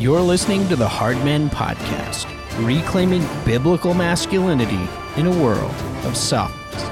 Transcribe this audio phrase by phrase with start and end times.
[0.00, 2.24] You're listening to the Hardmen Podcast,
[2.64, 4.80] reclaiming biblical masculinity
[5.18, 5.74] in a world
[6.06, 6.84] of softness.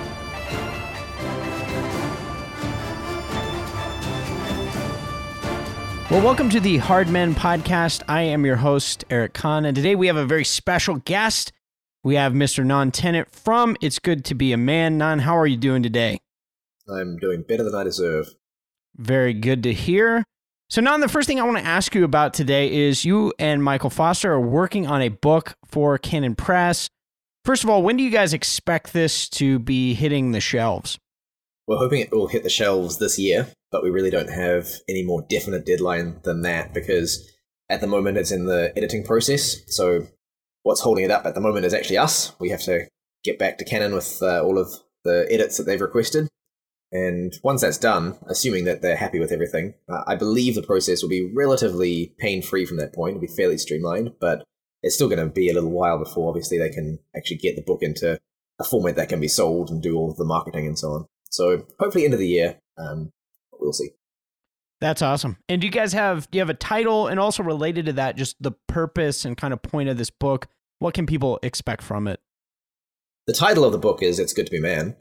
[6.10, 8.02] Well, welcome to the Hardmen Podcast.
[8.08, 11.50] I am your host, Eric Kahn, and today we have a very special guest.
[12.04, 12.62] We have Mr.
[12.62, 14.98] Bnonn Tennant from It's Good to Be a Man.
[14.98, 16.20] Bnonn, how are you doing today?
[16.86, 18.34] I'm doing better than I deserve.
[18.98, 20.24] Very good to hear.
[20.70, 23.64] So, Bnonn, the first thing I want to ask you about today is you and
[23.64, 26.90] Michael Foster are working on a book for Canon Press.
[27.42, 30.98] First of all, when do you guys expect this to be hitting the shelves?
[31.66, 35.02] We're hoping it will hit the shelves this year, but we really don't have any
[35.02, 37.26] more definite deadline than that because
[37.70, 39.62] at the moment it's in the editing process.
[39.68, 40.06] So
[40.64, 42.38] what's holding it up at the moment is actually us.
[42.38, 42.86] We have to
[43.24, 44.70] get back to Canon with uh, all of
[45.04, 46.28] the edits that they've requested.
[46.90, 51.02] And once that's done, assuming that they're happy with everything, uh, I believe the process
[51.02, 53.16] will be relatively pain free from that point.
[53.16, 54.44] It'll be fairly streamlined, but
[54.82, 57.62] it's still going to be a little while before obviously they can actually get the
[57.62, 58.18] book into
[58.58, 61.06] a format that can be sold and do all of the marketing and so on.
[61.30, 63.12] So hopefully end of the year, um,
[63.52, 63.90] we'll see.
[64.80, 65.38] That's awesome.
[65.48, 68.16] And do you guys have do you have a title and also related to that,
[68.16, 70.46] just the purpose and kind of point of this book?
[70.78, 72.20] What can people expect from it?
[73.26, 74.96] The title of the book is "It's Good to Be Man."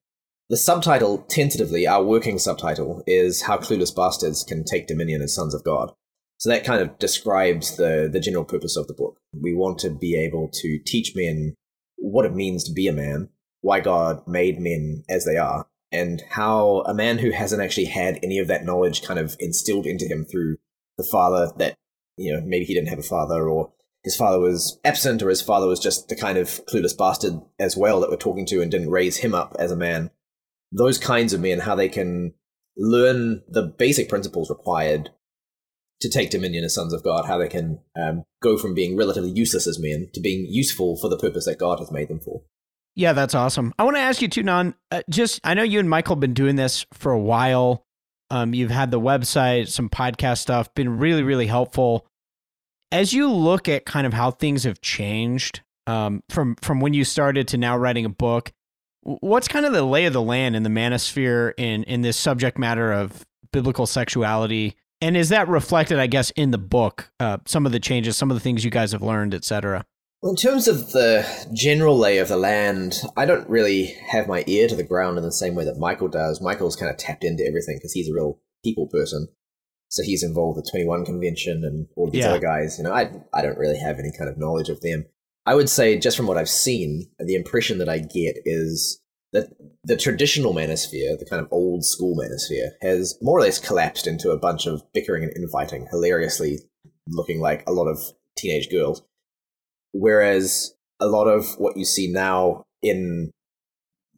[0.49, 5.53] The subtitle, tentatively, our working subtitle, is "How Clueless Bastards Can Take Dominion as Sons
[5.53, 5.91] of God."
[6.37, 9.19] So that kind of describes the the general purpose of the book.
[9.33, 11.55] We want to be able to teach men
[11.97, 16.23] what it means to be a man, why God made men as they are, and
[16.29, 20.05] how a man who hasn't actually had any of that knowledge kind of instilled into
[20.05, 20.57] him through
[20.97, 21.75] the father that
[22.15, 25.41] you know maybe he didn't have a father or his father was absent or his
[25.41, 28.71] father was just the kind of clueless bastard as well that we're talking to and
[28.71, 30.09] didn't raise him up as a man
[30.71, 32.33] those kinds of men how they can
[32.75, 35.09] learn the basic principles required
[35.99, 39.31] to take dominion as sons of god how they can um, go from being relatively
[39.31, 42.41] useless as men to being useful for the purpose that god has made them for
[42.97, 43.75] yeah, that's awesome.
[43.77, 44.73] I want to ask you too, Bnonn.
[44.91, 47.85] Uh, just I know you and Michael have been doing this for a while.
[48.31, 52.07] Um, you've had the website, some podcast stuff, been really, really helpful.
[52.91, 57.03] As you look at kind of how things have changed um, from from when you
[57.03, 58.51] started to now writing a book,
[59.07, 62.57] what's kind of the lay of the land in the manosphere in in this subject
[62.57, 64.75] matter of biblical sexuality?
[64.99, 67.11] And is that reflected, I guess, in the book?
[67.19, 69.85] Uh, some of the changes, some of the things you guys have learned, et cetera.
[70.21, 71.23] Well, in terms of the
[71.53, 75.23] general lay of the land, I don't really have my ear to the ground in
[75.23, 76.41] the same way that Michael does.
[76.41, 79.27] Michael's kind of tapped into everything because he's a real people person.
[79.89, 82.31] So he's involved with the 21 convention and all these yeah.
[82.31, 82.79] other guys.
[82.79, 85.05] You know, I, I don't really have any kind of knowledge of them.
[85.47, 89.47] I would say, just from what I've seen, the impression that I get is that
[89.85, 94.31] the traditional manosphere, the kind of old school manosphere, has more or less collapsed into
[94.31, 96.59] a bunch of bickering and infighting, hilariously
[97.07, 97.97] looking like a lot of
[98.37, 99.03] teenage girls.
[99.93, 103.31] Whereas a lot of what you see now in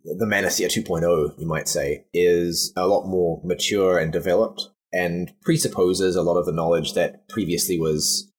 [0.04, 6.16] the Manosphere 2.0, you might say, is a lot more mature and developed and presupposes
[6.16, 8.32] a lot of the knowledge that previously was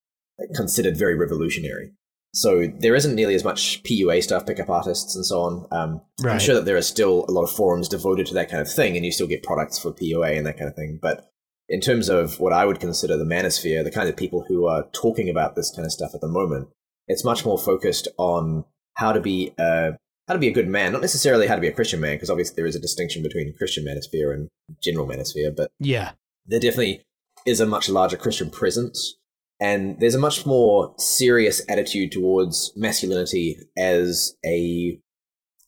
[0.56, 1.92] considered very revolutionary.
[2.32, 5.66] So there isn't nearly as much PUA stuff, pickup artists, and so on.
[5.72, 6.34] Um, right.
[6.34, 8.72] I'm sure that there are still a lot of forums devoted to that kind of
[8.72, 10.98] thing, and you still get products for PUA and that kind of thing.
[11.02, 11.30] But
[11.68, 14.88] in terms of what I would consider the manosphere, the kind of people who are
[14.92, 16.68] talking about this kind of stuff at the moment
[17.10, 18.64] it's much more focused on
[18.94, 19.92] how to be a
[20.28, 22.30] how to be a good man, not necessarily how to be a Christian man, because
[22.30, 24.48] obviously there is a distinction between Christian manosphere and
[24.80, 26.12] general manosphere, but yeah,
[26.46, 27.02] there definitely
[27.44, 29.16] is a much larger Christian presence,
[29.60, 34.98] and there's a much more serious attitude towards masculinity as a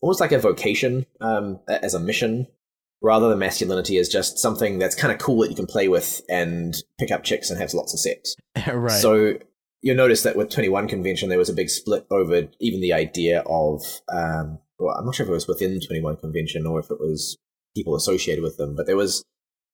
[0.01, 2.47] almost like a vocation, um, as a mission,
[3.03, 6.23] rather than masculinity as just something that's kind of cool that you can play with
[6.29, 8.35] and pick up chicks and have lots of sex.
[8.73, 8.91] right.
[8.91, 9.39] So
[9.83, 13.41] you'll notice that with 21 convention there was a big split over even the idea
[13.47, 13.83] of
[14.13, 17.37] um, well i'm not sure if it was within 21 convention or if it was
[17.77, 19.25] people associated with them but there was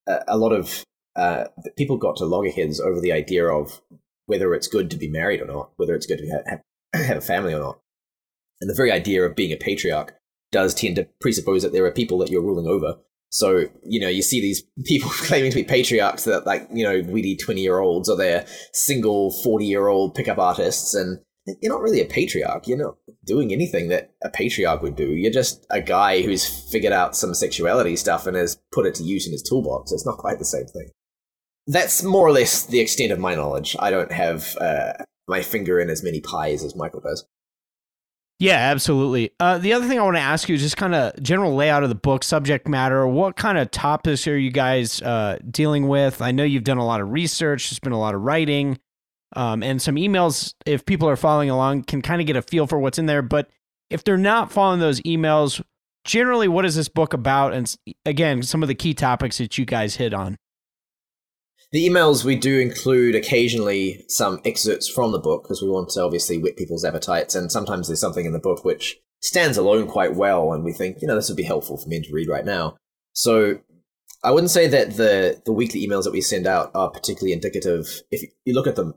[0.08, 0.82] a, a lot of
[1.16, 1.44] uh,
[1.76, 3.80] people got to loggerheads over the idea of
[4.28, 6.62] whether it's good to be married or not whether it's good to have,
[7.06, 7.80] have a family or not
[8.60, 10.14] and the very idea of being a patriarch
[10.50, 12.96] does tend to presuppose that there are people that you're ruling over
[13.30, 17.00] so, you know, you see these people claiming to be patriarchs that, like, you know,
[17.10, 20.94] weedy 20 year olds or they're single 40 year old pickup artists.
[20.94, 21.20] And
[21.60, 22.66] you're not really a patriarch.
[22.66, 25.08] You're not doing anything that a patriarch would do.
[25.08, 29.02] You're just a guy who's figured out some sexuality stuff and has put it to
[29.02, 29.92] use in his toolbox.
[29.92, 30.90] It's not quite the same thing.
[31.69, 33.76] That's more or less the extent of my knowledge.
[33.79, 34.94] I don't have uh,
[35.29, 37.26] my finger in as many pies as Michael does.
[38.41, 39.32] Yeah, absolutely.
[39.41, 41.82] Uh, the other thing I want to ask you is just kind of general layout
[41.82, 43.06] of the book, subject matter.
[43.06, 46.23] What kind of topics are you guys uh, dealing with?
[46.23, 47.69] I know you've done a lot of research.
[47.69, 48.79] There's been a lot of writing.
[49.37, 50.55] um, and some emails.
[50.67, 53.23] If people are following along, can kind of get a feel for what's in there.
[53.23, 53.50] But
[53.91, 55.62] if they're not following those emails,
[56.05, 57.53] generally, what is this book about?
[57.53, 57.75] And
[58.05, 60.37] again, some of the key topics that you guys hit on.
[61.70, 66.03] The emails we do include occasionally some excerpts from the book because we want to
[66.03, 70.15] obviously whet people's appetites, and sometimes there's something in the book which stands alone quite
[70.15, 72.47] well, and we think you know this would be helpful for men to read right
[72.47, 72.76] now.
[73.12, 73.59] So
[74.25, 78.03] I wouldn't say that the the weekly emails that we send out are particularly indicative.
[78.11, 78.94] If you look at them,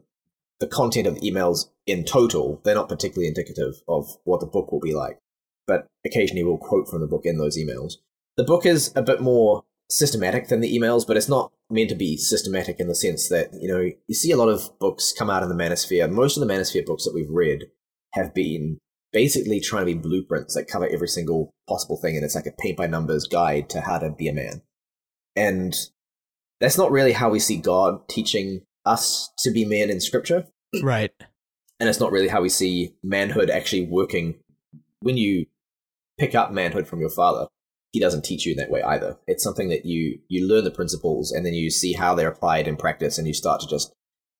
[0.61, 4.71] the content of the emails in total, they're not particularly indicative of what the book
[4.71, 5.19] will be like.
[5.67, 7.95] But occasionally we'll quote from the book in those emails.
[8.37, 11.95] The book is a bit more systematic than the emails, but it's not meant to
[11.95, 15.29] be systematic in the sense that, you know, you see a lot of books come
[15.29, 16.09] out in the manosphere.
[16.09, 17.65] Most of the manosphere books that we've read
[18.13, 18.77] have been
[19.11, 22.51] basically trying to be blueprints that cover every single possible thing, and it's like a
[22.51, 24.61] paint by numbers guide to how to be a man.
[25.35, 25.75] And
[26.61, 30.47] that's not really how we see God teaching us to be men in scripture.
[30.81, 31.11] Right.
[31.79, 34.35] And it's not really how we see manhood actually working
[35.01, 35.47] when you
[36.17, 37.47] pick up manhood from your father
[37.91, 39.17] he doesn't teach you in that way either.
[39.27, 42.67] It's something that you you learn the principles and then you see how they're applied
[42.67, 43.93] in practice, and you start to just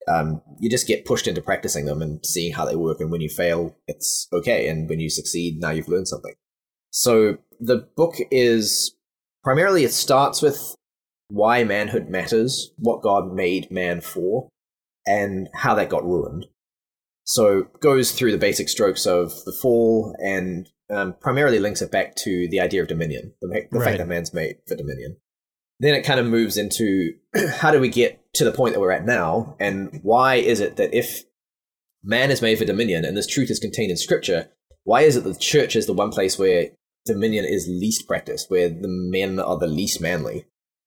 [0.07, 2.99] um, you just get pushed into practicing them and seeing how they work.
[2.99, 6.33] And when you fail, it's okay, and when you succeed, now you've learned something.
[6.91, 8.95] So the book is
[9.43, 10.75] primarily it starts with
[11.27, 14.49] why manhood matters, what God made man for,
[15.05, 16.47] and how that got ruined.
[17.23, 22.15] So goes through the basic strokes of the fall and um, primarily links it back
[22.15, 23.85] to the idea of dominion, the, the right.
[23.85, 25.17] fact that man's made for dominion.
[25.79, 27.13] Then it kind of moves into
[27.57, 30.77] how do we get to the point that we're at now, and why is it
[30.77, 31.23] that if
[32.03, 34.49] man is made for dominion and this truth is contained in scripture,
[34.83, 36.69] why is it that the church is the one place where
[37.05, 40.45] dominion is least practiced, where the men are the least manly?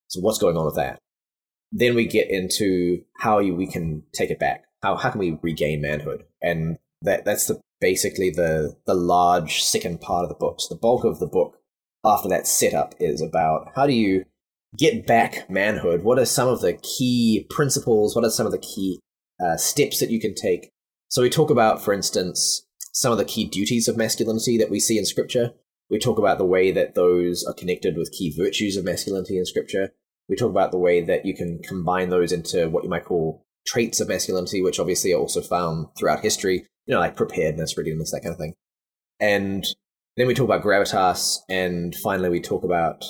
[0.09, 0.99] So what's going on with that?
[1.73, 4.65] Then we get into how we can take it back.
[4.83, 6.25] How, how can we regain manhood?
[6.41, 10.59] And that that's the basically the the large second part of the book.
[10.59, 11.59] So the bulk of the book
[12.03, 14.25] after that setup is about how do you
[14.79, 16.03] get back manhood?
[16.03, 18.17] What are some of the key principles?
[18.17, 19.01] What are some of the key
[19.39, 20.71] uh, steps that you can take?
[21.09, 24.81] So we talk about, for instance, some of the key duties of masculinity that we
[24.81, 25.53] see in Scripture.
[25.91, 29.45] We talk about the way that those are connected with key virtues of masculinity in
[29.45, 29.91] Scripture.
[30.27, 33.45] We talk about the way that you can combine those into what you might call
[33.67, 38.11] traits of masculinity, which obviously are also found throughout history you know, like preparedness, readiness,
[38.13, 38.55] that kind of thing.
[39.21, 39.65] And
[40.17, 43.05] then we talk about gravitas, and finally we talk about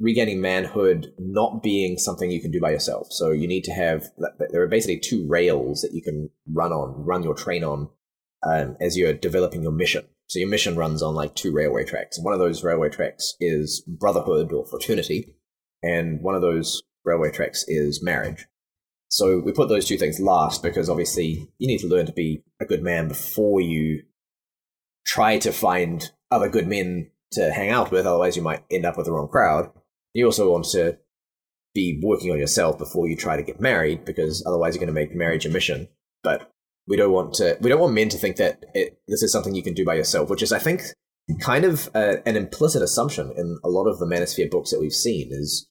[0.00, 3.08] regaining manhood not being something you can do by yourself.
[3.10, 4.06] So you need to have
[4.50, 7.88] there are basically two rails that you can run on, run your train on,
[8.44, 10.06] um, as you're developing your mission.
[10.28, 12.18] So your mission runs on like two railway tracks.
[12.20, 15.34] One of those railway tracks is brotherhood or fraternity,
[15.82, 18.46] and one of those railway tracks is marriage.
[19.08, 22.42] So we put those two things last because obviously you need to learn to be
[22.60, 24.02] a good man before you
[25.06, 28.06] try to find other good men to hang out with.
[28.06, 29.70] Otherwise, you might end up with the wrong crowd.
[30.12, 30.98] You also want to
[31.74, 35.00] be working on yourself before you try to get married because otherwise you're going to
[35.00, 35.88] make marriage a mission.
[36.22, 36.50] But
[36.86, 37.56] we don't want to.
[37.60, 39.94] We don't want men to think that it, this is something you can do by
[39.94, 40.82] yourself, which is, I think,
[41.40, 44.92] kind of a, an implicit assumption in a lot of the Manosphere books that we've
[44.92, 45.28] seen.
[45.30, 45.68] Is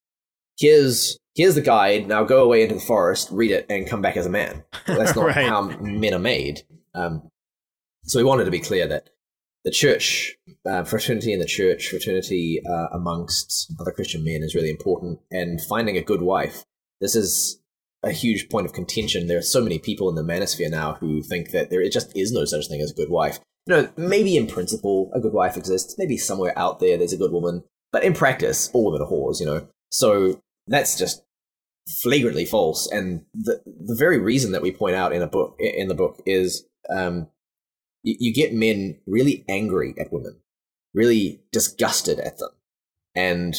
[0.60, 2.08] here's here's the guide.
[2.08, 4.64] Now go away into the forest, read it, and come back as a man.
[4.88, 5.48] That's not right.
[5.48, 6.64] how men are made.
[6.94, 7.30] Um,
[8.04, 9.10] so we wanted to be clear that
[9.64, 14.70] the church, uh, fraternity in the church, fraternity uh, amongst other Christian men is really
[14.70, 15.20] important.
[15.30, 16.64] And finding a good wife,
[17.00, 17.62] this is
[18.04, 19.28] a huge point of contention.
[19.28, 22.32] There are so many people in the manosphere now who think that there just is
[22.32, 23.40] no such thing as a good wife.
[23.66, 25.96] You know, maybe in principle a good wife exists.
[25.98, 29.40] Maybe somewhere out there there's a good woman, but in practice, all women are whores.
[29.42, 31.24] You know, so that's just
[31.88, 32.90] flagrantly false.
[32.92, 36.22] And the the very reason that we point out in a book in the book
[36.26, 37.28] is um,
[38.04, 40.40] you, you get men really angry at women,
[40.94, 42.52] really disgusted at them,
[43.16, 43.56] and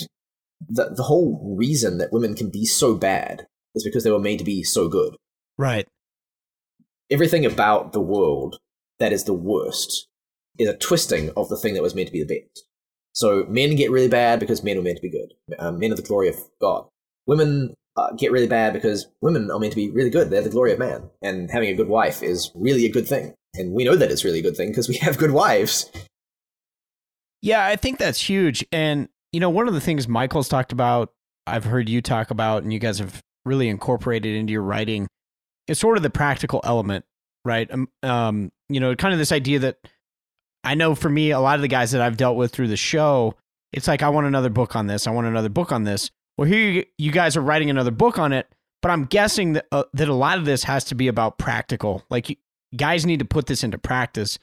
[0.66, 4.38] the the whole reason that women can be so bad is because they were made
[4.38, 5.14] to be so good.
[5.56, 5.86] Right.
[7.10, 8.58] Everything about the world
[8.98, 10.08] that is the worst
[10.58, 12.64] is a twisting of the thing that was meant to be the best.
[13.12, 15.32] So men get really bad because men were meant to be good.
[15.58, 16.86] Um, men are the glory of God.
[17.26, 20.30] Women uh, get really bad because women are meant to be really good.
[20.30, 21.10] They're the glory of man.
[21.20, 23.34] And having a good wife is really a good thing.
[23.54, 25.90] And we know that it's really a good thing because we have good wives.
[27.42, 28.64] Yeah, I think that's huge.
[28.70, 31.12] And, you know, one of the things Michael's talked about,
[31.46, 35.08] I've heard you talk about, and you guys have really incorporated into your writing,
[35.66, 37.04] is sort of the practical element,
[37.44, 37.68] right?
[37.70, 39.76] Um, um, you know, kind of this idea that
[40.62, 42.76] I know for me, a lot of the guys that I've dealt with through the
[42.76, 43.34] show,
[43.72, 45.06] it's like, I want another book on this.
[45.06, 46.10] I want another book on this.
[46.38, 48.46] Well, here you, guys are writing another book on it,
[48.80, 52.04] but I'm guessing that uh, that a lot of this has to be about practical.
[52.10, 52.38] Like
[52.76, 54.38] guys need to put this into practice.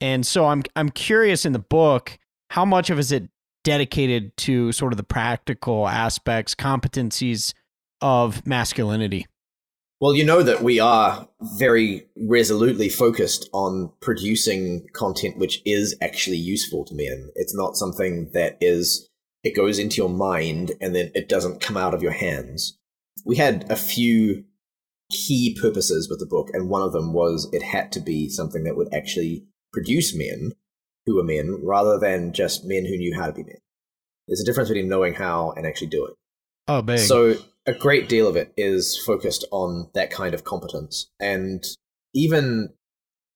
[0.00, 2.18] And so I'm I'm curious in the book
[2.50, 3.28] how much of is it
[3.62, 7.52] dedicated to sort of the practical aspects, competencies
[8.00, 9.26] of masculinity?
[10.00, 16.36] Well, you know that we are very resolutely focused on producing content which is actually
[16.36, 17.30] useful to men.
[17.34, 19.10] It's not something that is,
[19.44, 22.78] it goes into your mind and then it doesn't come out of your hands.
[23.24, 24.44] We had a few
[25.10, 28.64] key purposes with the book, and one of them was it had to be something
[28.64, 30.52] that would actually produce men
[31.06, 33.58] who were men rather than just men who knew how to be men.
[34.26, 36.12] There's a difference between knowing how and actually doing.
[36.66, 36.98] Oh, big.
[36.98, 41.64] So a great deal of it is focused on that kind of competence, and
[42.14, 42.70] even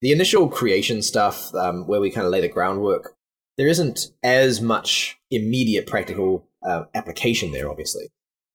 [0.00, 3.14] the initial creation stuff, um, where we kind of lay the groundwork,
[3.58, 8.08] there isn't as much immediate practical uh, application there, obviously,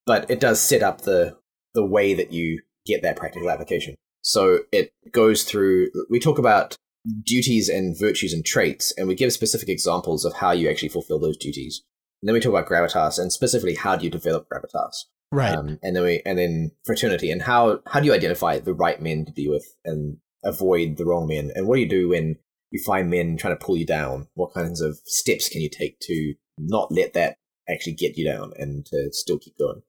[0.06, 1.36] but it does set up the
[1.74, 3.94] the way that you get that practical application.
[4.22, 5.88] So it goes through.
[6.10, 6.76] We talk about
[7.24, 11.18] duties and virtues and traits, and we give specific examples of how you actually fulfill
[11.18, 11.82] those duties.
[12.20, 15.54] And then we talk about gravitas and specifically how do you develop gravitas, right?
[15.54, 19.00] Um, and then we and then fraternity and how how do you identify the right
[19.00, 22.36] men to be with and avoid the wrong men, and what do you do when
[22.70, 24.28] you find men trying to pull you down?
[24.34, 27.36] What kinds of steps can you take to not let that
[27.68, 29.82] actually get you down and to still keep going?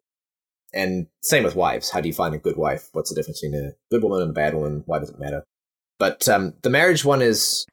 [0.74, 1.90] And same with wives.
[1.90, 2.90] How do you find a good wife?
[2.92, 4.84] What's the difference between a good woman and a bad woman?
[4.86, 5.44] Why does it matter?
[5.98, 7.66] But um, the marriage one is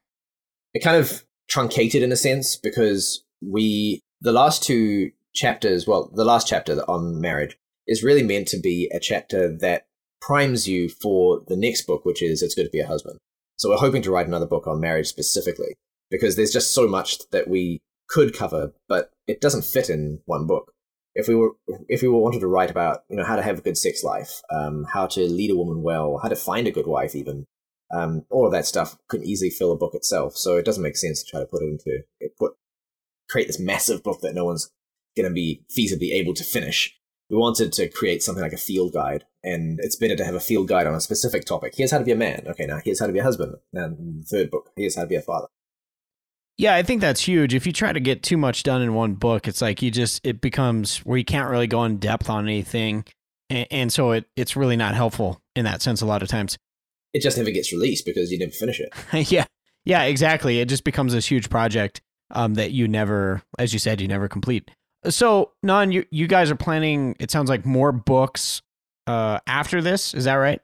[0.75, 6.25] it kind of truncated in a sense because we the last two chapters, well, the
[6.25, 9.87] last chapter on marriage is really meant to be a chapter that
[10.21, 13.19] primes you for the next book, which is It's Good to Be a Husband.
[13.57, 15.77] So we're hoping to write another book on marriage specifically
[16.11, 20.47] because there's just so much that we could cover, but it doesn't fit in one
[20.47, 20.73] book.
[21.15, 21.53] If we were,
[21.89, 24.05] if we were wanted to write about, you know, how to have a good sex
[24.05, 27.47] life, um, how to lead a woman well, how to find a good wife, even,
[27.91, 30.37] um, all of that stuff could easily fill a book itself.
[30.37, 32.53] So it doesn't make sense to try to put it into it, put
[33.29, 34.71] create this massive book that no one's
[35.17, 36.96] going to be feasibly able to finish.
[37.29, 40.41] We wanted to create something like a field guide, and it's better to have a
[40.41, 41.75] field guide on a specific topic.
[41.77, 42.45] Here's how to be a man.
[42.47, 43.57] Okay, now here's how to be a husband.
[43.73, 45.49] And third book, here's how to be a father.
[46.59, 47.53] Yeah, I think that's huge.
[47.53, 50.25] If you try to get too much done in one book, it's like you just
[50.25, 53.05] it becomes where you can't really go in depth on anything,
[53.51, 56.01] and, and so it it's really not helpful in that sense.
[56.01, 56.57] A lot of times,
[57.13, 58.93] it just never gets released because you never finish it.
[59.31, 59.45] yeah,
[59.85, 60.61] yeah, exactly.
[60.61, 64.29] It just becomes this huge project um, that you never, as you said, you never
[64.29, 64.71] complete.
[65.05, 67.17] So, Bnonn, you you guys are planning.
[67.21, 68.63] It sounds like more books
[69.07, 70.15] uh, after this.
[70.15, 70.61] Is that right?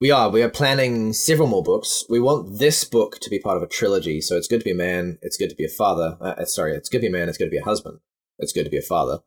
[0.00, 0.28] We are.
[0.28, 2.04] We are planning several more books.
[2.08, 4.20] We want this book to be part of a trilogy.
[4.20, 5.18] So it's good to be a man.
[5.22, 6.16] It's good to be a father.
[6.20, 7.28] Uh, uh sorry, it's good to be a man.
[7.28, 8.00] It's good to be a husband.
[8.38, 9.20] It's good to be a father.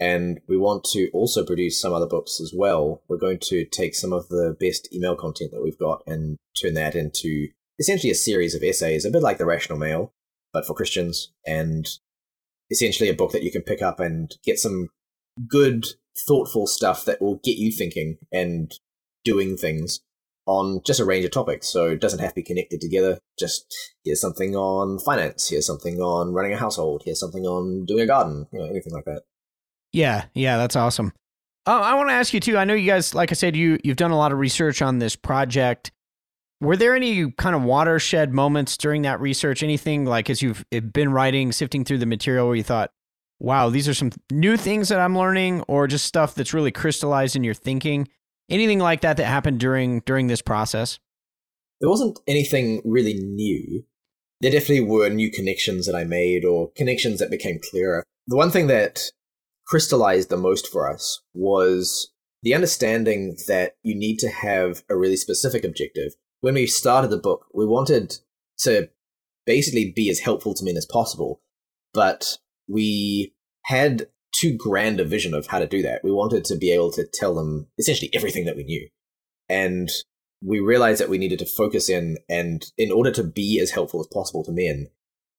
[0.00, 3.02] And we want to also produce some other books as well.
[3.08, 6.74] We're going to take some of the best email content that we've got and turn
[6.74, 10.12] that into essentially a series of essays, a bit like the Rational Male,
[10.52, 11.88] but for Christians, and
[12.70, 14.88] essentially a book that you can pick up and get some
[15.48, 15.86] good,
[16.26, 18.72] thoughtful stuff that will get you thinking and
[19.24, 20.00] doing things
[20.46, 21.68] on just a range of topics.
[21.68, 23.18] So it doesn't have to be connected together.
[23.38, 28.02] Just here's something on finance, here's something on running a household, here's something on doing
[28.02, 29.22] a garden, you know, anything like that.
[29.92, 31.12] Yeah, yeah, that's awesome.
[31.66, 32.56] Uh, I want to ask you too.
[32.56, 34.98] I know you guys, like I said, you you've done a lot of research on
[34.98, 35.92] this project.
[36.60, 39.62] Were there any kind of watershed moments during that research?
[39.62, 42.90] Anything like as you've eh, been writing, sifting through the material where you thought,
[43.38, 47.36] wow, these are some new things that I'm learning, or just stuff that's really crystallized
[47.36, 48.08] in your thinking?
[48.50, 50.98] Anything like that that happened during during this process?
[51.80, 53.84] There wasn't anything really new.
[54.40, 58.04] There definitely were new connections that I made or connections that became clearer.
[58.26, 59.00] The one thing that
[59.66, 62.10] crystallized the most for us was
[62.42, 67.18] the understanding that you need to have a really specific objective when we started the
[67.18, 68.18] book, we wanted
[68.60, 68.90] to
[69.46, 71.40] basically be as helpful to men as possible,
[71.92, 73.34] but we
[73.66, 76.02] had too grand a vision of how to do that.
[76.04, 78.88] We wanted to be able to tell them essentially everything that we knew.
[79.48, 79.88] And
[80.44, 84.00] we realized that we needed to focus in, and in order to be as helpful
[84.00, 84.88] as possible to men,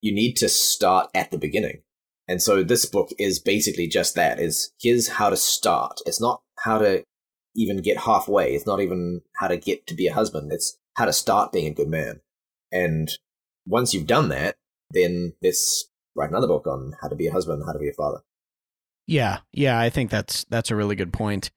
[0.02, 1.82] you need to start at the beginning.
[2.28, 6.00] And so this book is basically just that is here's how to start.
[6.06, 7.04] It's not how to
[7.56, 8.54] even get halfway.
[8.54, 10.52] It's not even how to get to be a husband.
[10.52, 12.22] It's how to start being a good man.
[12.72, 13.10] And
[13.66, 14.56] once you've done that,
[14.92, 17.94] then let's write another book on how to be a husband, how to be a
[17.94, 18.20] father.
[19.08, 21.50] Yeah, yeah, I think that's that's a really good point.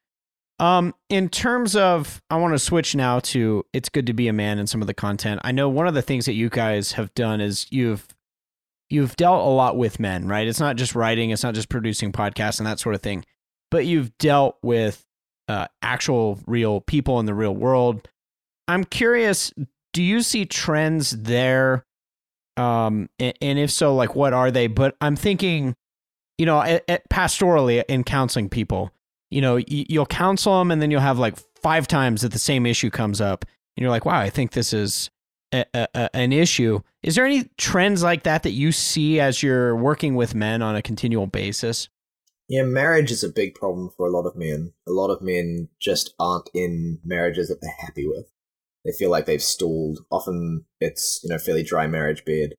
[0.58, 4.32] Um, in terms of, I want to switch now to it's good to be a
[4.32, 5.40] man and some of the content.
[5.44, 8.06] I know one of the things that you guys have done is you've
[8.88, 10.46] you've dealt a lot with men, right?
[10.46, 13.24] It's not just writing, it's not just producing podcasts and that sort of thing,
[13.70, 15.04] but you've dealt with
[15.48, 18.08] uh, actual real people in the real world.
[18.68, 19.52] I'm curious,
[19.92, 21.84] do you see trends there?
[22.56, 24.66] Um, and, if so, like what are they?
[24.66, 25.74] But I'm thinking,
[26.38, 26.60] you know,
[27.10, 28.92] pastorally in counseling people,
[29.30, 32.66] you know, you'll counsel them and then you'll have like five times that the same
[32.66, 33.44] issue comes up.
[33.76, 35.10] And you're like, wow, I think this is
[35.52, 36.80] a, a, an issue.
[37.02, 40.76] Is there any trends like that that you see as you're working with men on
[40.76, 41.88] a continual basis?
[42.48, 44.72] Yeah, marriage is a big problem for a lot of men.
[44.86, 48.30] A lot of men just aren't in marriages that they're happy with.
[48.84, 50.00] They feel like they've stalled.
[50.10, 52.54] Often it's, you know, fairly dry marriage bed.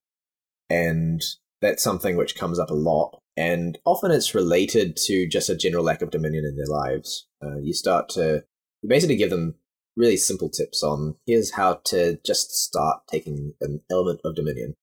[0.70, 1.22] And
[1.62, 3.20] that's something which comes up a lot.
[3.36, 7.28] And often it's related to just a general lack of dominion in their lives.
[7.44, 8.44] Uh, you start to
[8.82, 9.56] you basically give them
[9.96, 14.76] really simple tips on here's how to just start taking an element of dominion.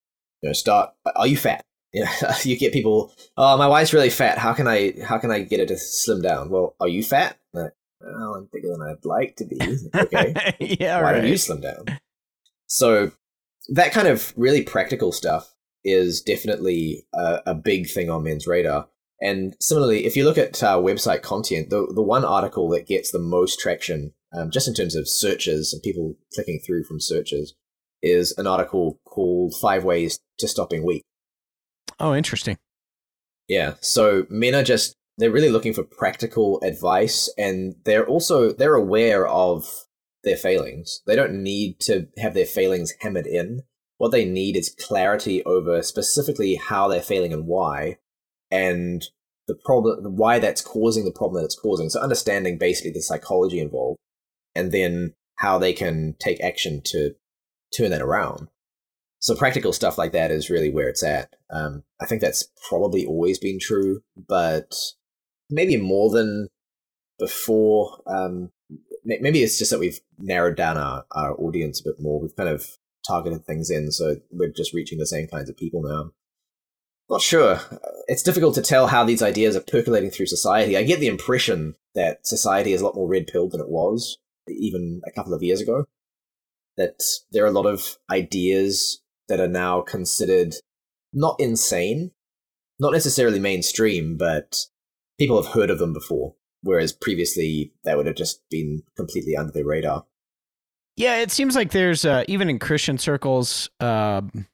[0.42, 0.90] You know, start.
[1.16, 1.64] Are you fat?
[1.92, 2.10] You, know,
[2.44, 3.12] you get people.
[3.36, 4.38] Oh, my wife's really fat.
[4.38, 4.94] How can I?
[5.04, 6.48] How can I get her to slim down?
[6.48, 7.36] Well, are you fat?
[8.00, 9.58] Well, I'm bigger than I'd like to be.
[9.94, 10.54] Okay.
[10.80, 10.96] yeah.
[10.96, 11.20] Why right.
[11.20, 12.00] don't you slim down?
[12.66, 13.12] So
[13.68, 15.54] that kind of really practical stuff
[15.84, 18.88] is definitely a, a big thing on men's radar.
[19.20, 23.10] And similarly, if you look at uh, website content, the the one article that gets
[23.10, 27.54] the most traction, um, just in terms of searches and people clicking through from searches,
[28.02, 31.02] is an article called Five Ways to Stopping Weak.
[31.98, 32.56] Oh, interesting.
[33.46, 33.74] Yeah.
[33.80, 39.26] So men are just they're really looking for practical advice and they're also they're aware
[39.28, 39.84] of
[40.24, 41.02] their failings.
[41.06, 43.62] They don't need to have their failings hammered in.
[43.98, 47.98] What they need is clarity over specifically how they're failing and why
[48.50, 49.04] and
[49.46, 51.90] the problem why that's causing the problem that it's causing.
[51.90, 53.98] So understanding basically the psychology involved
[54.54, 57.14] and then how they can take action to
[57.76, 58.48] turn that around
[59.20, 61.36] so practical stuff like that is really where it's at.
[61.50, 64.74] Um, I think that's probably always been true, but
[65.50, 66.48] maybe more than
[67.18, 68.02] before.
[68.06, 68.50] Um,
[69.04, 72.20] maybe it's just that we've narrowed down our, our audience a bit more.
[72.20, 72.66] We've kind of
[73.06, 76.12] targeted things in, so we're just reaching the same kinds of people now.
[77.08, 77.60] Not sure.
[78.06, 80.76] It's difficult to tell how these ideas are percolating through society.
[80.76, 84.18] I get the impression that society is a lot more red pilled than it was
[84.48, 85.86] even a couple of years ago.
[86.76, 90.54] That there are a lot of ideas that are now considered
[91.12, 92.12] not insane,
[92.78, 94.66] not necessarily mainstream, but
[95.20, 99.52] people have heard of them before, whereas previously they would have just been completely under
[99.52, 100.06] the radar.
[100.96, 103.68] Yeah, it seems like there's uh, even in Christian circles.
[103.80, 104.46] Um,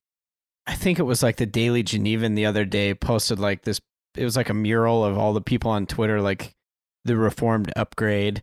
[0.66, 3.80] I think it was like the Daily Genevan the other day posted like this.
[4.16, 6.52] It was like a mural of all the people on Twitter, like
[7.04, 8.42] the Reformed upgrade,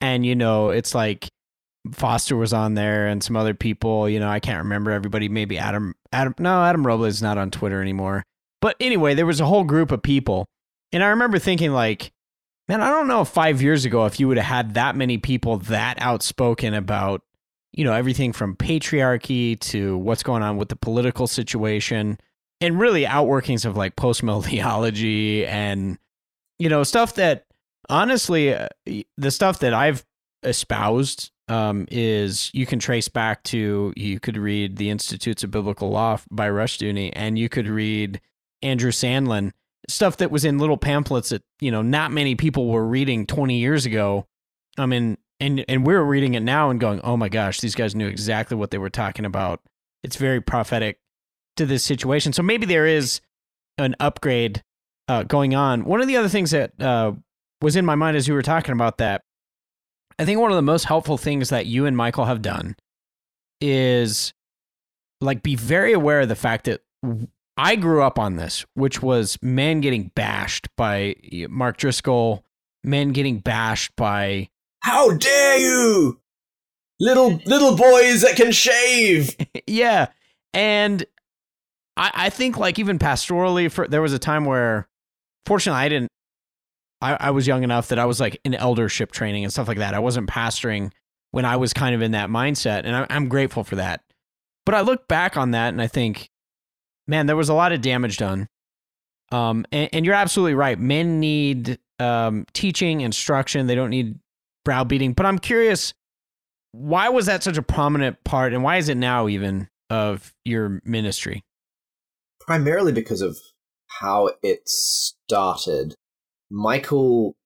[0.00, 1.28] and you know, it's like
[1.92, 4.08] Foster was on there and some other people.
[4.08, 5.28] You know, I can't remember everybody.
[5.28, 5.96] Maybe Adam.
[6.12, 6.34] Adam.
[6.38, 8.22] No, Adam Robles is not on Twitter anymore.
[8.60, 10.46] But anyway, there was a whole group of people,
[10.92, 12.12] and I remember thinking like,
[12.68, 15.18] man, I don't know if five years ago if you would have had that many
[15.18, 17.22] people that outspoken about,
[17.72, 22.18] you know, everything from patriarchy to what's going on with the political situation,
[22.60, 25.98] and really outworkings of like post mill theology and,
[26.58, 27.46] you know, stuff that
[27.88, 28.68] honestly, uh,
[29.16, 30.04] the stuff that I've
[30.42, 35.90] espoused um, is you can trace back to you could read the Institutes of Biblical
[35.90, 38.20] Law by Rushdoony, and you could read
[38.62, 39.52] Andrew Sandlin
[39.88, 43.58] stuff that was in little pamphlets that you know not many people were reading 20
[43.58, 44.26] years ago.
[44.76, 47.94] I mean, and and we're reading it now and going, oh my gosh, these guys
[47.94, 49.60] knew exactly what they were talking about.
[50.02, 50.98] It's very prophetic
[51.56, 52.32] to this situation.
[52.32, 53.20] So maybe there is
[53.78, 54.62] an upgrade
[55.08, 55.84] uh, going on.
[55.84, 57.12] One of the other things that uh,
[57.60, 59.22] was in my mind as you were talking about that
[60.18, 62.76] I think one of the most helpful things that you and Michael have done
[63.60, 64.32] is
[65.20, 66.80] like be very aware of the fact that
[67.58, 71.16] I grew up on this, which was men getting bashed by
[71.48, 72.44] Mark Driscoll,
[72.84, 74.48] men getting bashed by
[74.80, 76.20] How dare you?
[77.00, 79.36] Little little boys that can shave.
[79.66, 80.06] yeah.
[80.54, 81.04] And
[81.96, 84.88] I, I think like even pastorally for there was a time where
[85.44, 86.08] fortunately I didn't
[87.00, 89.78] I, I was young enough that I was like in eldership training and stuff like
[89.78, 89.94] that.
[89.94, 90.92] I wasn't pastoring
[91.30, 94.02] when I was kind of in that mindset, and I, I'm grateful for that.
[94.64, 96.30] But I look back on that and I think,
[97.08, 98.46] man, there was a lot of damage done.
[99.32, 100.78] Um, and, and you're absolutely right.
[100.78, 103.66] Men need um, teaching, instruction.
[103.66, 104.18] They don't need
[104.64, 105.14] browbeating.
[105.14, 105.92] But I'm curious,
[106.72, 110.80] why was that such a prominent part, and why is it now even of your
[110.84, 111.42] ministry?
[112.40, 113.36] Primarily because of
[114.00, 115.94] how it started
[116.50, 117.36] Michael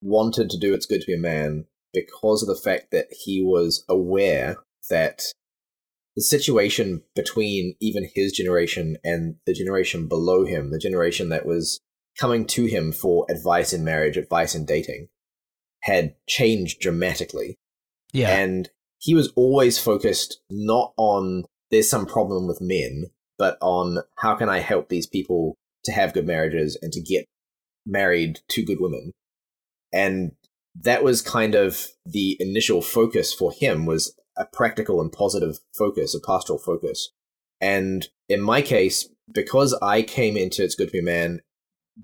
[0.00, 3.42] wanted to do It's Good to Be a Man because of the fact that he
[3.42, 4.56] was aware
[4.90, 5.22] that
[6.16, 11.80] the situation between even his generation and the generation below him, the generation that was
[12.18, 15.08] coming to him for advice in marriage, advice in dating,
[15.82, 17.56] had changed dramatically.
[18.12, 18.30] Yeah.
[18.30, 24.36] And he was always focused not on there's some problem with men, but on how
[24.36, 27.26] can I help these people to have good marriages and to get
[27.84, 29.12] married to good women.
[29.92, 30.32] And
[30.80, 36.14] that was kind of the initial focus for him was a practical and positive focus,
[36.14, 37.10] a pastoral focus.
[37.60, 41.40] And in my case, because I came into It's Good to Be Man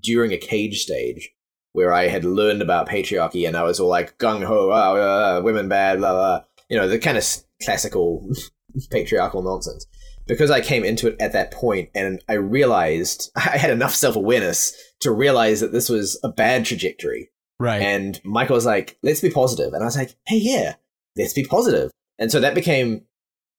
[0.00, 1.32] during a cage stage
[1.72, 5.40] where I had learned about patriarchy and I was all like gung ho, oh, uh,
[5.42, 7.24] women bad, blah, blah, you know, the kind of
[7.62, 8.28] classical
[8.90, 9.86] patriarchal nonsense.
[10.26, 14.16] Because I came into it at that point and I realized I had enough self
[14.16, 17.30] awareness to realize that this was a bad trajectory.
[17.58, 17.82] Right.
[17.82, 19.74] And Michael was like, let's be positive.
[19.74, 20.74] And I was like, hey, yeah,
[21.16, 21.90] let's be positive.
[22.20, 23.06] And so that became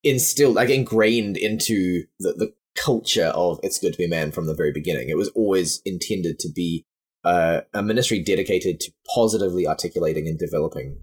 [0.02, 4.46] instilled, like ingrained into the, the culture of It's Good to Be a Man from
[4.46, 5.10] the very beginning.
[5.10, 6.86] It was always intended to be
[7.24, 11.00] uh, a ministry dedicated to positively articulating and developing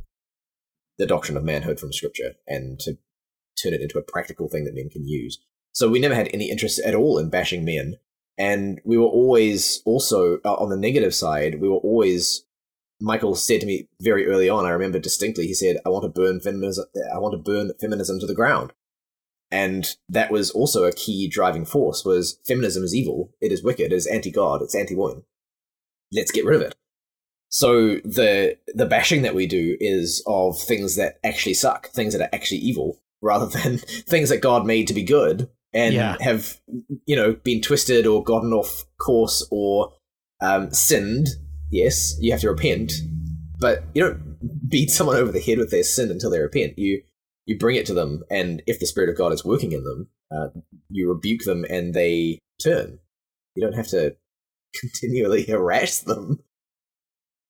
[0.98, 2.98] the doctrine of manhood from Scripture and to
[3.62, 5.39] turn it into a practical thing that men can use.
[5.74, 7.95] So we never had any interest at all in bashing men.
[8.38, 12.45] And we were always also, uh, on the negative side, we were always
[13.01, 16.09] Michael said to me very early on, I remember distinctly, he said, I want to
[16.09, 18.73] burn feminism, I want to burn feminism to the ground.
[19.51, 23.88] And that was also a key driving force was feminism is evil, it is wicked,
[23.91, 25.23] it is anti-God, it's anti-woman.
[26.12, 26.75] Let's get rid of it.
[27.49, 32.21] So the the bashing that we do is of things that actually suck, things that
[32.21, 36.17] are actually evil, rather than things that God made to be good and Yeah.
[36.19, 36.59] have
[37.05, 39.93] you know been twisted or gotten off course or
[40.41, 41.27] um, sinned.
[41.71, 42.93] Yes, you have to repent,
[43.60, 46.77] but you don't beat someone over the head with their sin until they repent.
[46.77, 47.03] You
[47.45, 50.08] you bring it to them, and if the Spirit of God is working in them,
[50.32, 50.49] uh,
[50.89, 52.99] you rebuke them and they turn.
[53.55, 54.15] You don't have to
[54.79, 56.39] continually harass them.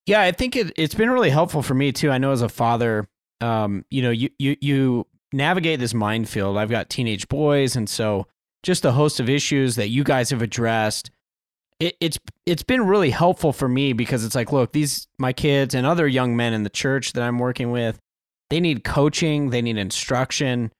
[0.05, 2.09] Yeah, I think it, it's been really helpful for me too.
[2.09, 3.07] I know as a father,
[3.41, 6.57] um, you know, you, you you navigate this minefield.
[6.57, 8.25] I've got teenage boys, and so
[8.63, 11.11] just a host of issues that you guys have addressed.
[11.79, 15.73] It, it's it's been really helpful for me because it's like, look, these my kids
[15.73, 17.99] and other young men in the church that I'm working with,
[18.49, 20.71] they need coaching, they need instruction.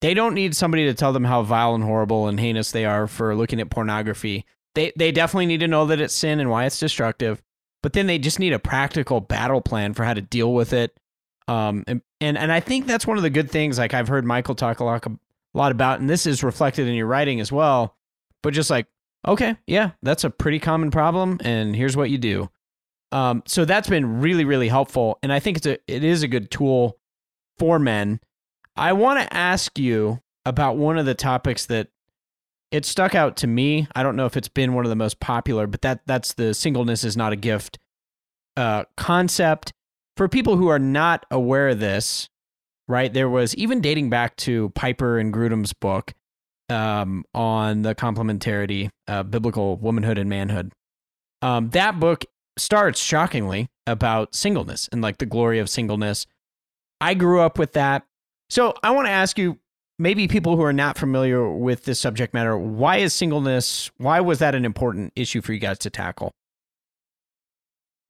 [0.00, 3.06] They don't need somebody to tell them how vile and horrible and heinous they are
[3.06, 4.44] for looking at pornography.
[4.74, 7.42] They they definitely need to know that it's sin and why it's destructive
[7.82, 10.96] but then they just need a practical battle plan for how to deal with it.
[11.48, 13.78] Um, and, and and I think that's one of the good things.
[13.78, 15.18] Like I've heard Michael talk a lot, a
[15.52, 17.96] lot about, and this is reflected in your writing as well.
[18.42, 18.86] But just like,
[19.26, 22.50] okay, yeah, that's a pretty common problem, and here's what you do.
[23.10, 26.28] Um, so that's been really, really helpful, and I think it's a it is a
[26.28, 26.98] good tool
[27.58, 28.20] for men.
[28.76, 31.88] I want to ask you about one of the topics that
[32.70, 33.86] it stuck out to me.
[33.94, 36.54] I don't know if it's been one of the most popular, but that that's the
[36.54, 37.78] singleness is not a gift
[38.56, 39.72] uh, concept.
[40.16, 42.28] For people who are not aware of this,
[42.88, 43.12] right?
[43.12, 46.14] There was even dating back to Piper and Grudem's book
[46.72, 50.72] um, on the complementarity, uh, biblical womanhood and manhood.
[51.42, 52.24] Um, that book
[52.56, 56.26] starts shockingly about singleness and like the glory of singleness.
[57.00, 58.04] I grew up with that.
[58.50, 59.58] So I want to ask you
[59.98, 64.38] maybe people who are not familiar with this subject matter, why is singleness, why was
[64.40, 66.32] that an important issue for you guys to tackle?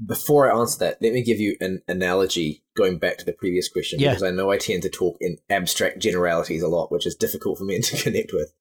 [0.05, 3.69] Before I answer that, let me give you an analogy going back to the previous
[3.69, 4.11] question Yeah.
[4.11, 7.59] because I know I tend to talk in abstract generalities a lot, which is difficult
[7.59, 8.53] for me to connect with.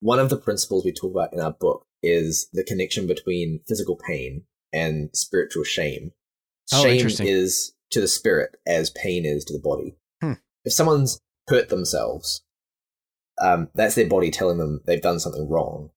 [0.00, 3.96] One of the principles we talk about in our book is the connection between physical
[3.96, 6.12] pain and spiritual shame.
[6.72, 9.96] Oh, shame is to the spirit as pain is to the body.
[10.22, 10.34] Hmm.
[10.64, 12.42] If someone's hurt themselves,
[13.40, 15.90] um, that's their body telling them they've done something wrong.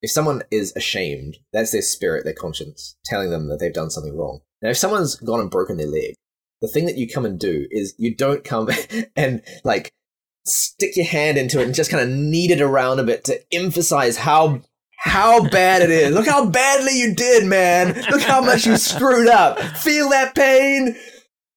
[0.00, 4.16] If someone is ashamed, that's their spirit, their conscience, telling them that they've done something
[4.16, 4.40] wrong.
[4.62, 6.14] Now, if someone's gone and broken their leg,
[6.60, 8.68] the thing that you come and do is you don't come
[9.16, 9.90] and like
[10.46, 13.40] stick your hand into it and just kind of knead it around a bit to
[13.52, 14.60] emphasize how
[15.00, 16.12] how bad it is.
[16.12, 17.94] Look how badly you did, man.
[18.10, 19.58] Look how much you screwed up.
[19.60, 20.96] Feel that pain.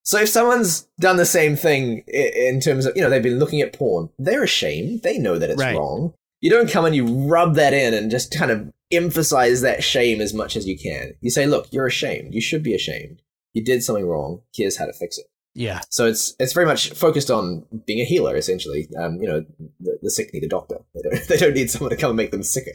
[0.04, 3.62] So if someone's done the same thing in terms of, you know, they've been looking
[3.62, 5.02] at porn, they're ashamed.
[5.02, 5.76] They know that it's Right.
[5.76, 6.14] wrong.
[6.42, 10.20] You don't come and you rub that in and just kind of emphasize that shame
[10.20, 11.14] as much as you can.
[11.22, 12.34] You say, look, you're ashamed.
[12.34, 13.22] You should be ashamed.
[13.54, 14.42] You did something wrong.
[14.54, 15.26] Here's how to fix it.
[15.54, 15.82] Yeah.
[15.90, 18.88] So it's it's very much focused on being a healer, essentially.
[18.98, 19.46] Um, you know,
[19.80, 20.78] the, the sick need a doctor.
[20.96, 22.72] They don't, they don't need someone to come and make them sicker.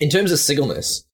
[0.00, 1.04] In terms of singleness,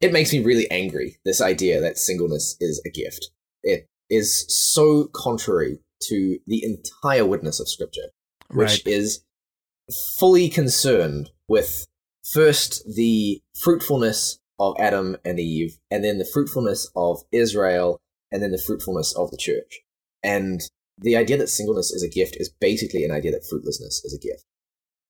[0.00, 1.18] it makes me really angry.
[1.24, 3.30] This idea that singleness is a gift.
[3.62, 8.08] It is so contrary to the entire witness of Scripture,
[8.50, 8.86] which Right.
[8.86, 9.22] is
[10.18, 11.86] fully concerned with
[12.24, 17.98] first the fruitfulness of Adam and Eve, and then the fruitfulness of Israel
[18.32, 19.80] and then the fruitfulness of the church.
[20.22, 20.60] And
[20.98, 24.18] the idea that singleness is a gift is basically an idea that fruitlessness is a
[24.18, 24.44] gift.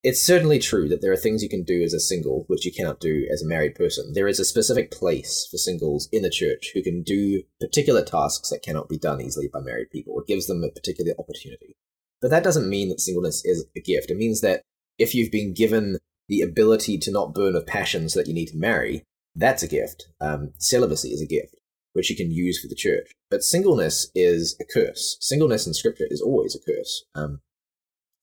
[0.03, 2.73] It's certainly true that there are things you can do as a single which you
[2.73, 4.12] cannot do as a married person.
[4.15, 8.51] There is a specific place for singles in the church who can do particular tasks
[8.51, 10.21] that cannot be done easily by married people.
[10.21, 11.77] It gives them a particular opportunity.
[12.20, 14.11] But that doesn't mean that singleness is a gift.
[14.11, 14.62] It means that
[14.98, 15.98] if you've been given
[16.29, 20.07] the ability to not burn with passions that you need to marry, that's a gift.
[20.20, 21.55] Um, celibacy is a gift,
[21.92, 23.12] which you can use for the church.
[23.31, 25.18] But singleness is a curse.
[25.20, 27.05] Singleness in scripture is always a curse.
[27.14, 27.40] Um,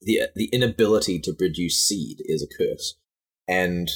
[0.01, 2.95] the the inability to produce seed is a curse.
[3.47, 3.89] And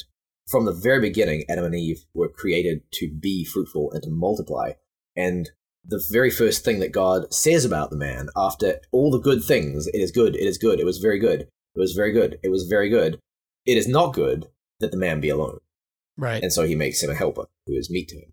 [0.48, 4.72] from the very beginning, Adam and Eve were created to be fruitful and to multiply.
[5.16, 5.50] And
[5.84, 9.86] the very first thing that God says about the man after all the good things,
[9.88, 12.50] it is good, it is good, it was very good, it was very good, it
[12.50, 13.18] was very good.
[13.64, 14.48] It is not good
[14.80, 15.58] that the man be alone.
[16.16, 16.42] Right.
[16.42, 18.32] And so he makes him a helper who is meet to him.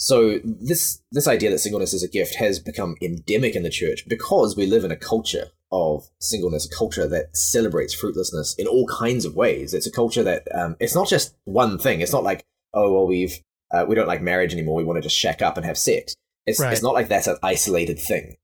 [0.00, 4.08] So this this idea that singleness is a gift has become endemic in the church
[4.08, 8.86] because we live in a culture of singleness, a culture that celebrates fruitlessness in all
[8.86, 9.74] kinds of ways.
[9.74, 12.00] It's a culture that um, it's not just one thing.
[12.00, 13.40] It's not like oh well we've
[13.70, 14.76] uh, we don't like marriage anymore.
[14.76, 16.14] We want to just shack up and have sex.
[16.46, 16.72] It's Right.
[16.72, 18.36] it's not like that's an isolated thing.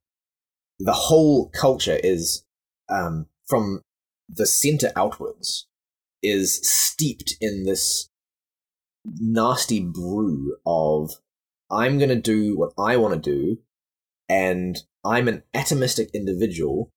[0.78, 2.44] The whole culture is
[2.88, 3.82] um, from
[4.28, 5.66] the center outwards
[6.22, 8.08] is steeped in this
[9.04, 11.12] nasty brew of
[11.70, 13.58] I'm going to do what I want to do,
[14.28, 16.92] and I'm an atomistic individual,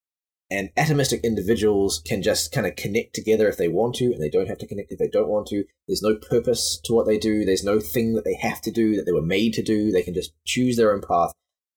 [0.52, 4.30] and atomistic individuals can just kind of connect together if they want to, and they
[4.30, 5.64] don't have to connect if they don't want to.
[5.88, 7.46] There's no purpose to what they do.
[7.46, 9.92] There's no thing that they have to do that they were made to do.
[9.92, 11.32] They can just choose their own path.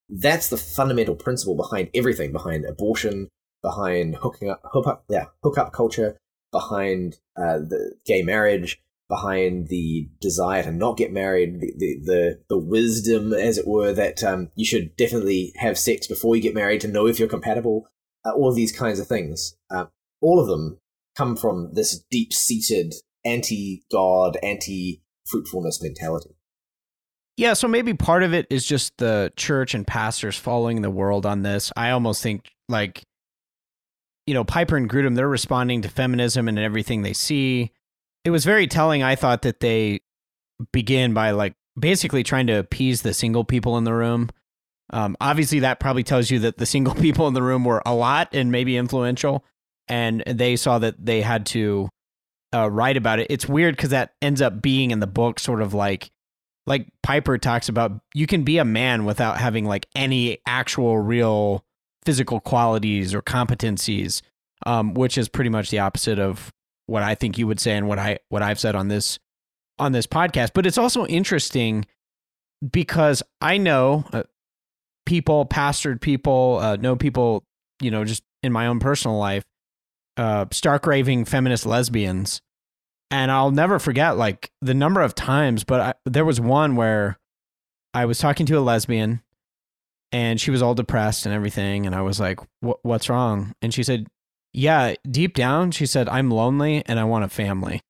[0.08, 3.28] That's the fundamental principle behind everything, behind abortion,
[3.62, 6.16] behind hooking up, hook up, yeah, hookup culture,
[6.50, 12.40] behind uh, the gay marriage, behind the desire to not get married, the the the,
[12.48, 16.54] the wisdom, as it were, that um, you should definitely have sex before you get
[16.54, 17.86] married to know if you're compatible.
[18.24, 19.86] Uh, all of these kinds of things, uh,
[20.20, 20.78] all of them
[21.16, 26.36] come from this deep-seated anti-God, anti-fruitfulness mentality.
[27.36, 31.26] Yeah, so maybe part of it is just the church and pastors following the world
[31.26, 31.72] on this.
[31.76, 33.02] I almost think like
[34.26, 37.72] you know, Piper and Grudem, they're responding to feminism and everything they see.
[38.24, 40.00] It was very telling, I thought, that they
[40.72, 44.30] begin by like basically trying to appease the single people in the room.
[44.92, 47.94] Um, obviously, that probably tells you that the single people in the room were a
[47.94, 49.44] lot and maybe influential,
[49.88, 51.88] and they saw that they had to
[52.54, 53.26] uh, write about it.
[53.30, 56.10] It's weird because that ends up being in the book, sort of like
[56.66, 57.92] like Piper talks about.
[58.14, 61.64] You can be a man without having like any actual real
[62.04, 64.22] physical qualities or competencies,
[64.66, 66.52] um, which is pretty much the opposite of
[66.86, 69.18] what I think you would say and what I what I've said on this
[69.78, 70.50] on this podcast.
[70.54, 71.86] But it's also interesting
[72.70, 74.24] because I know uh,
[75.06, 77.44] people, pastored people, uh, know people,
[77.80, 79.44] you know, just in my own personal life,
[80.16, 82.40] uh, stark raving feminist lesbians,
[83.10, 85.64] and I'll never forget like the number of times.
[85.64, 87.18] But I, there was one where
[87.94, 89.22] I was talking to a lesbian,
[90.10, 93.82] and she was all depressed and everything, and I was like, What's wrong?" And she
[93.82, 94.06] said,
[94.52, 97.80] "Yeah, deep down, she said I'm lonely and I want a family."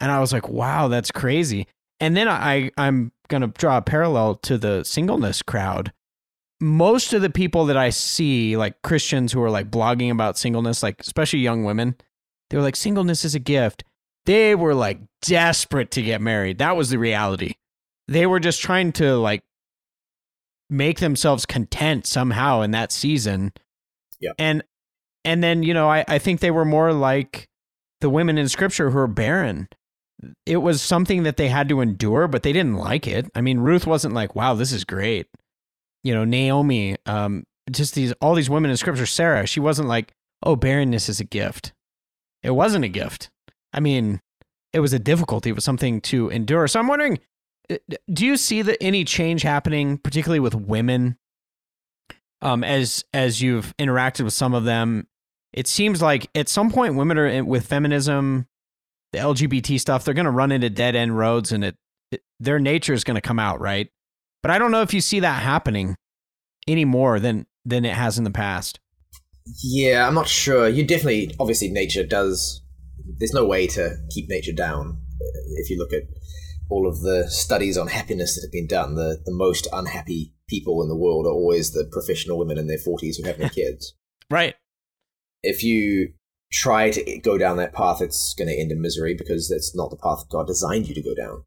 [0.00, 1.66] And I was like, "Wow, that's crazy."
[2.00, 5.92] And then I I'm gonna draw a parallel to the singleness crowd.
[6.64, 10.82] Most of the people that I see, like Christians who are like blogging about singleness,
[10.82, 11.94] like especially young women,
[12.48, 13.84] they were like, singleness is a gift.
[14.26, 16.58] They were like desperate to get married.
[16.58, 17.54] That was the reality.
[18.08, 19.42] They were just trying to like
[20.70, 23.52] make themselves content somehow in that season.
[24.20, 24.32] Yeah.
[24.38, 24.64] And
[25.24, 27.48] and then, you know, I, I think they were more like
[28.00, 29.68] the women in scripture who are barren
[30.46, 33.30] it was something that they had to endure, but they didn't like it.
[33.34, 35.26] I mean, Ruth wasn't like, "Wow, this is great."
[36.04, 39.06] You know, Naomi, um, just these all these women in scripture.
[39.06, 40.12] Sarah, she wasn't like,
[40.42, 41.72] "Oh, barrenness is a gift."
[42.42, 43.30] It wasn't a gift.
[43.72, 44.20] I mean,
[44.72, 45.50] it was a difficulty.
[45.50, 46.68] It was something to endure.
[46.68, 47.18] So I'm wondering,
[47.70, 47.76] uh,
[48.12, 51.16] do you see that any change happening, particularly with women,
[52.42, 55.08] um, as as you've interacted with some of them?
[55.52, 58.46] It seems like at some point, women are in- with feminism
[59.14, 61.76] the LGBT stuff, they're going to run into dead end roads and it,
[62.10, 63.88] it their nature is going to come out, right?
[64.44, 65.96] But I don't know if you see that happening
[66.68, 68.78] any more than than it has in the past.
[69.62, 70.68] Yeah, I'm not sure.
[70.68, 72.60] You definitely, obviously, nature does.
[73.18, 74.98] There's no way to keep nature down.
[75.14, 76.02] Uh, if you look at
[76.68, 80.82] all of the studies on happiness that have been done, the, the most unhappy people
[80.82, 83.94] in the world are always the professional women in their 40s who have no kids.
[84.30, 84.56] Right.
[85.42, 86.12] If you
[86.52, 89.88] try to go down that path, it's going to end in misery because that's not
[89.88, 91.44] the path God designed you to go down.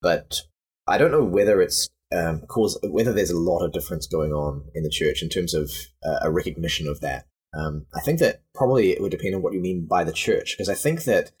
[0.00, 0.40] But
[0.86, 4.64] I don't know whether it's um, cause whether there's a lot of difference going on
[4.74, 5.70] in the church in terms of
[6.04, 7.26] uh, a recognition of that.
[7.56, 10.54] Um, I think that probably it would depend on what you mean by the church,
[10.54, 11.32] because I think that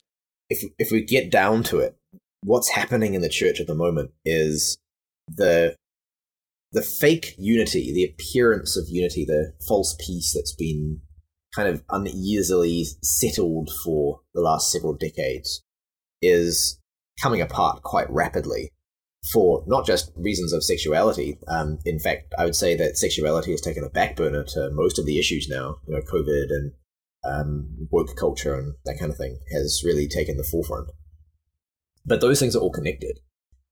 [0.50, 1.96] if if we get down to it,
[2.42, 4.78] what's happening in the church at the moment is
[5.28, 5.76] the
[6.72, 11.00] the fake unity, the appearance of unity, the false peace that's been
[11.54, 15.62] kind of uneasily settled for the last several decades
[16.20, 16.78] is
[17.22, 18.70] coming apart quite rapidly
[19.32, 21.38] for not just reasons of sexuality.
[21.48, 24.98] Um, in fact, I would say that sexuality has taken a back burner to most
[24.98, 25.76] of the issues now.
[25.86, 26.72] You know, COVID and
[27.24, 30.90] um, woke culture and that kind of thing has really taken the forefront.
[32.06, 33.18] But those things are all connected.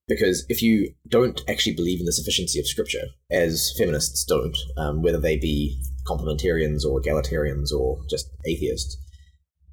[0.09, 5.03] Because if you don't actually believe in the sufficiency of scripture, as feminists don't, um,
[5.03, 8.97] whether they be complementarians or egalitarians or just atheists,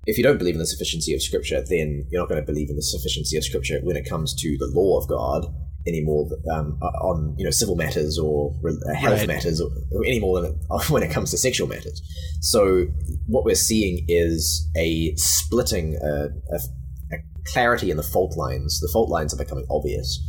[0.07, 2.69] if you don't believe in the sufficiency of scripture, then you're not going to believe
[2.69, 5.45] in the sufficiency of scripture when it comes to the law of God
[5.87, 9.27] anymore um, on you know civil matters or uh, health right.
[9.27, 9.69] matters or,
[10.05, 10.51] any more than
[10.89, 12.01] when it comes to sexual matters.
[12.41, 12.87] So
[13.27, 18.79] what we're seeing is a splitting, uh, a, a clarity in the fault lines.
[18.79, 20.19] The fault lines are becoming obvious,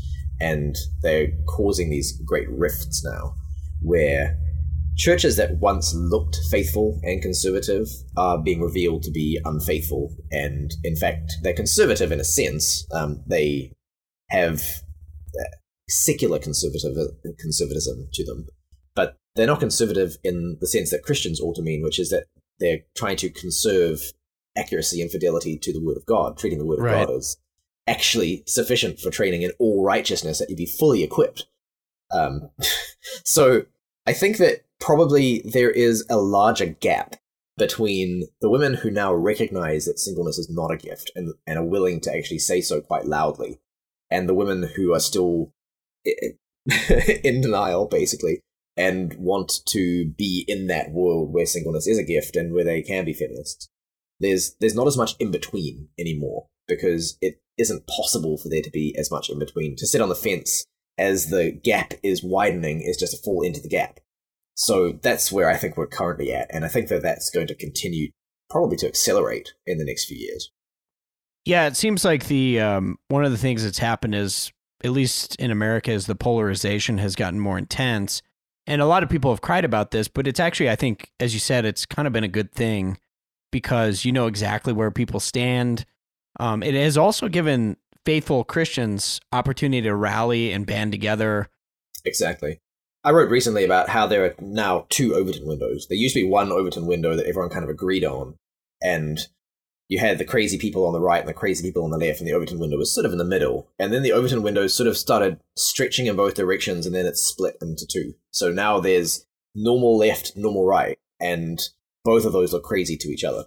[0.40, 3.34] and they're causing these great rifts now,
[3.82, 4.38] where
[4.96, 10.96] churches that once looked faithful and conservative are being revealed to be unfaithful, and in
[10.96, 12.86] fact, they're conservative in a sense.
[12.92, 13.72] Um, they
[14.30, 14.62] have
[15.88, 16.96] secular conservative
[17.38, 18.46] conservatism to them,
[18.94, 22.24] but they're not conservative in the sense that Christians ought to mean, which is that
[22.58, 24.00] they're trying to conserve
[24.56, 27.06] accuracy and fidelity to the Word of God, treating the Word of right.
[27.06, 27.36] God as
[27.86, 31.46] actually sufficient for training in all righteousness, that you be fully equipped.
[32.10, 32.50] Um,
[33.24, 33.62] so
[34.06, 37.16] I think that probably there is a larger gap
[37.56, 41.64] between the women who now recognize that singleness is not a gift and, and are
[41.64, 43.60] willing to actually say so quite loudly,
[44.14, 45.52] and the women who are still
[46.04, 48.40] in denial, basically,
[48.76, 52.80] and want to be in that world where singleness is a gift and where they
[52.80, 53.68] can be feminists.
[54.20, 58.70] There's there's not as much in between anymore because it isn't possible for there to
[58.70, 59.74] be as much in between.
[59.76, 60.64] To sit on the fence
[60.96, 63.98] as the gap is widening is just to fall into the gap.
[64.54, 66.48] So that's where I think we're currently at.
[66.50, 68.10] And I think that that's going to continue
[68.48, 70.52] probably to accelerate in the next few years.
[71.44, 74.52] Yeah, it seems like the um, one of the things that's happened is,
[74.82, 78.22] at least in America, is the polarization has gotten more intense.
[78.66, 81.34] And a lot of people have cried about this, but it's actually, I think, as
[81.34, 82.96] you said, it's kind of been a good thing
[83.52, 85.84] because you know exactly where people stand.
[86.40, 87.76] Um, it has also given
[88.06, 91.48] faithful Christians opportunity to rally and band together.
[92.06, 92.60] Exactly.
[93.04, 95.86] I wrote recently about how there are now two Overton windows.
[95.88, 98.36] There used to be one Overton window that everyone kind of agreed on,
[98.82, 99.18] and
[99.88, 102.20] you had the crazy people on the right and the crazy people on the left,
[102.20, 103.68] and the Overton window was sort of in the middle.
[103.78, 107.16] And then the Overton window sort of started stretching in both directions, and then it
[107.16, 108.14] split into two.
[108.30, 111.60] So now there's normal left, normal right, and
[112.04, 113.44] both of those look crazy to each other.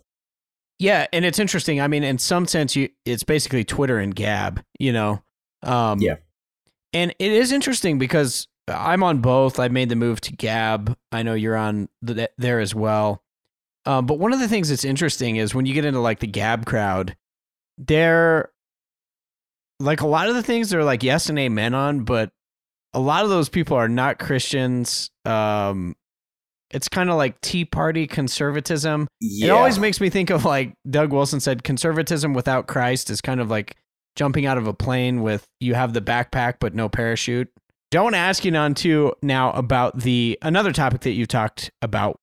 [0.80, 1.82] Yeah, and it's interesting.
[1.82, 4.63] I mean, in some sense, you it's basically Twitter and Gab.
[4.80, 5.23] You know.
[5.63, 6.17] Um, yeah.
[6.93, 9.60] And it is interesting because I'm on both.
[9.60, 10.95] I made the move to Gab.
[11.12, 13.23] I know you're on the, there as well.
[13.88, 16.28] Um, but one of the things that's interesting is when you get into like the
[16.28, 17.15] Gab crowd,
[17.78, 18.52] they're
[19.80, 22.30] like a lot of the things they're like yes and amen on, but
[22.93, 25.10] a lot of those people are not Christians.
[25.23, 25.95] Um,
[26.69, 29.08] it's kind of like Tea Party conservatism.
[29.21, 29.47] Yeah.
[29.47, 33.39] It always makes me think of like Doug Wilson said, conservatism without Christ is kind
[33.39, 33.78] of like
[34.17, 37.50] jumping out of a plane with you have the backpack but no parachute.
[37.89, 42.19] Don't ask you on to now about the another topic that you talked about,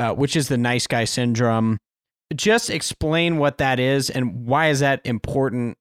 [0.00, 1.78] uh, which is the nice guy syndrome.
[2.34, 5.76] Just explain what that is and why is that important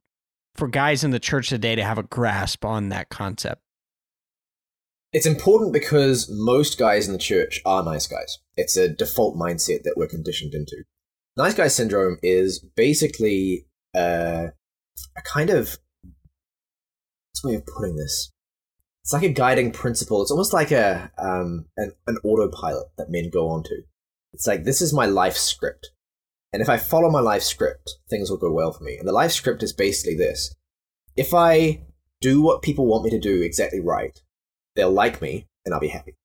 [0.55, 3.61] for guys in the church today to have a grasp on that concept.
[5.13, 8.37] It's important because most guys in the church are nice guys.
[8.55, 10.83] It's a default mindset that we're conditioned into.
[11.37, 14.47] Nice guy syndrome is basically uh,
[15.17, 15.77] a kind of
[17.31, 18.31] what's way of putting this?
[19.09, 20.21] it's like a guiding principle.
[20.21, 23.81] It's almost like a um, an, an autopilot that men go onto.
[24.33, 25.91] It's like this is my life script,
[26.53, 28.97] and if I follow my life script, things will go well for me.
[28.97, 30.55] And the life script is basically this:
[31.15, 31.81] if I
[32.21, 34.19] do what people want me to do exactly right,
[34.75, 36.15] they'll like me, and I'll be happy.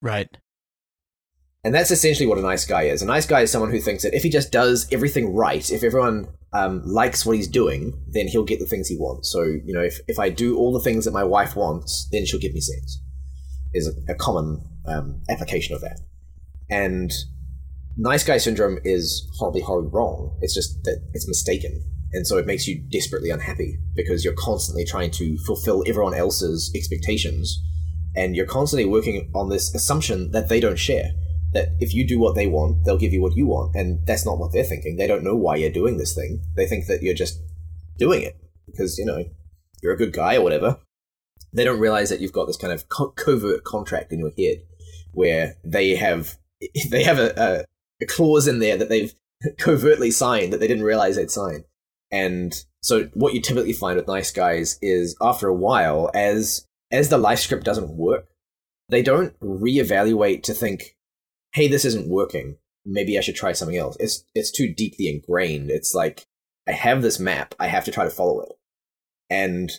[0.00, 0.36] Right.
[1.64, 3.02] And that's essentially what a nice guy is.
[3.02, 5.84] A nice guy is someone who thinks that if he just does everything right, if
[5.84, 9.30] everyone um, likes what he's doing, then he'll get the things he wants.
[9.30, 12.26] So, you know, if, if I do all the things that my wife wants, then
[12.26, 13.00] she'll give me sex,
[13.72, 16.00] is a, a common um, application of that.
[16.72, 17.12] And
[17.98, 20.38] nice guy syndrome is horribly, horribly wrong.
[20.40, 21.84] It's just that it's mistaken.
[22.14, 26.72] And so it makes you desperately unhappy because you're constantly trying to fulfill everyone else's
[26.74, 27.62] expectations.
[28.16, 31.10] And you're constantly working on this assumption that they don't share.
[31.52, 33.74] That if you do what they want, they'll give you what you want.
[33.74, 34.96] And that's not what they're thinking.
[34.96, 36.42] They don't know why you're doing this thing.
[36.56, 37.38] They think that you're just
[37.98, 39.26] doing it because, you know,
[39.82, 40.78] you're a good guy or whatever.
[41.52, 44.62] They don't realize that you've got this kind of co- covert contract in your head
[45.12, 46.38] where they have
[46.90, 47.64] they have a, a,
[48.02, 49.14] a clause in there that they've
[49.58, 51.64] covertly signed that they didn't realize they'd signed.
[52.10, 57.08] And so what you typically find with nice guys is after a while, as as
[57.08, 58.26] the life script doesn't work,
[58.90, 60.96] they don't reevaluate to think,
[61.54, 62.58] hey, this isn't working.
[62.84, 63.96] Maybe I should try something else.
[63.98, 65.70] It's it's too deeply ingrained.
[65.70, 66.26] It's like
[66.68, 68.52] I have this map, I have to try to follow it.
[69.30, 69.70] And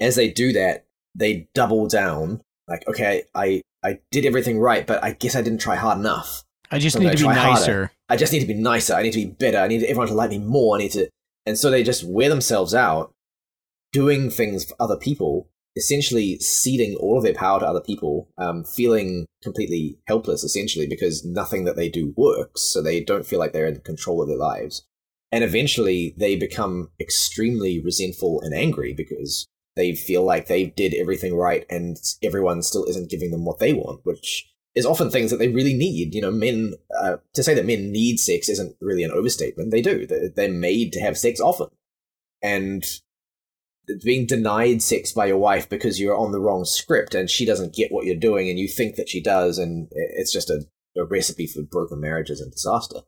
[0.00, 2.40] as they do that, they double down.
[2.68, 6.42] Like, okay, I I did everything right, but I guess I didn't try hard enough.
[6.70, 7.72] I just so need to be nicer.
[7.72, 7.92] Harder.
[8.08, 8.94] I just need to be nicer.
[8.94, 9.58] I need to be better.
[9.58, 10.76] I need everyone to like me more.
[10.76, 11.08] I need to,
[11.46, 13.12] and so they just wear themselves out,
[13.92, 18.64] doing things for other people, essentially ceding all of their power to other people, um,
[18.64, 22.62] feeling completely helpless, essentially because nothing that they do works.
[22.62, 24.86] So they don't feel like they're in control of their lives,
[25.30, 29.46] and eventually they become extremely resentful and angry because
[29.76, 33.72] they feel like they did everything right and everyone still isn't giving them what they
[33.72, 36.14] want, which is often things that they really need.
[36.14, 39.70] You know, men, uh, to say that men need sex isn't really an overstatement.
[39.70, 40.06] They do.
[40.06, 41.68] They're made to have sex often.
[42.42, 42.84] And
[44.02, 47.74] being denied sex by your wife because you're on the wrong script and she doesn't
[47.74, 50.66] get what you're doing and you think that she does and it's just a,
[50.96, 53.00] a recipe for broken marriages and disaster.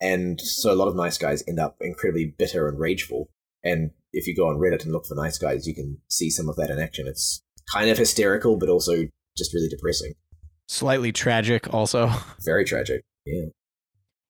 [0.00, 3.30] And so a lot of nice guys end up incredibly bitter and rageful.
[3.62, 6.48] And if you go on Reddit and look for nice guys, you can see some
[6.48, 7.06] of that in action.
[7.06, 7.42] It's
[7.72, 9.06] kind of hysterical, but also
[9.36, 10.14] just really depressing.
[10.68, 12.10] Slightly tragic, also.
[12.44, 13.02] Very tragic.
[13.24, 13.46] Yeah.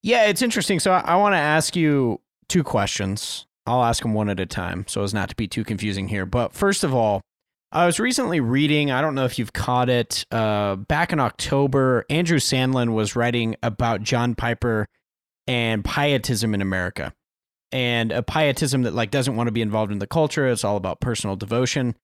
[0.02, 0.78] Yeah, it's interesting.
[0.80, 3.46] So I, I want to ask you two questions.
[3.66, 6.24] I'll ask them one at a time so as not to be too confusing here.
[6.24, 7.20] But first of all,
[7.70, 12.06] I was recently reading, I don't know if you've caught it, uh, back in October,
[12.08, 14.86] Andrew Sandlin was writing about John Piper
[15.46, 17.12] and pietism in America
[17.72, 20.48] and a pietism that like doesn't want to be involved in the culture.
[20.48, 21.94] It's all about personal devotion.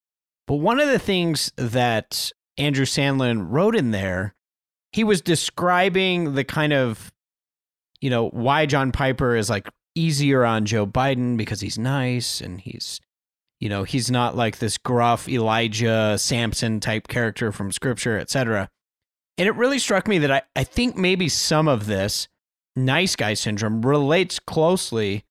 [0.46, 4.34] But one of the things that Andrew Sandlin wrote in there,
[4.92, 7.12] he was describing the kind of,
[8.00, 12.60] you know, why John Piper is like easier on Joe Biden because he's nice and
[12.60, 13.00] he's,
[13.60, 18.68] you know, he's not like this gruff Elijah Samson type character from scripture, etc.
[19.38, 22.28] And it really struck me that I, I think maybe some of this
[22.76, 25.24] nice guy syndrome relates closely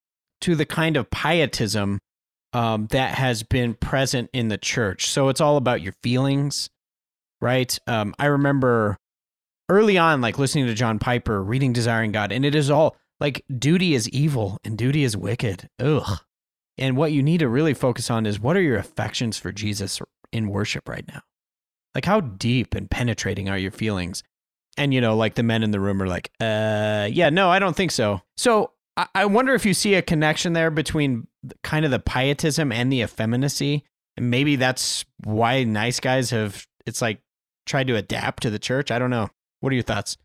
[0.43, 1.99] to the kind of pietism
[2.53, 5.07] um, that has been present in the church.
[5.07, 6.69] So it's all about your feelings,
[7.41, 7.77] right?
[7.87, 8.97] Um, I remember
[9.69, 13.43] early on, like listening to John Piper, reading Desiring God, and it is all like
[13.57, 15.69] duty is evil and duty is wicked.
[15.79, 16.19] Ugh.
[16.77, 20.01] And what you need to really focus on is what are your affections for Jesus
[20.33, 21.21] in worship right now?
[21.95, 24.23] Like, how deep and penetrating are your feelings?
[24.75, 27.59] And, you know, like the men in the room are like, uh, yeah, no, I
[27.59, 28.21] don't think so.
[28.35, 31.27] So I wonder if you see a connection there between
[31.63, 33.83] kind of the pietism and the effeminacy.
[34.17, 37.19] And maybe that's why nice guys have, it's like,
[37.65, 38.91] tried to adapt to the church.
[38.91, 39.29] I don't know.
[39.61, 40.17] What are your thoughts?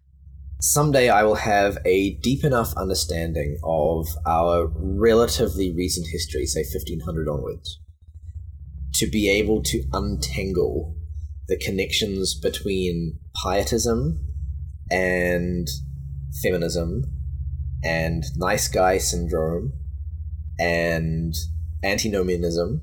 [0.60, 7.28] Someday I will have a deep enough understanding of our relatively recent history, say 1500
[7.28, 7.80] onwards,
[8.94, 10.94] to be able to untangle
[11.46, 14.26] the connections between pietism
[14.90, 15.68] and
[16.42, 17.04] feminism
[17.84, 19.72] and nice guy syndrome
[20.58, 21.34] and
[21.84, 22.82] antinomianism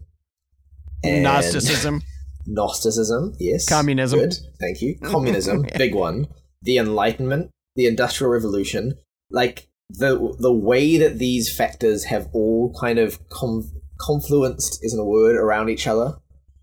[1.04, 2.02] and Gnosticism.
[2.48, 3.68] Gnosticism, yes.
[3.68, 4.20] Communism.
[4.20, 4.36] Good.
[4.60, 4.98] Thank you.
[5.02, 6.28] Communism, big one.
[6.62, 8.98] The Enlightenment, the Industrial Revolution,
[9.32, 15.06] like the the way that these factors have all kind of com- confluenced isn't a
[15.06, 16.16] word around each other.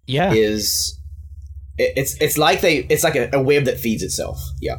[0.07, 1.01] Yeah, is
[1.79, 4.41] it, it's it's like they it's like a, a web that feeds itself.
[4.61, 4.79] Yeah,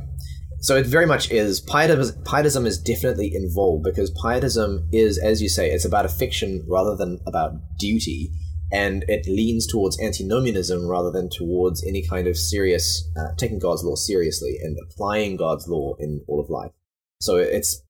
[0.63, 5.49] so it very much is pietism, pietism is definitely involved because pietism is, as you
[5.49, 8.31] say, it's about a fiction rather than about duty,
[8.71, 13.83] and it leans towards antinomianism rather than towards any kind of serious uh, taking God's
[13.83, 16.71] law seriously and applying God's law in all of life.
[17.19, 17.83] So it's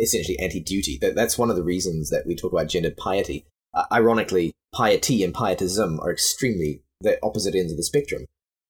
[0.00, 0.98] essentially anti-duty.
[1.00, 3.46] That, that's one of the reasons that we talk about gendered piety.
[3.72, 8.26] Uh, ironically, piety and pietism are extremely the opposite ends of the spectrum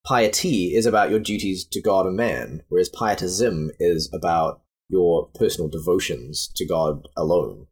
[0.09, 5.69] piety is about your duties to God and man, whereas pietism is about your personal
[5.69, 7.67] devotions to God alone.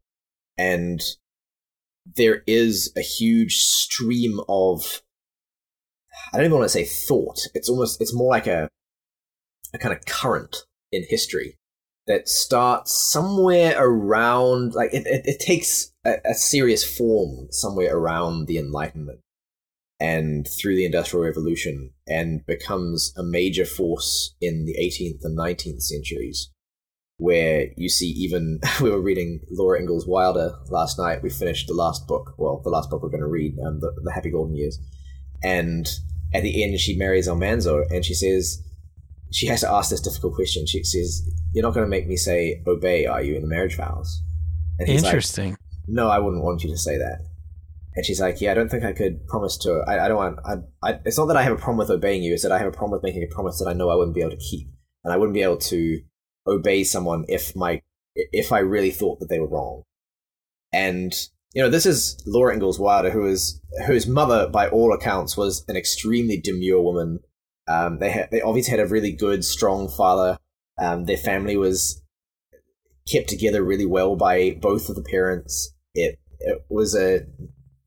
[0.56, 1.02] And
[2.06, 5.02] there is a huge stream of
[6.32, 7.40] I don't even want to say thought.
[7.54, 8.68] It's almost it's more like a
[9.74, 11.58] a kind of current in history
[12.06, 18.46] that starts somewhere around like it, it, it takes a, a, serious form somewhere around
[18.46, 19.20] the enlightenment
[20.00, 25.82] and through the industrial revolution and becomes a major force in the 18th and 19th
[25.82, 26.50] centuries
[27.16, 31.22] where you see even we were reading laura ingalls wilder last night.
[31.22, 32.34] We finished the last book.
[32.38, 34.78] Well the last book we're going to read um, the, the happy golden years.
[35.42, 35.88] And
[36.32, 38.62] at the end she marries almanzo and she says
[39.30, 40.66] she has to ask this difficult question.
[40.66, 43.76] She says you're not going to make me say obey are you in the marriage
[43.76, 44.22] vows?
[44.78, 47.18] And interesting like, no i wouldn't want you to say that
[47.98, 49.82] and she's like, "Yeah, I don't think I could promise to.
[49.88, 50.38] I, I don't want.
[50.46, 52.32] I, I, it's not that I have a problem with obeying you.
[52.32, 54.14] It's that I have a problem with making a promise that I know I wouldn't
[54.14, 54.68] be able to keep,
[55.02, 56.00] and I wouldn't be able to
[56.46, 57.82] obey someone if my
[58.14, 59.82] if I really thought that they were wrong.
[60.72, 61.12] And
[61.54, 65.64] you know, this is Laura Ingalls Wilder, who is whose mother, by all accounts, was
[65.66, 67.18] an extremely demure woman.
[67.66, 70.38] Um, they had, they obviously had a really good, strong father.
[70.80, 72.00] Um, their family was
[73.10, 75.74] kept together really well by both of the parents.
[75.94, 77.26] It it was a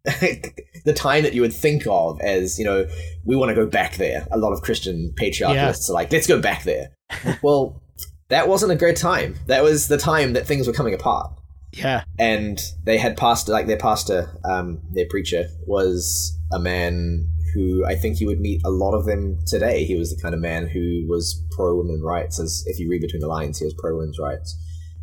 [0.86, 2.88] the time that you would think of as you know
[3.26, 4.28] we want to go back there.
[4.32, 5.94] A lot of Christian patriarchalists yeah.
[5.94, 6.90] are like, let's go back there.
[7.44, 7.82] well,
[8.30, 9.36] that wasn't a great time.
[9.48, 11.32] That was the time that things were coming apart.
[11.74, 17.86] Yeah, and they had pastor like their pastor, um, their preacher was a man who
[17.86, 19.86] I think you would meet a lot of them today.
[19.86, 23.02] He was the kind of man who was pro women rights, as if you read
[23.02, 24.58] between the lines, he was pro women's rights.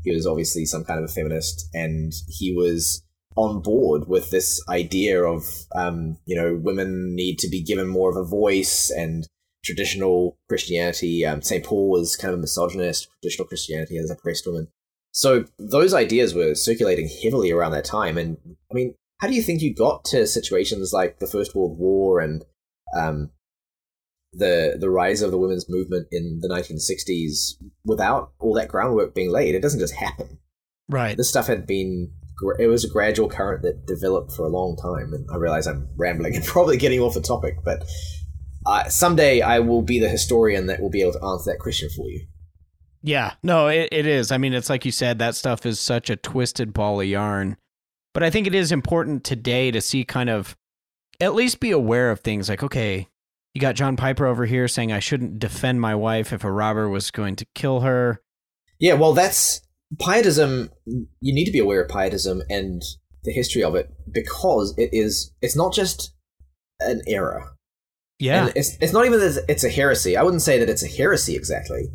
[0.04, 3.02] He was obviously some kind of a feminist, and he was
[3.38, 8.10] on board with this idea of um, you know women need to be given more
[8.10, 9.26] of a voice and
[9.64, 11.24] traditional Christianity.
[11.24, 11.64] Um, St.
[11.64, 13.08] Paul was kind of a misogynist.
[13.22, 14.68] Traditional Christianity as a oppressed woman.
[15.12, 18.18] So those ideas were circulating heavily around that time.
[18.18, 18.36] And
[18.70, 22.20] I mean, how do you think you got to situations like the First World War
[22.20, 22.44] and
[22.96, 23.30] um,
[24.32, 29.30] the the rise of the women's movement in the 1960s without all that groundwork being
[29.30, 29.54] laid?
[29.54, 30.38] It doesn't just happen.
[30.88, 31.16] Right.
[31.16, 32.10] This stuff had been
[32.58, 35.12] it was a gradual current that developed for a long time.
[35.12, 37.84] And I realize I'm rambling and probably getting off the topic, but
[38.66, 41.88] uh, someday I will be the historian that will be able to answer that question
[41.94, 42.26] for you.
[43.02, 44.32] Yeah, no, it, it is.
[44.32, 47.56] I mean, it's like you said, that stuff is such a twisted ball of yarn.
[48.12, 50.56] But I think it is important today to see kind of
[51.20, 53.08] at least be aware of things like, okay,
[53.54, 56.88] you got John Piper over here saying I shouldn't defend my wife if a robber
[56.88, 58.20] was going to kill her.
[58.78, 59.60] Yeah, well, that's
[59.98, 62.82] pietism you need to be aware of pietism and
[63.24, 66.14] the history of it because it is it's not just
[66.80, 67.54] an error.
[68.18, 68.46] Yeah.
[68.46, 70.16] And it's, it's not even that it's a heresy.
[70.16, 71.88] I wouldn't say that it's a heresy exactly.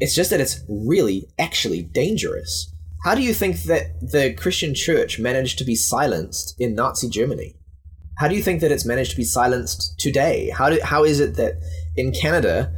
[0.00, 2.72] It's just that it's really actually dangerous.
[3.04, 7.54] How do you think that the christian church managed to be silenced in nazi germany?
[8.18, 10.50] How do you think that it's managed to be silenced today?
[10.50, 11.54] How, do, how is it that
[11.96, 12.72] in canada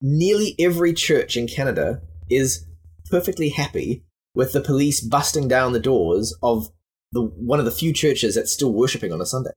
[0.00, 2.00] nearly every church in canada
[2.30, 2.64] is
[3.10, 4.04] perfectly happy
[4.34, 6.68] with the police busting down the doors of
[7.12, 9.50] the one of the few churches that's still worshipping on a Sunday.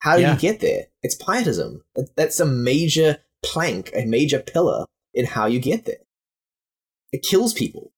[0.00, 0.34] How do yeah.
[0.34, 0.86] you get there?
[1.02, 1.82] It's pietism.
[2.16, 4.84] That's a major plank, a major pillar
[5.14, 5.98] in how you get there.
[7.12, 7.92] It kills people.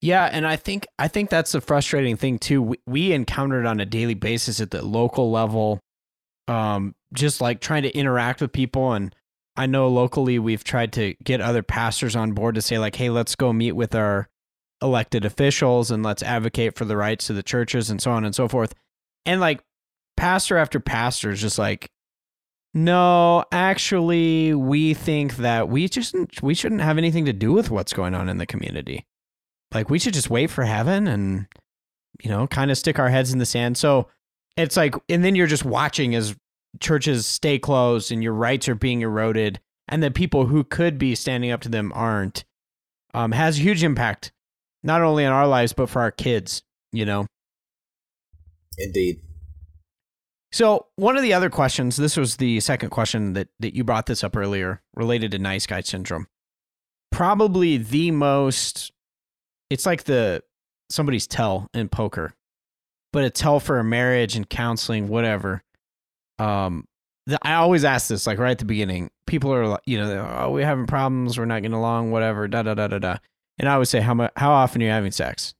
[0.00, 2.62] Yeah, and I think I think that's a frustrating thing too.
[2.62, 5.80] We, we encounter it on a daily basis at the local level,
[6.48, 9.14] um, just like trying to interact with people and
[9.56, 13.10] I know locally we've tried to get other pastors on board to say like, hey,
[13.10, 14.28] let's go meet with our
[14.82, 18.34] elected officials and let's advocate for the rights of the churches and so on and
[18.34, 18.74] so forth.
[19.24, 19.62] And like
[20.16, 21.90] pastor after pastor is just like,
[22.74, 27.94] no, actually, we think that we just we shouldn't have anything to do with what's
[27.94, 29.06] going on in the community.
[29.72, 31.46] Like we should just wait for heaven and
[32.22, 33.76] you know, kind of stick our heads in the sand.
[33.76, 34.08] So
[34.56, 36.34] it's like, and then you're just watching as
[36.80, 41.14] churches stay closed and your rights are being eroded and the people who could be
[41.14, 42.44] standing up to them aren't
[43.14, 44.32] um, has a huge impact
[44.82, 46.62] not only in our lives but for our kids
[46.92, 47.26] you know?
[48.78, 49.20] Indeed.
[50.52, 54.06] So one of the other questions this was the second question that, that you brought
[54.06, 56.26] this up earlier related to nice guy syndrome.
[57.10, 58.92] Probably the most
[59.70, 60.42] it's like the
[60.90, 62.34] somebody's tell in poker
[63.12, 65.62] but a tell for a marriage and counseling whatever
[66.38, 66.86] um,
[67.42, 69.10] I always ask this, like right at the beginning.
[69.26, 72.62] People are, like, you know, oh, we're having problems, we're not getting along, whatever, da
[72.62, 73.16] da da da da.
[73.58, 75.54] And I always say, how much, how often are you having sex?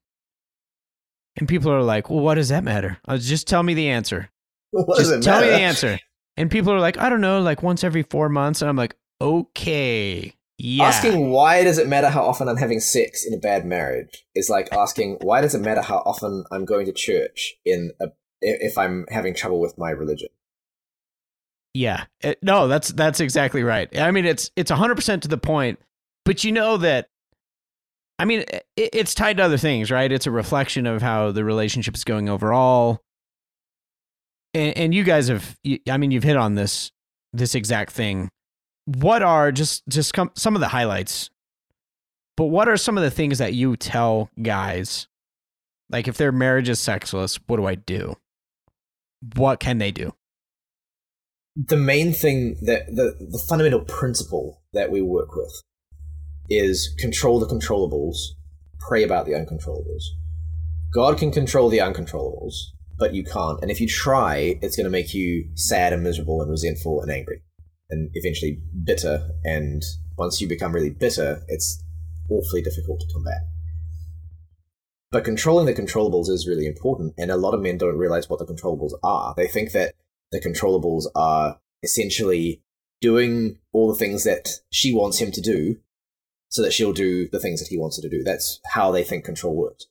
[1.37, 2.99] And people are like, well, what does that matter?
[3.09, 4.31] Was, just tell me the answer.
[4.73, 5.53] What just tell matter?
[5.53, 5.99] me the answer.
[6.37, 8.61] And people are like, I don't know, like once every four months.
[8.61, 10.85] And I'm like, okay, yeah.
[10.85, 14.49] Asking why does it matter how often I'm having sex in a bad marriage is
[14.49, 18.09] like asking why does it matter how often I'm going to church in a
[18.41, 20.29] if I'm having trouble with my religion.
[21.77, 22.05] Yeah.
[22.23, 23.89] It, no, that's that's exactly right.
[23.99, 25.79] I mean, it's it's 100% to the point,
[26.25, 27.09] but you know that
[28.19, 30.11] I mean, eh, it, it's tied to other things, right?
[30.11, 33.03] It's a reflection of how the relationship is going overall.
[34.55, 36.93] And, and you guys have, I mean, you've hit on this
[37.35, 38.31] this exact thing.
[38.87, 41.29] What are just just come, some of the highlights?
[42.39, 45.09] But what are some of the things that you tell guys?
[45.91, 48.17] Like, if their marriage is sexless, what do I do?
[49.35, 50.15] What can they do?
[51.57, 55.63] The main thing that the, the fundamental principle that we work with
[56.51, 58.17] is control the controllables,
[58.79, 60.03] pray about the uncontrollables.
[60.95, 62.55] God can control the uncontrollables,
[62.99, 63.61] but you can't.
[63.63, 67.11] And if you try, it's going to make you sad and miserable and resentful and
[67.11, 67.43] angry
[67.91, 69.31] and eventually bitter.
[69.45, 69.83] And
[70.19, 71.83] once you become really bitter, it's
[72.31, 73.41] awfully difficult to combat.
[75.11, 77.15] But controlling the controllables is really important.
[77.17, 79.35] And a lot of men don't realize what the controllables are.
[79.37, 79.95] They think that
[80.33, 82.63] the controllables are essentially
[83.01, 85.77] doing all the things that she wants him to do
[86.49, 88.23] so that she'll do the things that he wants her to do.
[88.23, 89.87] That's how they think control works.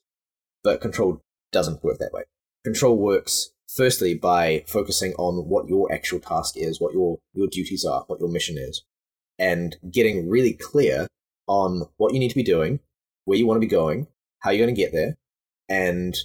[0.64, 1.22] But control
[1.52, 2.24] doesn't work that way.
[2.64, 7.86] Control works firstly by focusing on what your actual task is, what your, your duties
[7.86, 8.84] are, what your mission is,
[9.38, 11.08] and getting really clear
[11.48, 12.80] on what you need to be doing,
[13.26, 14.08] where you want to be going,
[14.40, 15.16] how you're going to get there,
[15.70, 16.16] and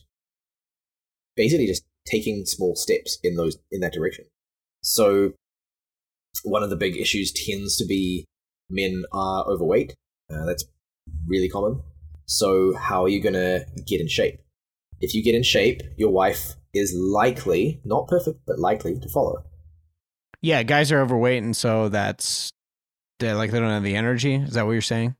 [1.36, 4.24] basically just taking small steps in those in that direction.
[4.82, 5.32] So
[6.44, 8.24] one of the big issues tends to be
[8.70, 9.94] men are overweight
[10.30, 10.64] uh, that's
[11.26, 11.82] really common.
[12.26, 14.40] So, how are you going to get in shape?
[15.00, 19.42] If you get in shape, your wife is likely, not perfect, but likely to follow.
[20.42, 22.50] Yeah, guys are overweight, and so that's
[23.18, 24.34] they like they don't have the energy.
[24.34, 25.16] Is that what you're saying?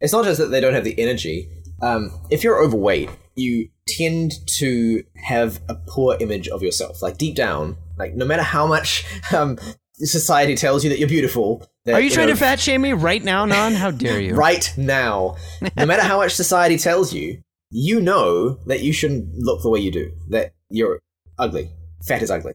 [0.00, 1.48] It's not just that they don't have the energy.
[1.82, 7.02] Um, if you're overweight, you tend to have a poor image of yourself.
[7.02, 9.04] Like deep down, like no matter how much
[9.34, 9.58] um,
[9.94, 11.66] society tells you that you're beautiful.
[11.84, 13.74] That, Are you, you trying know, to fat shame me right now, Bnonn?
[13.74, 14.34] How dare you?
[14.36, 15.36] right now.
[15.76, 19.80] No matter how much society tells you, you know that you shouldn't look the way
[19.80, 21.00] you do, that you're
[21.38, 21.70] ugly.
[22.06, 22.54] Fat is ugly.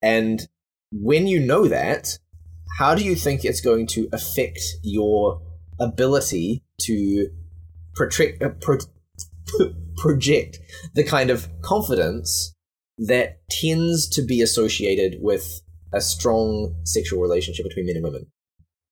[0.00, 0.48] And
[0.90, 2.18] when you know that,
[2.78, 5.40] how do you think it's going to affect your
[5.78, 7.28] ability to
[7.94, 8.78] protect, uh, pro-
[9.96, 10.58] project
[10.94, 12.54] the kind of confidence
[12.98, 15.60] that tends to be associated with
[15.92, 18.26] a strong sexual relationship between men and women.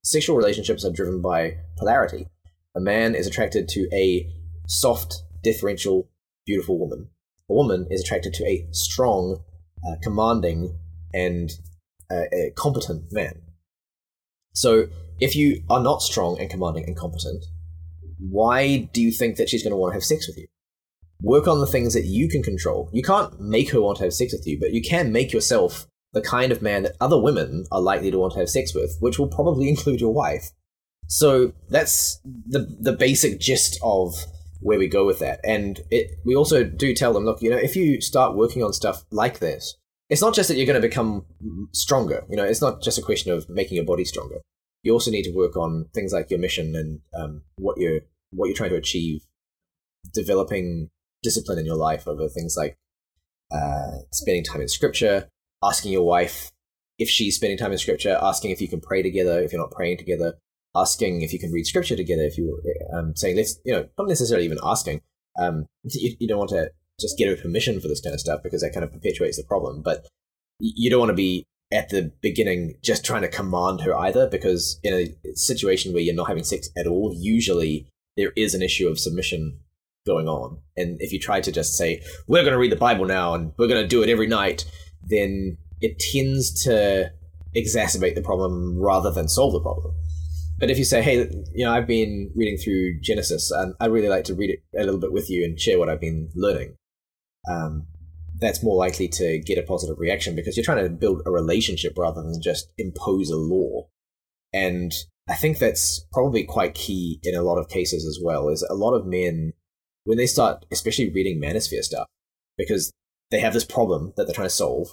[0.04, 2.26] Sexual relationships are driven by polarity.
[2.74, 4.26] A man is attracted to a
[4.66, 6.08] soft, deferential,
[6.46, 7.08] beautiful woman.
[7.48, 9.42] A woman is attracted to a strong,
[9.86, 10.78] uh, commanding,
[11.12, 11.50] and
[12.11, 12.24] uh,
[12.56, 13.42] competent man.
[14.54, 14.86] So,
[15.20, 17.44] if you are not strong and commanding and competent,
[18.21, 20.47] why do you think that she's going to want to have sex with you?
[21.23, 22.89] Work on the things that you can control.
[22.93, 25.87] You can't make her want to have sex with you, but you can make yourself
[26.12, 28.97] the kind of man that other women are likely to want to have sex with,
[29.01, 30.51] which will probably include your wife.
[31.07, 34.14] So that's the the basic gist of
[34.61, 35.41] where we go with that.
[35.43, 38.73] And it, we also do tell them, look, you know, if you start working on
[38.73, 39.77] stuff like this,
[40.09, 41.25] it's not just that you're going to become
[41.73, 42.25] stronger.
[42.29, 44.41] You know, it's not just a question of making your body stronger.
[44.83, 48.01] You also need to work on things like your mission and um, what you're
[48.31, 49.22] what you're trying to achieve,
[50.12, 50.91] developing
[51.22, 52.76] discipline in your life over things like
[53.53, 55.28] uh, spending time in scripture,
[55.62, 56.51] asking your wife
[56.99, 59.70] if she's spending time in scripture, asking if you can pray together, if you're not
[59.70, 60.35] praying together,
[60.74, 62.61] asking if you can read scripture together, if you
[62.93, 65.01] um, saying let's you know not necessarily even asking.
[65.39, 66.70] Um, you, you don't want to
[67.01, 69.45] just get her permission for this kind of stuff because that kind of perpetuates the
[69.45, 69.83] problem.
[69.83, 70.07] But
[70.59, 74.81] you don't want to be at the beginning just trying to command her either because
[74.83, 78.89] in a situation where you're not having sex at all, usually there is an issue
[78.89, 79.61] of submission
[80.07, 80.59] going on.
[80.77, 83.53] And if you try to just say, we're going to read the Bible now and
[83.57, 84.64] we're going to do it every night,
[85.03, 87.12] then it tends to
[87.55, 89.95] exacerbate the problem rather than solve the problem.
[90.59, 94.09] But if you say, hey, you know, I've been reading through Genesis and I'd really
[94.09, 96.75] like to read it a little bit with you and share what I've been learning,
[97.51, 97.87] um,
[98.41, 101.97] that's more likely to get a positive reaction because you're trying to build a relationship
[101.97, 103.88] rather than just impose a law.
[104.53, 104.93] And
[105.28, 108.74] I think that's probably quite key in a lot of cases as well, is a
[108.74, 109.53] lot of men,
[110.05, 112.07] when they start, especially reading manosphere stuff,
[112.57, 112.91] because
[113.30, 114.88] they have this problem that they're trying to solve,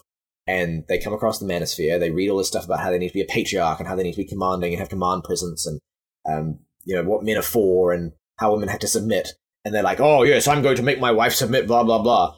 [0.46, 2.00] and they come across the manosphere.
[2.00, 3.96] They read all this stuff about how they need to be a patriarch and how
[3.96, 5.80] they need to be commanding and have command presence and
[6.28, 9.30] um, you know what men are for and how women have to submit.
[9.66, 12.38] And they're like, oh yes, I'm going to make my wife submit, blah blah blah.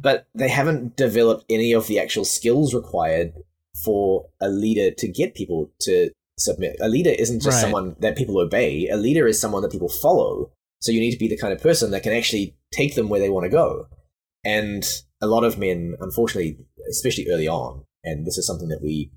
[0.00, 3.32] But they haven't developed any of the actual skills required
[3.84, 6.76] for a leader to get people to submit.
[6.80, 7.60] A leader isn't just right.
[7.60, 8.88] someone that people obey.
[8.88, 10.52] A leader is someone that people follow.
[10.80, 13.20] So you need to be the kind of person that can actually take them where
[13.20, 13.88] they want to go.
[14.44, 14.84] And
[15.20, 19.10] a lot of men, unfortunately, especially early on, and this is something that we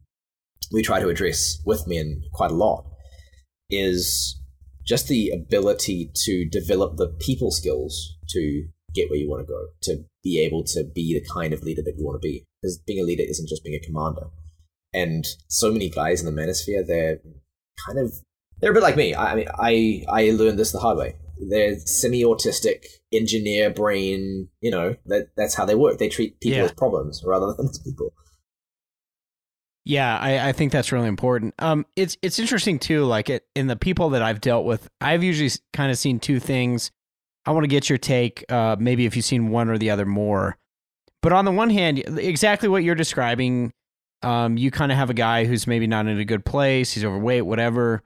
[0.72, 2.86] we try to address with men quite a lot,
[3.70, 4.40] is
[4.86, 9.68] just the ability to develop the people skills to get where you want to go,
[9.84, 12.46] to be able to be the kind of leader that you want to be.
[12.62, 14.28] Because being a leader isn't just being a commander.
[14.94, 17.20] And so many guys in the manosphere, they're
[17.86, 18.14] kind of
[18.60, 19.14] they're a bit like me.
[19.14, 21.16] I, I mean, I I learned this the hard way.
[21.50, 24.50] They're semi-autistic, engineer brain.
[24.62, 25.98] You know, that that's how they work.
[25.98, 26.66] They treat people Yeah.
[26.66, 28.14] as problems rather than as people.
[29.84, 31.56] Yeah, I, I think that's really important.
[31.58, 33.04] Um, it's it's interesting too.
[33.06, 36.40] Like it in the people that I've dealt with, I've usually kind of seen two
[36.40, 36.92] things.
[37.46, 38.46] I want to get your take.
[38.50, 40.58] Uh, maybe if you've seen one or the other more.
[41.22, 43.74] But on the one hand, exactly what you're describing.
[44.24, 46.94] Um, you kind of have a guy who's maybe not in a good place.
[46.94, 48.04] He's overweight, whatever.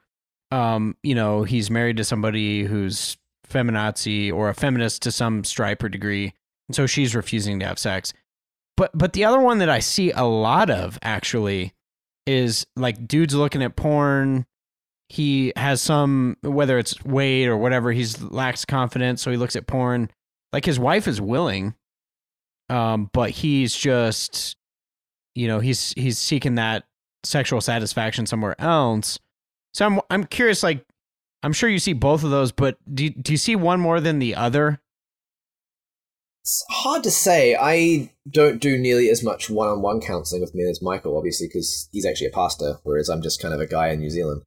[0.51, 3.17] Um, you know, he's married to somebody who's
[3.49, 6.33] feminazi or a feminist to some stripe or degree,
[6.67, 8.13] and so she's refusing to have sex.
[8.77, 11.73] But but the other one that I see a lot of actually
[12.25, 14.45] is like dudes looking at porn.
[15.09, 19.67] He has some whether it's weight or whatever, he's lacks confidence, so he looks at
[19.67, 20.09] porn.
[20.51, 21.75] Like his wife is willing,
[22.69, 24.55] um, but he's just
[25.35, 26.85] you know, he's he's seeking that
[27.23, 29.19] sexual satisfaction somewhere else.
[29.73, 30.85] So I'm I'm curious, like
[31.43, 34.19] I'm sure you see both of those, but do do you see one more than
[34.19, 34.79] the other?
[36.41, 37.57] It's hard to say.
[37.59, 42.05] I don't do nearly as much one-on-one counseling with men as Michael, obviously, because he's
[42.05, 44.43] actually a pastor, whereas I'm just kind of a guy in New Zealand.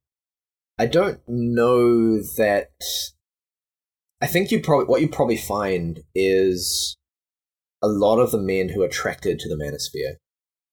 [0.79, 2.71] I don't know that.
[4.21, 6.95] I think you probably what you probably find is
[7.81, 10.15] a lot of the men who are attracted to the manosphere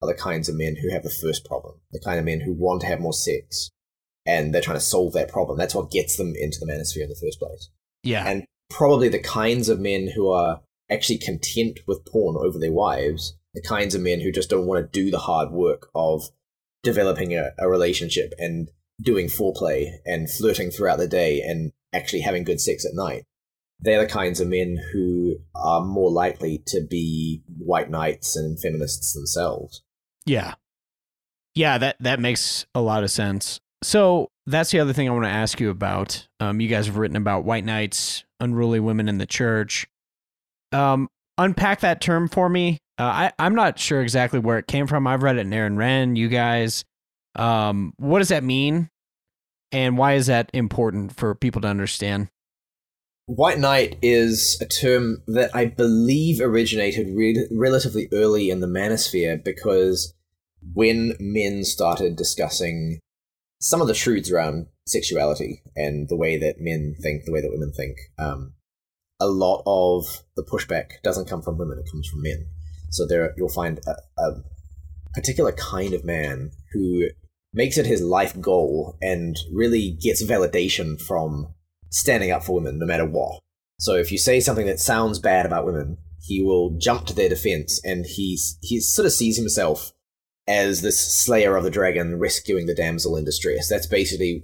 [0.01, 2.53] are the kinds of men who have the first problem, the kind of men who
[2.53, 3.71] want to have more sex,
[4.25, 5.59] and they're trying to solve that problem.
[5.59, 7.69] That's what gets them into the manosphere in the first place
[8.05, 12.73] Yeah, and probably the kinds of men who are actually content with porn over their
[12.73, 16.31] wives, the kinds of men who just don't want to do the hard work of
[16.85, 18.71] developing a, a relationship and
[19.01, 23.25] doing foreplay and flirting throughout the day and actually having good sex at night.
[23.79, 29.13] They're the kinds of men who are more likely to be white knights and feminists
[29.13, 29.83] themselves.
[30.25, 30.55] Yeah.
[31.55, 33.61] Yeah, that that makes a lot of sense.
[33.83, 36.27] So that's the other thing I want to ask you about.
[36.41, 39.87] Um, you guys have written about white knights, unruly women in the church.
[40.73, 42.79] Um, unpack that term for me.
[42.99, 45.07] Uh, I I'm not sure exactly where it came from.
[45.07, 46.17] I've read it in Aaron Renn.
[46.17, 46.85] You guys,
[47.39, 48.91] um, what does that mean,
[49.73, 52.29] and why is that important for people to understand?
[53.27, 59.43] White knight is a term that I believe originated re- relatively early in the manosphere
[59.43, 60.15] because
[60.75, 63.01] when men started discussing
[63.61, 67.51] some of the truths around sexuality and the way that men think, the way that
[67.51, 68.55] women think, um,
[69.19, 72.47] a lot of the pushback doesn't come from women; it comes from men.
[72.91, 74.43] So there, you'll find a, a
[75.15, 77.09] particular kind of man who
[77.57, 81.55] makes it his life goal and really gets validation from
[81.91, 83.41] standing up for women no matter what.
[83.81, 87.29] So if you say something that sounds bad about women, he will jump to their
[87.29, 89.93] defense and he's he sort of sees himself
[90.47, 93.69] as this slayer of the dragon rescuing the damsel in distress.
[93.69, 94.43] That's basically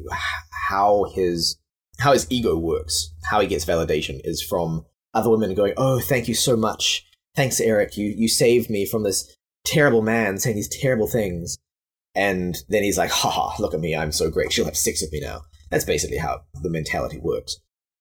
[0.69, 1.59] how his
[1.99, 3.11] how his ego works.
[3.31, 7.05] How he gets validation is from other women going, "Oh, thank you so much.
[7.37, 7.97] Thanks, Eric.
[7.97, 11.59] You you saved me from this terrible man saying these terrible things."
[12.15, 13.97] And then he's like, "Ha, look at me.
[13.97, 14.53] I'm so great.
[14.53, 17.57] She'll have sex with me now." That's basically how the mentality works.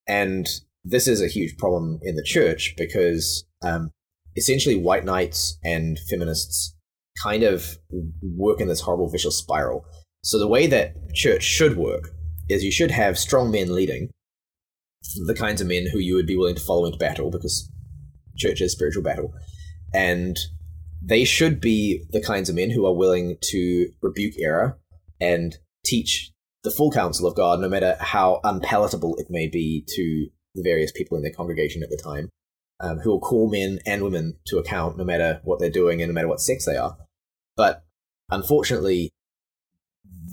[0.07, 0.47] And
[0.83, 3.91] this is a huge problem in the church because um,
[4.35, 6.75] essentially white knights and feminists
[7.21, 7.77] kind of
[8.21, 9.85] work in this horrible vicious spiral.
[10.23, 12.09] So the way that church should work
[12.49, 14.09] is you should have strong men leading,
[15.25, 17.69] the kinds of men who you would be willing to follow into battle because
[18.37, 19.33] church is spiritual battle.
[19.93, 20.37] And
[21.01, 24.79] they should be the kinds of men who are willing to rebuke error
[25.19, 26.31] and teach
[26.63, 30.91] the full counsel of God, no matter how unpalatable it may be to the various
[30.91, 32.29] people in their congregation at the time,
[32.79, 36.09] um, who will call men and women to account, no matter what they're doing and
[36.09, 36.97] no matter what sex they are.
[37.57, 37.83] But
[38.29, 39.11] unfortunately,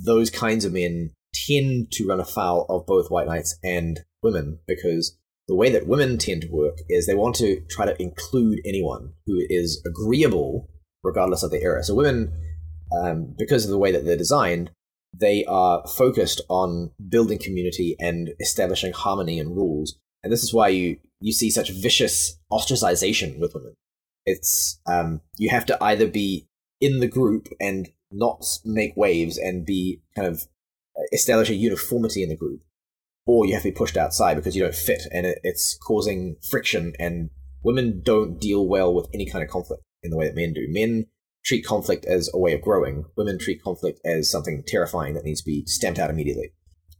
[0.04, 5.16] those kinds of men tend to run afoul of both white knights and women because
[5.48, 9.12] the way that women tend to work is they want to try to include anyone
[9.26, 10.68] who is agreeable
[11.02, 11.82] regardless of their era.
[11.82, 12.32] So women,
[12.92, 14.70] um, because of the way that they're designed,
[15.14, 19.96] they are focused on building community and establishing harmony and rules.
[20.22, 23.74] And this is why you, you see such vicious ostracization with women.
[24.26, 26.46] It's um, you have to either be
[26.80, 30.46] in the group and not make waves and be kind of
[31.12, 32.60] establish a uniformity in the group,
[33.28, 36.36] or you have to be pushed outside because you don't fit and it, it's causing
[36.50, 36.94] friction.
[36.98, 37.28] And
[37.62, 40.66] women don't deal well with any kind of conflict in the way that men do.
[40.68, 41.06] Men
[41.44, 43.04] treat conflict as a way of growing.
[43.16, 46.52] Women treat conflict as something terrifying that needs to be stamped out immediately.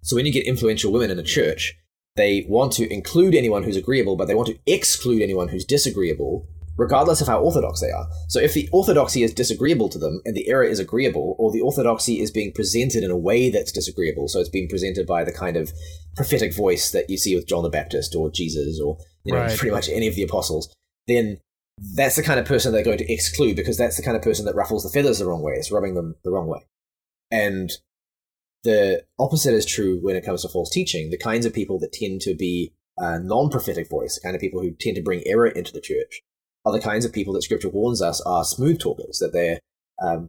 [0.03, 1.75] So when you get influential women in a church,
[2.15, 6.47] they want to include anyone who's agreeable, but they want to exclude anyone who's disagreeable,
[6.79, 8.07] regardless of how orthodox they are.
[8.29, 11.61] So if the orthodoxy is disagreeable to them and the error is agreeable, or the
[11.61, 15.33] orthodoxy is being presented in a way that's disagreeable, so it's being presented by the
[15.33, 15.73] kind of
[16.17, 19.59] prophetic voice that you see with John the Baptist or Jesus or you know Right.
[19.59, 20.73] pretty much any of the apostles,
[21.07, 21.39] then
[21.95, 24.45] that's the kind of person they're going to exclude because that's the kind of person
[24.47, 25.53] that ruffles the feathers the wrong way.
[25.55, 26.61] It's rubbing them the wrong way.
[27.31, 27.71] And
[28.65, 31.11] the opposite is true when it comes to false teaching.
[31.11, 34.61] The kinds of people that tend to be uh, non-prophetic voice, the kind of people
[34.61, 36.23] who tend to bring error into the church,
[36.69, 39.19] are the kinds of people that Scripture warns us are smooth talkers.
[39.19, 39.59] That they're
[40.03, 40.29] um,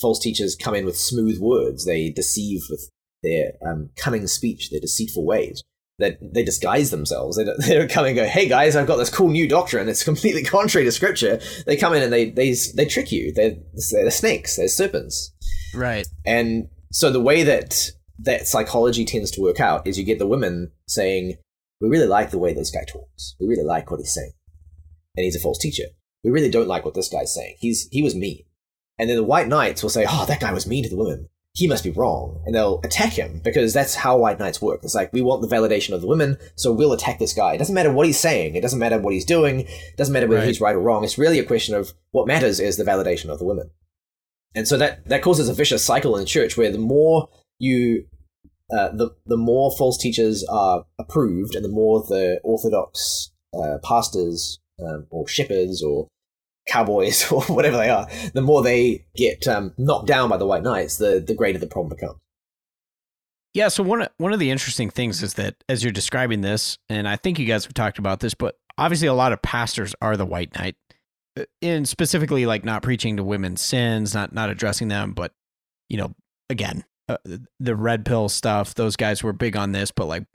[0.00, 1.84] false teachers come in with smooth words.
[1.84, 2.90] They deceive with
[3.22, 5.62] their um, cunning speech, their deceitful ways.
[5.98, 7.36] That they disguise themselves.
[7.36, 9.88] They don't, they don't come and go, "Hey guys, I've got this cool new doctrine.
[9.88, 13.32] It's completely contrary to Scripture." They come in and they they they trick you.
[13.32, 13.56] They're,
[13.92, 14.56] they're snakes.
[14.56, 15.34] They're serpents.
[15.74, 16.06] Right.
[16.24, 17.90] And so the way that
[18.22, 21.36] that psychology tends to work out is you get the women saying,
[21.80, 23.36] "We really like the way this guy talks.
[23.38, 24.32] We really like what he's saying,
[25.16, 25.84] and he's a false teacher.
[26.24, 27.56] We really don't like what this guy's saying.
[27.58, 28.44] He's he was mean."
[28.98, 31.28] And then the white knights will say, "Oh, that guy was mean to the women.
[31.52, 34.80] He must be wrong," and they'll attack him because that's how white knights work.
[34.82, 37.54] It's like we want the validation of the women, so we'll attack this guy.
[37.54, 38.54] It doesn't matter what he's saying.
[38.54, 39.60] It doesn't matter what he's doing.
[39.60, 40.48] It doesn't matter whether Right.
[40.48, 41.02] he's right or wrong.
[41.04, 43.70] It's really a question of what matters is the validation of the women.
[44.54, 48.06] And so that, that causes a vicious cycle in the church where the more you,
[48.72, 54.58] uh, the, the more false teachers are approved and the more the Orthodox uh, pastors
[54.82, 56.08] um, or shepherds or
[56.66, 60.62] cowboys or whatever they are, the more they get um, knocked down by the white
[60.62, 62.18] knights, the, the greater the problem becomes.
[63.52, 63.68] Yeah.
[63.68, 67.08] So one of, one of the interesting things is that as you're describing this, and
[67.08, 70.16] I think you guys have talked about this, but obviously a lot of pastors are
[70.16, 70.76] the white knight,
[71.38, 75.32] uh, in specifically like not preaching to women's sins, not not addressing them, but
[75.88, 76.14] you know,
[76.48, 77.16] again, uh,
[77.58, 78.74] the red pill stuff.
[78.74, 80.26] Those guys were big on this, but like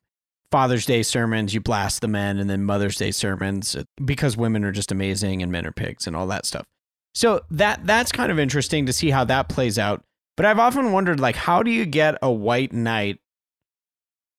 [0.56, 4.64] Father's Day sermons, you blast the men, and then Mother's Day sermons uh, because women
[4.64, 6.66] are just amazing and men are pigs and all that stuff.
[7.14, 10.06] So that that's kind of interesting to see how that plays out.
[10.38, 13.20] But I've often wondered, like, how do you get a white knight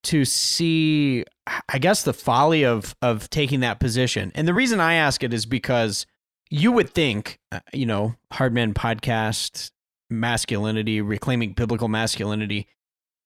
[0.05, 1.23] to see,
[1.69, 4.33] I guess, the folly of of taking that position?
[4.35, 6.07] And the reason I ask it is because
[6.49, 9.71] you would think, uh, you know, Hardman podcast,
[10.09, 12.69] masculinity, reclaiming biblical masculinity.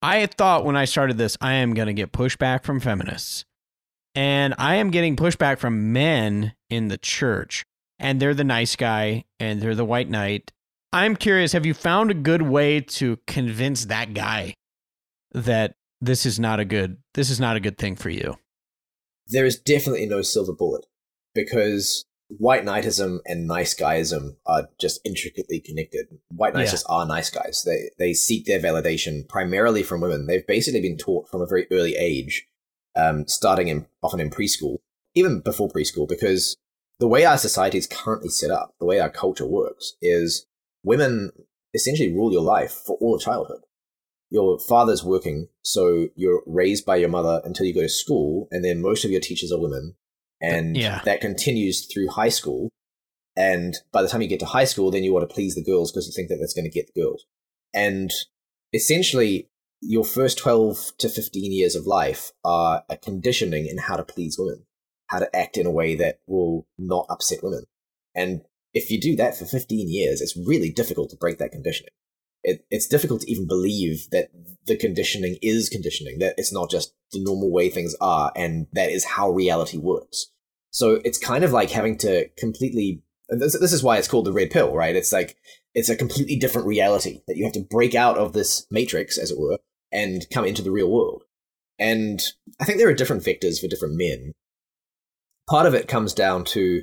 [0.03, 3.45] I thought when I started this, I am going to get pushback from feminists,
[4.15, 7.65] and I am getting pushback from men in the church,
[7.99, 10.53] and they're the nice guy, and they're the white knight,
[10.93, 14.55] I'm curious, have you found a good way to convince that guy
[15.33, 18.37] that this is not a good this is not a good thing for you?
[19.29, 20.87] There is definitely no silver bullet
[21.35, 22.05] because
[22.39, 26.07] white knightism and nice guyism are just intricately connected.
[26.29, 26.73] White knights Yeah.
[26.73, 27.63] just are nice guys.
[27.65, 30.27] They they seek their validation primarily from women.
[30.27, 32.47] They've basically been taught from a very early age,
[32.97, 34.79] um, starting in often in preschool,
[35.15, 36.57] even before preschool, because
[36.99, 40.47] the way our society is currently set up, the way our culture works, is
[40.85, 41.31] women
[41.75, 43.63] essentially rule your life for all of childhood.
[44.31, 48.65] Your father's working, so you're raised by your mother until you go to school, and
[48.65, 49.97] then most of your teachers are women,
[50.41, 51.03] and Yeah.
[51.05, 52.71] that continues through high school.
[53.37, 55.63] And by the time you get to high school, then you want to please the
[55.65, 57.25] girls because you think that that's going to get the girls.
[57.73, 58.11] And
[58.73, 59.49] essentially,
[59.81, 64.37] your first 12 to 15 years of life are a conditioning in how to please
[64.39, 64.67] women,
[65.07, 67.65] how to act in a way that will not upset women.
[68.15, 68.43] And
[68.75, 71.93] if you do that for 15 years, it's really difficult to break that conditioning.
[72.43, 74.31] It, it's difficult to even believe that
[74.71, 78.91] the conditioning is conditioning, that it's not just the normal way things are, and that
[78.91, 80.31] is how reality works.
[80.71, 83.03] So it's kind of like having to completely.
[83.29, 84.97] This, this is why it's called the red pill, right?
[84.97, 85.37] It's like
[85.75, 89.33] it's a completely different reality that you have to break out of this matrix, as
[89.33, 89.59] it were,
[89.93, 91.25] and come into the real world.
[91.79, 92.21] And
[92.61, 94.33] I think there are different vectors for different men.
[95.49, 96.83] Part of it comes down to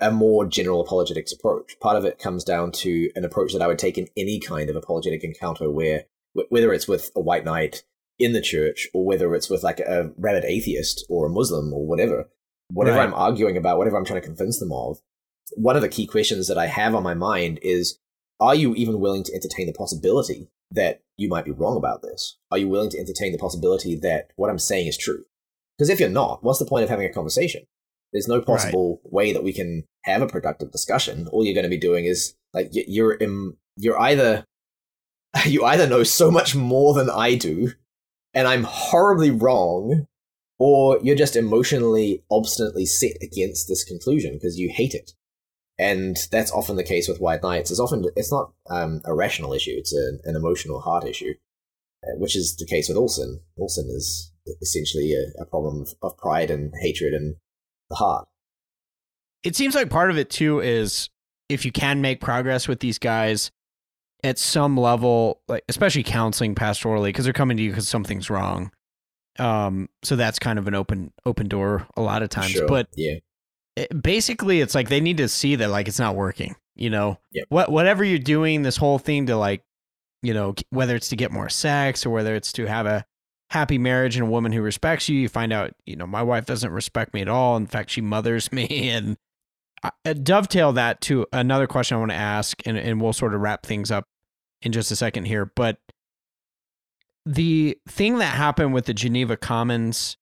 [0.00, 1.78] a, more general apologetics approach.
[1.80, 4.68] Part of it comes down to an approach that I would take in any kind
[4.68, 6.15] of apologetic encounter where, wh-
[6.48, 7.82] whether it's with a white knight
[8.18, 11.86] in the church or whether it's with like a rabid atheist or a Muslim or
[11.86, 12.28] whatever,
[12.72, 13.04] whatever Right.
[13.04, 14.98] I'm arguing about, whatever I'm trying to convince them of,
[15.54, 17.98] one of the key questions that I have on my mind is
[18.40, 22.36] are you even willing to entertain the possibility that you might be wrong about this?
[22.50, 25.24] Are you willing to entertain the possibility that what I'm saying is true?
[25.78, 27.64] Because if you're not, what's the point of having a conversation?
[28.12, 31.28] There's no possible way that we can have a productive discussion.
[31.28, 34.44] All you're going to be doing is like you're im- you're either
[35.46, 37.72] you either know so much more than I do,
[38.34, 40.06] and I'm horribly wrong,
[40.58, 45.12] or you're just emotionally obstinately set against this conclusion because you hate it.
[45.78, 47.70] And that's often the case with white knights.
[47.70, 51.34] It's often it's not um, a rational issue; it's a, an emotional heart issue.
[52.04, 53.40] uh, which is the case with Olsen.
[53.58, 54.32] Olsen is
[54.62, 57.36] essentially a, a problem of, of pride and hatred and
[57.90, 58.28] the heart.
[59.42, 61.10] It seems like part of it too is
[61.48, 63.50] if you can make progress with these guys
[64.24, 68.70] at some level, like especially counseling pastorally, because they're coming to you because something's wrong.
[69.38, 72.52] Um, so that's kind of an open open door a lot of times.
[72.52, 73.16] Sure, But yeah,
[73.76, 76.56] it, basically, it's like they need to see that like it's not working.
[76.74, 77.44] You know, Yeah.
[77.48, 79.62] what whatever you're doing, this whole thing to like,
[80.22, 83.04] you know, whether it's to get more sex or whether it's to have a
[83.50, 86.46] happy marriage and a woman who respects you, you find out, you know, my wife
[86.46, 87.56] doesn't respect me at all.
[87.56, 89.16] In fact, she mothers me, and
[90.22, 93.64] Dovetail that to another question I want to ask, and and we'll sort of wrap
[93.64, 94.04] things up
[94.62, 95.78] in just a second here, but.
[97.28, 100.16] The thing that happened with the Genevan Commons,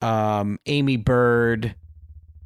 [0.00, 1.74] um, Aimee Byrd,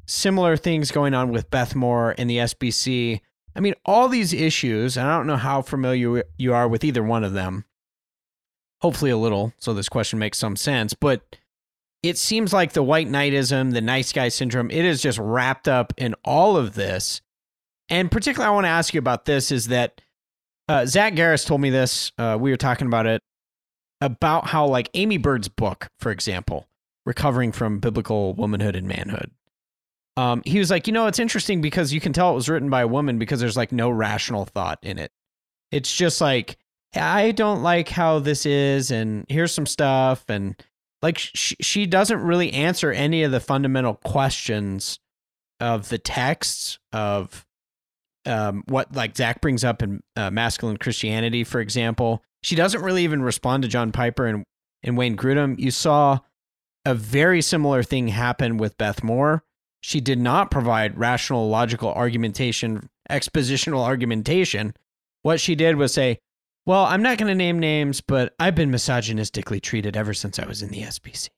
[0.05, 3.21] similar things going on with Beth Moore and the SBC.
[3.55, 7.03] I mean, all these issues, and I don't know how familiar you are with either
[7.03, 7.65] one of them.
[8.81, 10.93] Hopefully, a little, so this question makes some sense.
[10.93, 11.37] But
[12.07, 15.93] it seems like the white knightism, the nice guy syndrome, it is just wrapped up
[15.97, 17.21] in all of this.
[17.89, 20.01] And particularly, I want to ask you about this is that
[20.67, 22.11] uh, Zach Garris told me this.
[22.17, 23.21] Uh, we were talking about it
[24.01, 26.67] about how, like, Aimee Byrd's book, for example,
[27.05, 29.31] Recovering from Biblical Womanhood and Manhood
[30.17, 32.69] um, he was like, you know, it's interesting because you can tell it was written
[32.69, 35.11] by a woman because there's like no rational thought in it.
[35.71, 36.57] It's just like,
[36.95, 40.55] I don't like how this is, and here's some stuff, and
[41.05, 44.99] like she she doesn't really answer any of the fundamental questions
[45.59, 47.45] of the texts of
[48.25, 52.23] um, what like Zach brings up in uh, masculine Christianity, for example.
[52.43, 54.43] She doesn't really even respond to John Piper and
[54.83, 55.59] and Wayne Grudem.
[55.59, 56.19] You saw
[56.85, 59.43] a very similar thing happen with Beth Moore
[59.85, 64.73] she did not provide rational, logical argumentation, expositional argumentation.
[65.21, 66.17] What she did was say,
[66.65, 70.45] Well, I'm not going to name names, but I've been misogynistically treated ever since I
[70.45, 71.29] was in the SBC.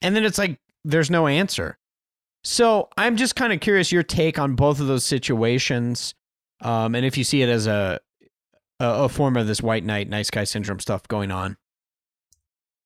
[0.00, 1.78] And then it's like, there's no answer.
[2.42, 6.14] So I'm just kind of curious your take on both of those situations.
[6.60, 8.00] Um, and if you see it as a,
[8.80, 11.56] a, a form of this white knight, nice guy syndrome stuff going on.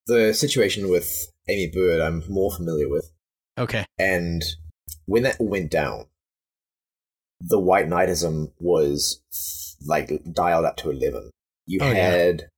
[0.06, 3.10] the situation with Aimee Byrd, I'm more familiar with.
[3.58, 3.84] Okay.
[3.98, 4.42] And
[5.06, 6.06] when that went down,
[7.40, 9.20] the white knightism was
[9.86, 11.30] like dialed up to 11.
[11.66, 12.10] You Oh, yeah.
[12.10, 12.48] had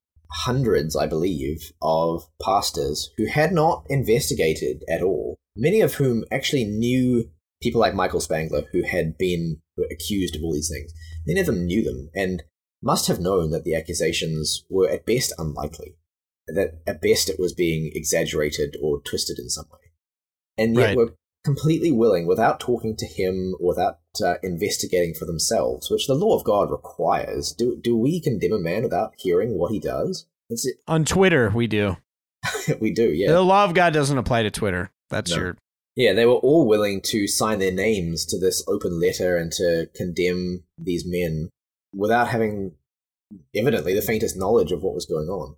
[0.45, 6.65] hundreds, I believe, of pastors who had not investigated at all, many of whom actually
[6.65, 7.29] knew
[7.63, 9.61] people like Michael Spangler who had been
[9.91, 10.93] accused of all these things.
[11.27, 12.43] Many of them knew them and
[12.83, 15.97] must have known that the accusations were at best unlikely,
[16.47, 19.79] that at best it was being exaggerated or twisted in some way
[20.59, 20.97] and yet Right.
[20.97, 21.15] were
[21.45, 26.45] completely willing, without talking to him, without uh, investigating for themselves, which the law of
[26.45, 27.53] God requires.
[27.53, 30.27] Do do we condemn a man without hearing what he does?
[30.89, 31.97] On Twitter, we do.
[32.81, 33.33] we do, yeah.
[33.33, 34.91] The law of God doesn't apply to Twitter.
[35.11, 35.37] That's No.
[35.37, 35.57] your
[35.97, 39.89] Yeah, they were all willing to sign their names to this open letter and to
[39.95, 41.51] condemn these men
[41.95, 42.73] without having
[43.55, 45.57] evidently the faintest knowledge of what was going on.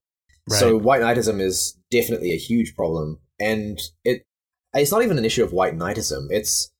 [0.48, 4.26] So white knightism is definitely a huge problem, and it
[4.74, 6.26] it's not even an issue of white knightism.
[6.30, 6.70] It's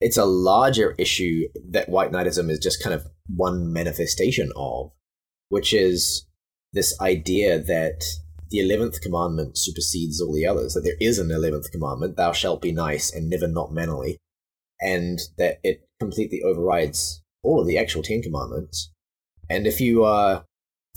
[0.00, 4.92] it's a larger issue that white knightism is just kind of one manifestation of,
[5.48, 6.26] which is
[6.72, 8.04] this idea that
[8.50, 10.74] the eleventh commandment supersedes all the others.
[10.74, 14.18] That there is an eleventh commandment: "Thou shalt be nice and never not manly,"
[14.80, 18.90] and that it completely overrides all of the actual Ten Commandments.
[19.50, 20.44] And if you are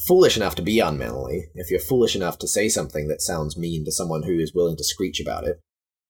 [0.07, 3.85] foolish enough to be unmanly, if you're foolish enough to say something that sounds mean
[3.85, 5.59] to someone who is willing to screech about it,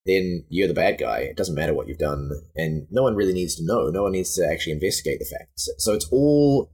[0.06, 1.20] then you're the bad guy.
[1.20, 3.88] It doesn't matter what you've done, and no one really needs to know.
[3.90, 5.70] No one needs to actually investigate the facts.
[5.78, 6.72] So it's all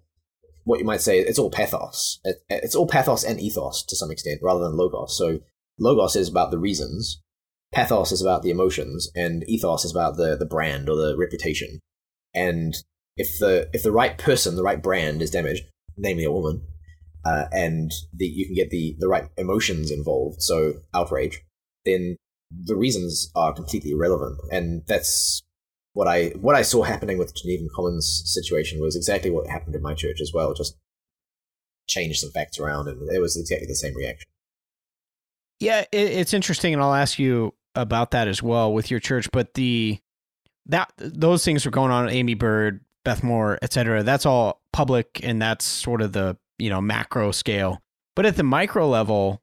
[0.63, 1.19] what you might say.
[1.19, 2.19] It's all pathos.
[2.23, 5.17] It- It's all pathos and ethos to some extent, rather than logos.
[5.17, 5.39] So
[5.79, 7.21] logos is about the reasons,
[7.73, 11.79] pathos is about the emotions, and ethos is about the the brand or the reputation.
[12.33, 12.73] And
[13.15, 15.63] if the if the right person, the right brand is damaged,
[15.97, 16.61] namely a woman,
[17.25, 21.41] uh, and the, you can get the, the right emotions involved, so outrage,
[21.83, 22.15] then
[22.51, 24.39] the reasons are completely irrelevant.
[24.51, 25.43] And that's
[25.93, 29.75] what I what I saw happening with the Genevan Commons situation was exactly what happened
[29.75, 30.53] in my church as well.
[30.53, 30.77] Just
[31.87, 34.29] changed some facts around, and it was exactly the same reaction.
[35.59, 39.29] Yeah, it, it's interesting, and I'll ask you about that as well with your church.
[39.31, 39.99] But the
[40.67, 42.09] that those things were going on.
[42.09, 44.03] Aimee Byrd, Beth Moore, etc.
[44.03, 47.81] That's all public, and that's sort of the you know macro scale.
[48.15, 49.41] But at the micro level,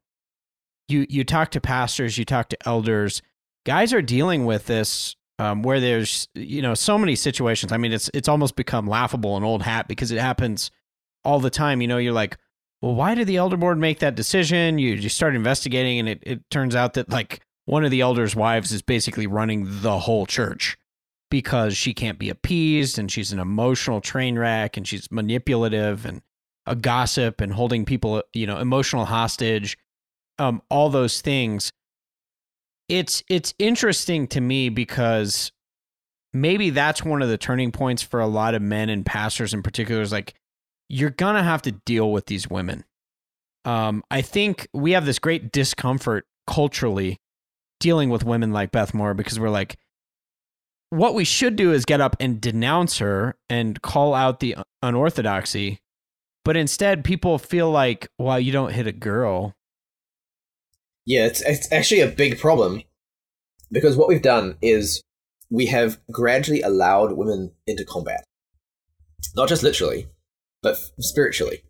[0.89, 3.23] you you talk to pastors, you talk to elders.
[3.65, 7.73] Guys are dealing with this um, where there's you know so many situations.
[7.73, 10.71] I mean, it's it's almost become laughable and old hat because it happens
[11.25, 11.81] all the time.
[11.81, 12.37] You know, you're like,
[12.83, 14.79] well, why did the elder board make that decision?
[14.79, 18.37] You you start investigating, and it, it turns out that like one of the elders'
[18.37, 20.77] wives is basically running the whole church
[21.31, 26.23] because she can't be appeased and she's an emotional train wreck and she's manipulative and
[26.67, 29.77] a gossip and holding people, you know, emotional hostage,
[30.39, 31.71] um, all those things.
[32.89, 35.53] It's it's interesting to me because
[36.33, 39.63] maybe that's one of the turning points for a lot of men and pastors in
[39.63, 40.35] particular is like
[40.89, 42.85] you're gonna have to deal with these women.
[43.65, 47.19] Um, I think we have this great discomfort culturally
[47.81, 49.77] dealing with women like Beth Moore because we're like,
[50.91, 55.81] what we should do is get up and denounce her and call out the unorthodoxy.
[56.45, 59.55] But instead, people feel like, well, you don't hit a girl.
[61.07, 62.83] Yeah, it's, it's actually a big problem
[63.71, 65.03] because what we've done is
[65.51, 68.25] we have gradually allowed women into combat.
[69.37, 70.09] Not just literally,
[70.63, 71.63] but spiritually.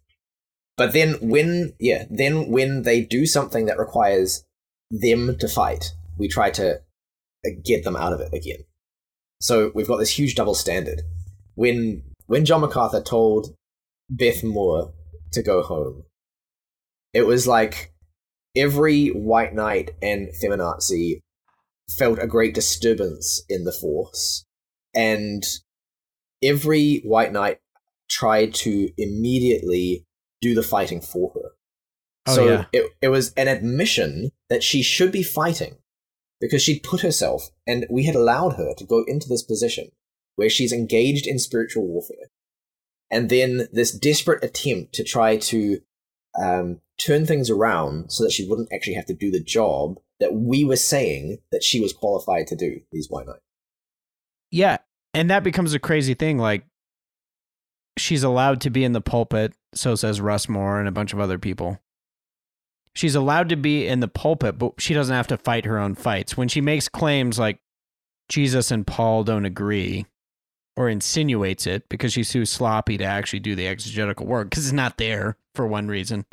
[0.76, 4.44] But then when, yeah, then when they do something that requires
[4.90, 8.64] them to fight, we try to uh, get them out of it again.
[9.40, 11.02] So we've got this huge double standard.
[11.54, 13.54] When when John MacArthur told
[14.08, 14.92] Beth Moore
[15.32, 16.04] to go home,
[17.12, 17.92] it was like
[18.56, 21.20] every white knight and feminazi
[21.98, 24.44] felt a great disturbance in the force,
[24.94, 25.42] and
[26.42, 27.58] every white knight
[28.08, 30.04] tried to immediately
[30.40, 31.50] do the fighting for her.
[32.26, 32.64] Oh, so yeah.
[32.72, 35.76] it, it was an admission that she should be fighting
[36.40, 39.90] because she'd put herself and we had allowed her to go into this position
[40.36, 42.30] where she's engaged in spiritual warfare.
[43.10, 45.80] And then this desperate attempt to try to
[46.40, 50.34] um, turn things around so that she wouldn't actually have to do the job that
[50.34, 53.40] we were saying that she was qualified to do, these white knights.
[54.50, 54.78] Yeah.
[55.12, 56.38] And that becomes a crazy thing.
[56.38, 56.64] Like,
[57.96, 61.20] she's allowed to be in the pulpit, so says Russ Moore and a bunch of
[61.20, 61.80] other people.
[62.94, 65.94] She's allowed to be in the pulpit, but she doesn't have to fight her own
[65.94, 66.36] fights.
[66.36, 67.58] When she makes claims like
[68.28, 70.06] Jesus and Paul don't agree,
[70.76, 74.72] or insinuates it because she's too sloppy to actually do the exegetical work because it's
[74.72, 76.24] not there for one reason.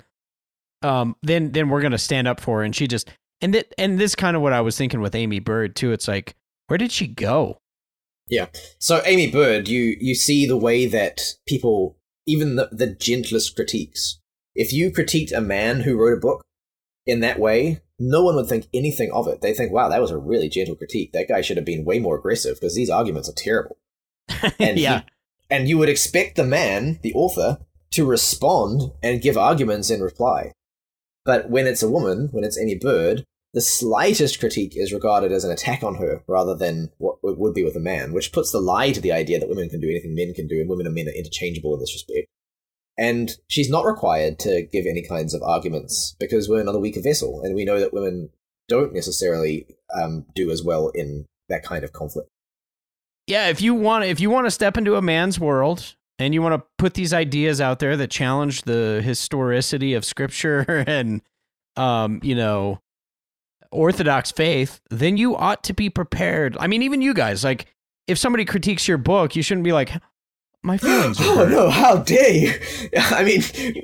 [0.82, 3.10] Um, then then we're gonna stand up for her, and she just
[3.42, 5.92] and that and this kind of what I was thinking with Aimee Byrd too.
[5.92, 6.36] It's like,
[6.68, 7.60] where did she go?
[8.30, 8.48] Yeah.
[8.80, 14.20] So Aimee Byrd, you you see the way that people, even the, the gentlest critiques,
[14.56, 16.44] if you critiqued a man who wrote a book
[17.06, 19.42] in that way, no one would think anything of it.
[19.42, 21.14] They think, wow, that was a really gentle critique.
[21.14, 23.78] That guy should have been way more aggressive because these arguments are terrible.
[24.60, 25.00] And yeah.
[25.00, 25.06] he-
[25.50, 27.58] and you would expect the man, the author,
[27.92, 30.54] to respond and give arguments in reply.
[31.26, 35.44] But when it's a woman, when it's Aimee Byrd, the slightest critique is regarded as
[35.44, 38.52] an attack on her rather than what it would be with a man, which puts
[38.52, 40.86] the lie to the idea that women can do anything men can do and women
[40.86, 42.28] and men are interchangeable in this respect.
[42.98, 47.42] And she's not required to give any kinds of arguments because we're another weaker vessel,
[47.42, 48.30] and we know that women
[48.70, 52.30] don't necessarily um, do as well in that kind of conflict.
[53.28, 56.42] Yeah if you want if you want to step into a man's world and you
[56.42, 61.22] want to put these ideas out there that challenge the historicity of scripture and
[61.76, 62.80] um you know
[63.72, 67.68] orthodox faith then you ought to be prepared i mean even you guys like
[68.08, 69.92] if somebody critiques your book you shouldn't be like
[70.64, 71.70] my feelings are Oh hurt." no!
[71.70, 72.54] How dare you?
[72.98, 73.84] I mean,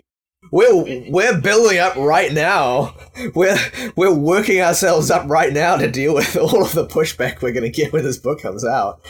[0.51, 2.95] we're we're building up right now.
[3.33, 3.57] We're
[3.95, 7.63] we're working ourselves up right now to deal with all of the pushback we're going
[7.63, 9.03] to get when this book comes out.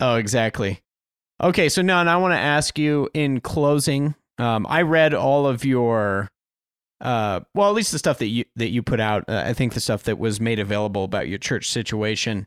[0.00, 0.80] Oh, exactly.
[1.42, 4.14] Okay, so now I want to ask you in closing.
[4.38, 6.28] Um, I read all of your,
[7.00, 9.24] uh, well, at least the stuff that you that you put out.
[9.28, 12.46] Uh, I think the stuff that was made available about your church situation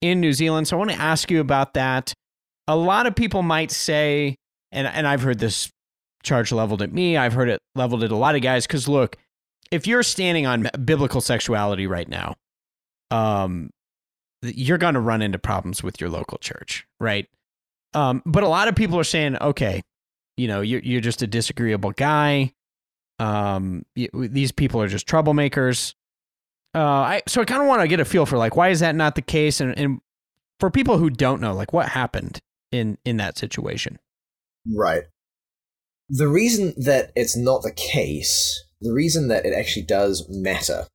[0.00, 0.68] in New Zealand.
[0.68, 2.12] So I want to ask you about that.
[2.68, 4.36] A lot of people might say,
[4.72, 5.70] and and I've heard this
[6.24, 7.16] charge leveled at me.
[7.16, 8.66] I've heard it leveled at a lot of guys.
[8.66, 9.16] Because look,
[9.70, 12.36] if you're standing on biblical sexuality right now,
[13.10, 13.70] um,
[14.42, 17.26] you're going to run into problems with your local church, right?
[17.94, 19.82] Um, but a lot of people are saying, okay,
[20.36, 22.52] you know, you're, you're just a disagreeable guy.
[23.20, 25.94] Um, y these people are just troublemakers.
[26.74, 28.80] Uh, I so I kind of want to get a feel for like why is
[28.80, 30.00] that not the case, and, and
[30.58, 32.40] for people who don't know, like what happened
[32.72, 34.00] in in that situation.
[34.68, 35.04] Right.
[36.08, 40.86] The reason that it's not the case, the reason that it actually does matter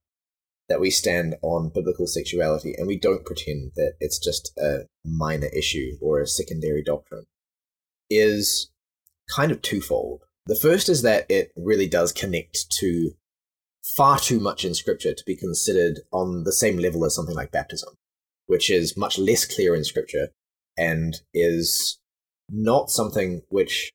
[0.67, 5.47] that we stand on biblical sexuality and we don't pretend that it's just a minor
[5.47, 7.25] issue or a secondary doctrine,
[8.09, 8.69] is
[9.35, 10.21] kind of twofold.
[10.45, 13.11] The first is that it really does connect to
[13.95, 17.51] far too much in Scripture to be considered on the same level as something like
[17.51, 17.95] baptism,
[18.45, 20.29] which is much less clear in Scripture
[20.77, 21.99] and is
[22.51, 23.91] not something which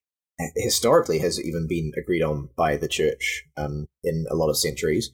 [0.56, 5.12] historically has even been agreed on by the church um, in a lot of centuries,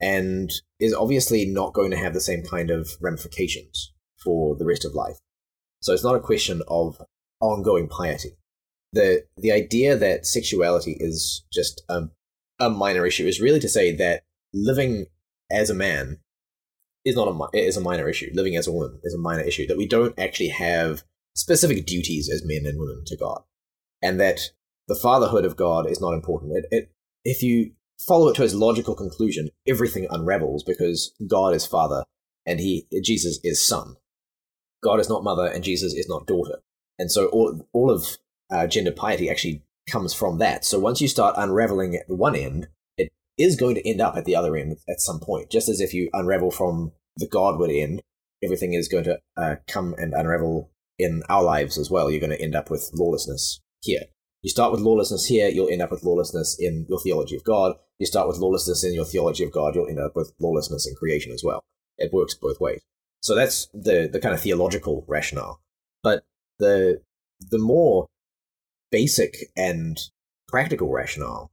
[0.00, 3.92] and is obviously not going to have the same kind of ramifications
[4.22, 5.18] for the rest of life.
[5.82, 7.00] So it's not a question of
[7.40, 8.36] ongoing piety.
[8.92, 12.08] The the idea that sexuality is just a,
[12.58, 14.22] a minor issue is really to say that
[14.52, 15.06] living
[15.50, 16.18] as a man
[17.04, 18.30] is not a is a minor issue.
[18.34, 19.66] Living as a woman is a minor issue.
[19.66, 21.02] That we don't actually have
[21.34, 23.42] specific duties as men and women to God,
[24.02, 24.50] and that
[24.90, 26.52] the fatherhood of God is not important.
[26.56, 26.90] It, it,
[27.24, 32.02] if you follow it to its logical conclusion, everything unravels because God is father
[32.44, 33.94] and he Jesus is son.
[34.82, 36.56] God is not mother and Jesus is not daughter.
[36.98, 38.18] And so all, all of
[38.50, 40.64] uh, gender piety actually comes from that.
[40.64, 42.66] So once you start unraveling at one end,
[42.98, 45.52] it is going to end up at the other end at some point.
[45.52, 48.02] Just as if you unravel from the Godward end,
[48.42, 52.10] everything is going to uh, come and unravel in our lives as well.
[52.10, 54.06] You're going to end up with lawlessness here.
[54.42, 57.76] You start with lawlessness here, you'll end up with lawlessness in your theology of God.
[57.98, 60.94] You start with lawlessness in your theology of God, you'll end up with lawlessness in
[60.94, 61.62] creation as well.
[61.98, 62.80] It works both ways.
[63.22, 65.60] So that's the the kind of theological rationale.
[66.02, 66.24] But
[66.58, 67.02] the
[67.40, 68.06] the more
[68.90, 69.98] basic and
[70.48, 71.50] practical rationale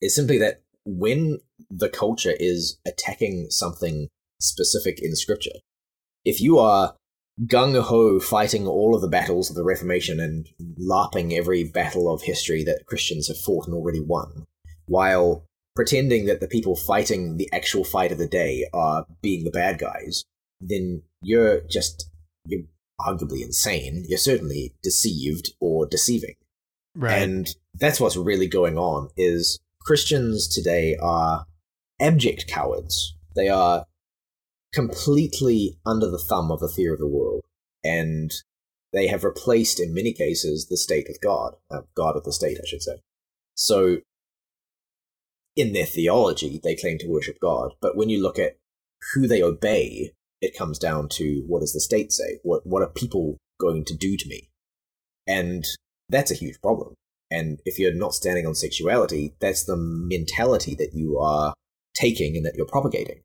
[0.00, 1.38] is simply that when
[1.70, 4.08] the culture is attacking something
[4.40, 5.60] specific in scripture,
[6.24, 6.94] if you are
[7.46, 10.48] gung ho fighting all of the battles of the Reformation and
[10.78, 14.46] larping every battle of history that Christians have fought and already won,
[14.86, 15.44] while
[15.74, 19.78] pretending that the people fighting the actual fight of the day are being the bad
[19.78, 20.24] guys,
[20.60, 22.10] then you're just
[22.46, 22.64] you're
[23.00, 24.04] arguably insane.
[24.08, 26.34] You're certainly deceived or deceiving.
[26.94, 27.22] Right.
[27.22, 31.46] And that's what's really going on is Christians today are
[32.00, 33.14] abject cowards.
[33.34, 33.86] They are
[34.72, 37.44] completely under the thumb of the theory of the world,
[37.84, 38.32] and
[38.92, 42.58] they have replaced, in many cases, the state with God, uh, God with the state,
[42.62, 43.02] I should say.
[43.54, 43.98] So,
[45.56, 48.56] in their theology, they claim to worship God, but when you look at
[49.14, 52.40] who they obey, it comes down to what does the state say?
[52.42, 54.50] What what are people going to do to me?
[55.26, 55.64] And
[56.08, 56.94] that's a huge problem.
[57.30, 61.54] And if you're not standing on sexuality, that's the mentality that you are
[61.94, 63.22] taking and that you're propagating.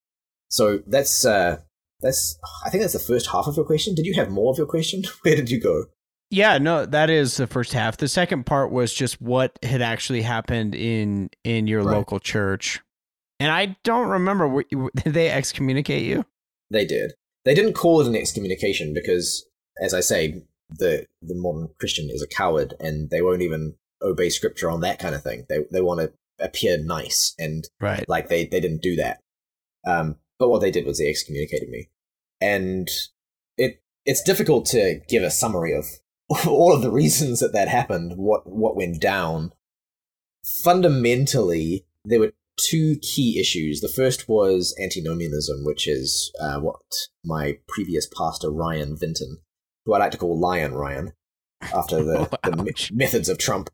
[0.50, 1.58] So that's uh,
[2.02, 3.96] that's I think that's the first half of your question.
[3.96, 5.04] Did you have more of your question?
[5.24, 5.86] Where did you go?
[6.30, 7.98] Yeah, no, that is the first half.
[7.98, 11.96] The second part was just what had actually happened in in your right.
[11.96, 12.82] local church.
[13.40, 14.64] And I don't remember
[14.96, 16.26] did they excommunicate you?
[16.70, 17.14] They did.
[17.46, 19.46] They didn't call it an excommunication because
[19.82, 24.30] as I say, the the modern Christian is a coward and they won't even obey
[24.30, 25.46] scripture on that kind of thing.
[25.48, 28.08] They they want to appear nice and right.
[28.08, 29.20] like they, they didn't do that.
[29.86, 31.90] Um, but what they did was they excommunicated me.
[32.42, 32.88] And
[33.58, 35.86] it it's difficult to give a summary of
[36.48, 39.52] all of the reasons that that happened, what what went down.
[40.64, 43.82] Fundamentally, there were two key issues.
[43.82, 46.82] The first was antinomianism, which is uh, what
[47.24, 49.38] my previous pastor Ryan Vinton,
[49.86, 51.14] who I like to call Lion Ryan,
[51.62, 53.70] after the, the me- methods of Trump,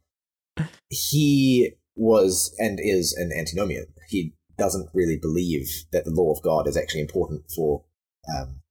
[0.89, 3.85] he was and is an antinomian.
[4.09, 7.83] He doesn't really believe that the law of God is actually important for
[8.35, 8.61] um,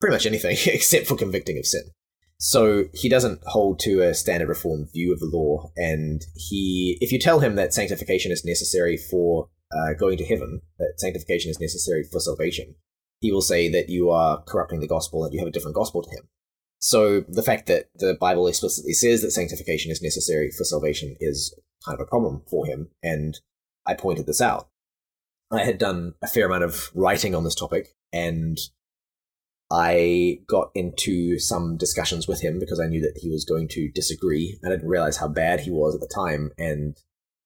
[0.00, 1.84] pretty much anything except for convicting of sin.
[2.38, 7.12] So he doesn't hold to a standard reformed view of the law, and he, if
[7.12, 11.60] you tell him that sanctification is necessary for uh, going to heaven, that sanctification is
[11.60, 12.76] necessary for salvation,
[13.20, 16.02] he will say that you are corrupting the gospel and you have a different gospel
[16.02, 16.28] to him.
[16.78, 21.54] So the fact that the Bible explicitly says that sanctification is necessary for salvation is
[21.84, 23.38] kind of a problem for him, and
[23.86, 24.68] I pointed this out.
[25.50, 28.58] I had done a fair amount of writing on this topic, and
[29.70, 33.90] I got into some discussions with him because I knew that he was going to
[33.90, 34.58] disagree.
[34.64, 36.96] I didn't realize how bad he was at the time, and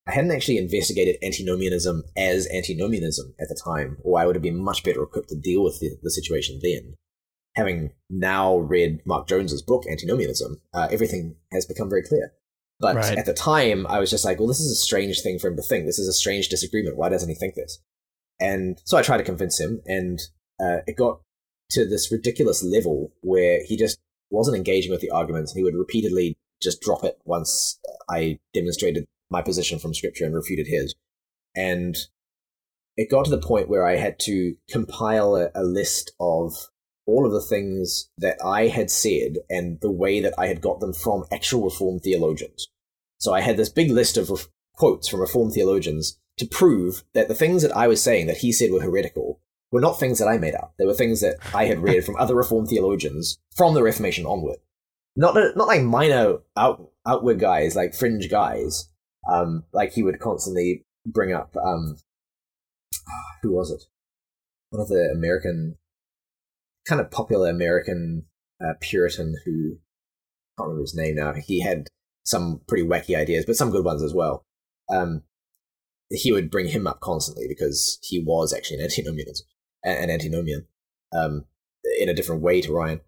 [0.06, 4.62] I hadn't actually investigated antinomianism as antinomianism at the time, or I would have been
[4.62, 6.94] much better equipped to deal with the, the situation then.
[7.56, 12.32] Having now read Mark Jones's book, Antinomianism, uh, everything has become very clear.
[12.80, 13.16] But right.
[13.16, 15.56] at the time, I was just like, well, this is a strange thing for him
[15.56, 15.86] to think.
[15.86, 16.96] This is a strange disagreement.
[16.96, 17.78] Why doesn't he think this?
[18.40, 20.20] And so I tried to convince him, and
[20.60, 21.20] uh, it got
[21.70, 23.98] to this ridiculous level where he just
[24.30, 25.52] wasn't engaging with the arguments.
[25.52, 27.78] He would repeatedly just drop it once
[28.08, 30.94] I demonstrated my position from scripture and refuted his.
[31.56, 31.96] And
[32.96, 36.52] it got to the point where I had to compile a, a list of
[37.06, 40.80] all of the things that I had said and the way that I had got
[40.80, 42.68] them from actual Reformed theologians.
[43.18, 44.38] So I had this big list of re-
[44.74, 48.52] quotes from Reformed theologians to prove that the things that I was saying that he
[48.52, 49.40] said were heretical
[49.70, 50.74] were not things that I made up.
[50.78, 54.58] They were things that I had read from other Reformed theologians from the Reformation onward.
[55.16, 58.88] not not like minor out outward guys, like fringe guys.
[59.30, 61.96] Um, like he would constantly bring up um,
[63.42, 63.84] who was it?
[64.70, 65.76] One of the American,
[66.86, 68.26] kind of popular American
[68.60, 69.78] uh, Puritan who
[70.56, 71.32] I can't remember his name now.
[71.32, 71.88] He had
[72.24, 74.44] some pretty wacky ideas, but some good ones as well.
[74.88, 75.22] Um,
[76.14, 79.34] he would bring him up constantly because he was actually an antinomian,
[79.84, 80.66] an antinomian,
[81.12, 81.44] um,
[82.00, 83.00] in a different way to Ryan,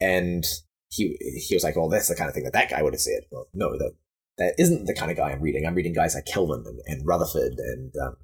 [0.00, 0.44] and
[0.90, 1.16] he
[1.48, 3.22] he was like, "Well, that's the kind of thing that that guy would have said."
[3.30, 3.92] Well, no, that
[4.38, 5.66] that isn't the kind of guy I'm reading.
[5.66, 8.16] I'm reading guys like Calvin and, and Rutherford and um,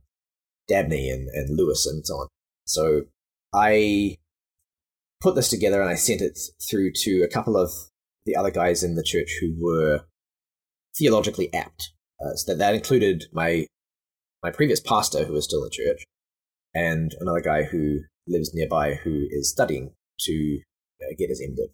[0.68, 2.28] Dabney and, and Lewis and so on.
[2.66, 3.02] So
[3.52, 4.16] I
[5.20, 6.38] put this together and I sent it
[6.68, 7.70] through to a couple of
[8.24, 10.02] the other guys in the church who were
[10.96, 11.92] theologically apt.
[12.20, 13.66] Uh, so that, that included my
[14.42, 16.04] my previous pastor who was still in church
[16.74, 20.60] and another guy who lives nearby who is studying to
[21.02, 21.70] uh, get his MDiv.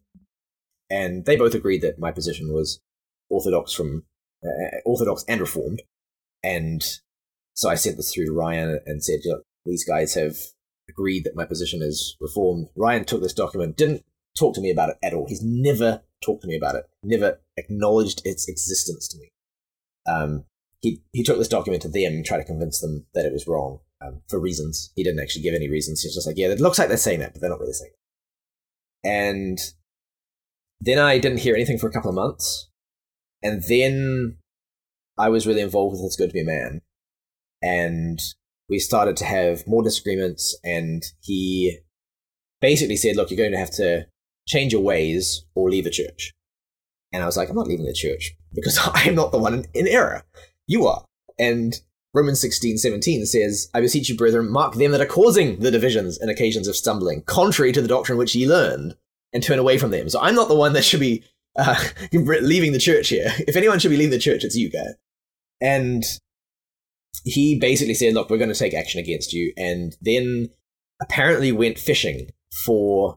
[0.91, 2.81] And they both agreed that my position was
[3.29, 4.05] orthodox from
[4.45, 5.83] uh, orthodox and reformed.
[6.43, 6.83] And
[7.55, 10.37] so I sent this through to Ryan and said, look, these guys have
[10.89, 12.69] agreed that my position is reformed.
[12.77, 14.05] Ryan took this document, didn't
[14.39, 15.27] talk to me about it at all.
[15.27, 19.31] He's never talked to me about it, never acknowledged its existence to me.
[20.07, 20.45] Um,
[20.85, 23.49] he, he took this document to them and tried to convince them that it was
[23.49, 24.93] wrong um, for reasons.
[24.95, 26.03] He didn't actually give any reasons.
[26.03, 27.93] He's just like, yeah, it looks like they're saying that, but they're not really saying
[27.95, 29.09] it.
[29.09, 29.59] And
[30.83, 32.69] then I didn't hear anything for a couple of months.
[33.43, 34.37] And then
[35.17, 36.83] I was really involved with It's Good to Be a Man.
[37.63, 38.21] And
[38.69, 40.55] we started to have more disagreements.
[40.63, 41.79] And he
[42.61, 44.05] basically said, look, you're going to have to
[44.47, 46.35] change your ways or leave the church.
[47.11, 49.65] And I was like, I'm not leaving the church because I'm not the one in,
[49.73, 50.25] in error.
[50.67, 51.05] You are.
[51.39, 51.75] And
[52.15, 56.19] Romans 16, 17 says, I beseech you, brethren, mark them that are causing the divisions
[56.19, 58.95] and occasions of stumbling, contrary to the doctrine which ye learned,
[59.33, 60.09] and turn away from them.
[60.09, 61.25] So I'm not the one that should be
[61.57, 61.83] uh,
[62.13, 63.33] leaving the church here.
[63.49, 64.95] If anyone should be leaving the church, it's you, guy.
[65.61, 66.05] And
[67.25, 69.53] he basically said, look, we're going to take action against you.
[69.57, 70.51] And then
[71.03, 72.29] apparently went fishing
[72.65, 73.17] for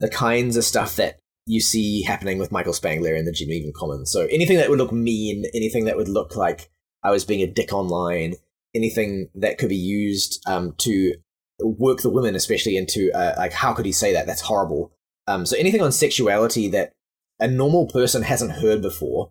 [0.00, 4.10] the kinds of stuff that you see happening with Michael Spangler in the Genevan Commons.
[4.10, 6.70] So anything that would look mean, anything that would look like
[7.02, 8.34] I was being a dick online,
[8.74, 11.14] anything that could be used um, to
[11.60, 14.26] work the women, especially into uh, like how could he say that?
[14.26, 14.92] That's horrible.
[15.26, 16.92] Um, so anything on sexuality that
[17.38, 19.30] a normal person hasn't heard before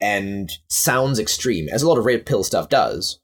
[0.00, 3.20] and sounds extreme, as a lot of red pill stuff does.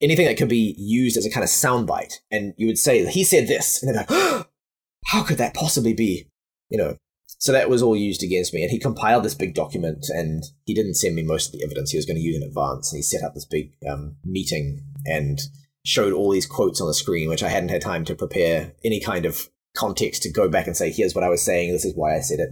[0.00, 3.22] Anything that could be used as a kind of soundbite, and you would say he
[3.22, 4.46] said this, and they're like, oh,
[5.06, 6.26] "How could that possibly be?"
[6.70, 6.96] You know,
[7.42, 8.62] so that was all used against me.
[8.62, 11.90] And he compiled this big document and he didn't send me most of the evidence
[11.90, 12.92] he was going to use in advance.
[12.92, 15.40] And he set up this big um, meeting and
[15.84, 19.00] showed all these quotes on the screen, which I hadn't had time to prepare any
[19.00, 21.96] kind of context to go back and say, here's what I was saying, this is
[21.96, 22.50] why I said it.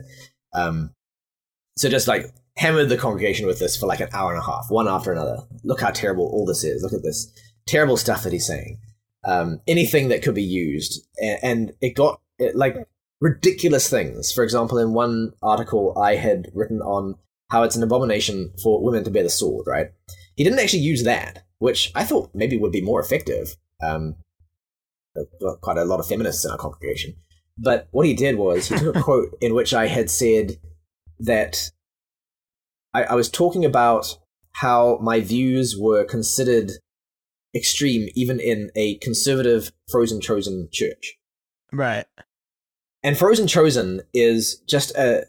[0.55, 0.93] Um,
[1.77, 2.27] so just like
[2.57, 5.39] hammered the congregation with this for like an hour and a half, one after another.
[5.63, 6.83] Look how terrible all this is.
[6.83, 7.33] Look at this
[7.65, 8.81] terrible stuff that he's saying.
[9.25, 11.07] Um, anything that could be used.
[11.23, 12.75] And, and it got, it, like,
[13.21, 14.33] ridiculous things.
[14.33, 17.17] For example, in one article I had written on
[17.51, 19.89] how it's an abomination for women to bear the sword, right?
[20.37, 23.57] He didn't actually use that, which I thought maybe would be more effective.
[23.83, 24.17] Um,
[25.61, 27.15] quite a lot of feminists in our congregation.
[27.59, 30.57] But what he did was he took a quote in which I had said
[31.19, 31.71] that
[32.95, 34.19] I, I was talking about
[34.53, 36.73] how my views were considered
[37.55, 41.17] extreme even in a conservative frozen chosen church.
[41.73, 42.07] Right.
[43.03, 45.27] And Frozen Chosen is just a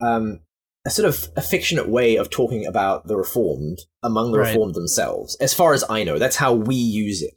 [0.00, 0.40] um,
[0.84, 4.48] a sort of affectionate way of talking about the Reformed among the right.
[4.48, 5.36] Reformed themselves.
[5.36, 7.34] As far as I know, that's how we use it.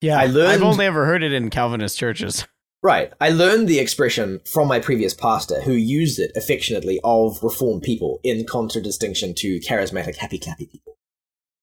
[0.00, 2.46] Yeah, I learned, I've only ever heard it in Calvinist churches.
[2.82, 3.10] Right.
[3.18, 8.20] I learned the expression from my previous pastor who used it affectionately of Reformed people
[8.22, 10.98] in contradistinction to charismatic happy clappy people.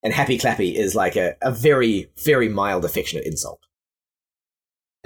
[0.02, 3.60] And happy clappy is like a, a very, very mild affectionate insult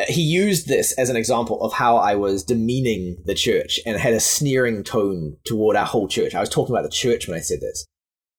[0.08, 4.14] he used this as an example of how I was demeaning the church and had
[4.14, 6.36] a sneering tone toward our whole church.
[6.36, 7.86] I was talking about the church when I said this.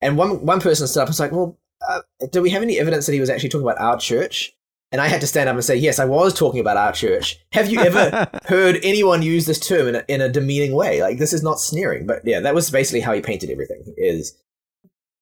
[0.02, 1.58] And one, one person stood up and was like, Well,
[1.88, 2.00] uh,
[2.30, 4.52] do we have any evidence that he was actually talking about our church?
[4.92, 7.38] And I had to stand up and say, Yes, I was talking about our church.
[7.52, 11.00] Have you ever heard anyone use this term in a, in a demeaning way?
[11.00, 12.06] Like, this is not sneering.
[12.06, 14.38] But yeah, that was basically how he painted everything, is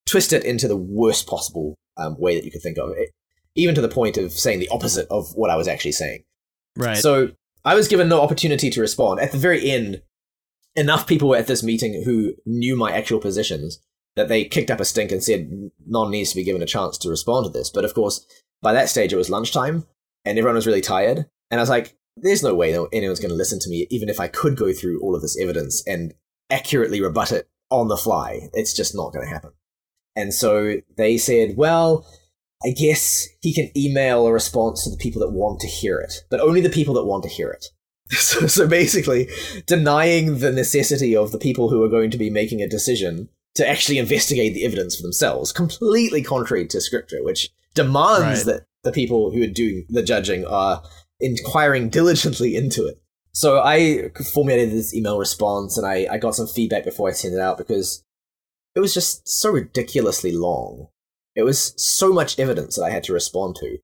[0.07, 3.11] twist it into the worst possible um, way that you could think of it
[3.57, 6.25] even to the point of saying the opposite of what I was actually saying.
[6.77, 6.97] Right.
[6.97, 7.31] So
[7.65, 9.21] I was given no opportunity to respond.
[9.21, 10.03] At the very end,
[10.77, 13.81] enough people were at this meeting who knew my actual positions
[14.17, 15.51] that they kicked up a stink and said
[15.89, 17.71] Bnonn needs to be given a chance to respond to this.
[17.71, 18.27] But of course,
[18.63, 19.87] by that stage, it was lunchtime
[20.25, 21.27] and everyone was really tired.
[21.51, 24.21] And I was like, there's no way anyone's going to listen to me, even if
[24.21, 26.15] I could go through all of this evidence and
[26.51, 28.49] accurately rebut it on the fly.
[28.53, 29.51] It's just not going to happen.
[30.15, 32.07] And so they said, well,
[32.65, 36.15] I guess he can email a response to the people that want to hear it,
[36.31, 37.67] but only the people that want to hear it.
[38.11, 39.29] So, so basically,
[39.67, 43.69] denying the necessity of the people who are going to be making a decision to
[43.69, 48.47] actually investigate the evidence for themselves, completely contrary to scripture, which demands Right.
[48.47, 50.83] that the people who are doing the judging are
[51.19, 53.01] inquiring diligently into it.
[53.33, 57.35] So I formulated this email response and I, I got some feedback before I sent
[57.35, 58.05] it out because
[58.77, 60.89] it was just so ridiculously long.
[61.37, 63.79] It was so much evidence that I had to respond to.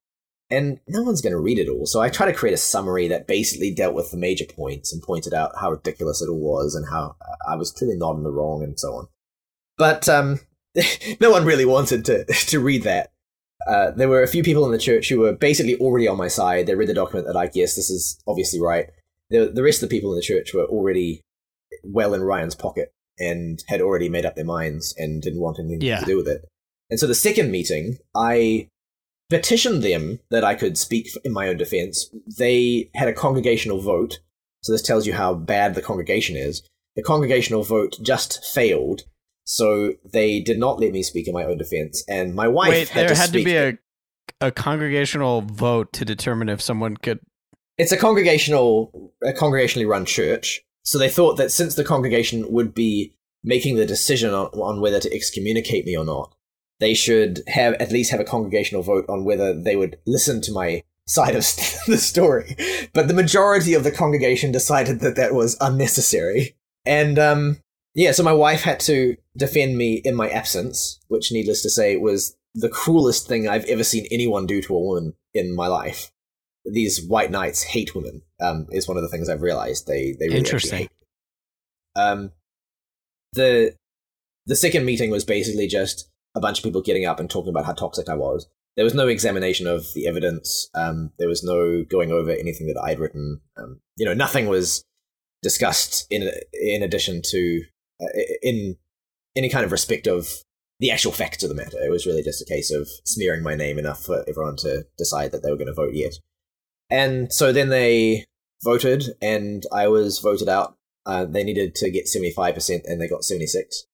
[0.52, 1.86] And no one's going to read it all.
[1.86, 5.01] So I tried to create a summary that basically dealt with the major points and
[5.02, 7.14] pointed out how ridiculous it all was and how
[7.48, 9.06] I was clearly not in the wrong and so on.
[9.78, 10.40] But um,
[11.20, 13.12] no one really wanted to, to read that.
[13.68, 16.28] Uh, there were a few people in the church who were basically already on my
[16.28, 16.66] side.
[16.66, 18.86] They read the document that like, yes, this is obviously right.
[19.28, 21.20] The, the rest of the people in the church were already
[21.85, 25.82] well in Ryan's pocket and had already made up their minds and didn't want anything
[25.82, 26.01] Yeah.
[26.01, 26.43] to do with it.
[26.90, 28.68] And so the second meeting, I
[29.28, 32.10] petitioned them that I could speak in my own defense.
[32.38, 34.18] They had a congregational vote.
[34.62, 36.62] So this tells you how bad the congregation is.
[36.96, 39.02] The congregational vote just failed.
[39.44, 42.04] So they did not let me speak in my own defense.
[42.08, 43.78] And my wife Wait, had there to had to be a
[44.40, 47.20] a congregational vote to determine if someone could.
[47.78, 52.74] it's a congregational a congregationally run church so they thought that since the congregation would
[52.74, 53.14] be
[53.44, 56.34] making the decision on, on whether to excommunicate me or not
[56.81, 60.52] they should have at least have a congregational vote on whether they would listen to
[60.52, 61.43] my side of
[61.86, 62.57] the story
[62.93, 67.59] but the majority of the congregation decided that that was unnecessary and um
[67.94, 71.97] yeah so my wife had to defend me in my absence which needless to say
[71.97, 76.12] was the cruelest thing i've ever seen anyone do to a woman in my life
[76.65, 78.23] these white knights hate women.
[78.40, 79.86] Um, is one of the things I've realized.
[79.86, 80.89] They they really Interesting.
[81.97, 82.32] Um,
[83.32, 83.74] the
[84.47, 87.66] the second meeting was basically just a bunch of people getting up and talking about
[87.66, 88.47] how toxic I was.
[88.77, 90.69] There was no examination of the evidence.
[90.74, 93.40] Um, there was no going over anything that I'd written.
[93.57, 94.85] Um, you know, nothing was
[95.43, 97.62] discussed in in addition to
[98.01, 98.77] uh, in
[99.36, 100.28] any kind of respect of
[100.78, 101.78] the actual facts of the matter.
[101.82, 105.32] It was really just a case of smearing my name enough for everyone to decide
[105.32, 106.19] that they were going to vote yes.
[106.89, 108.24] And so then they
[108.65, 110.77] voted, and I was voted out.
[111.07, 113.85] Uh, they needed to get 75%, and they got 76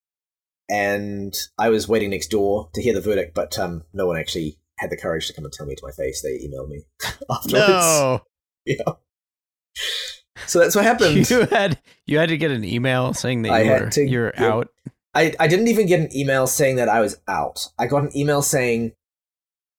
[0.68, 4.58] And I was waiting next door to hear the verdict, but um, no one actually
[4.78, 6.22] had the courage to come and tell me to my face.
[6.22, 6.82] They emailed me
[7.30, 7.52] afterwards.
[7.52, 8.20] No,
[8.66, 8.82] Yeah.
[10.46, 11.28] So that's what happened.
[11.30, 14.04] you had you had to get an email saying that I you had were to
[14.08, 14.68] you're get- out.
[15.14, 17.68] I, I didn't even get an email saying that I was out.
[17.78, 18.92] I got an email saying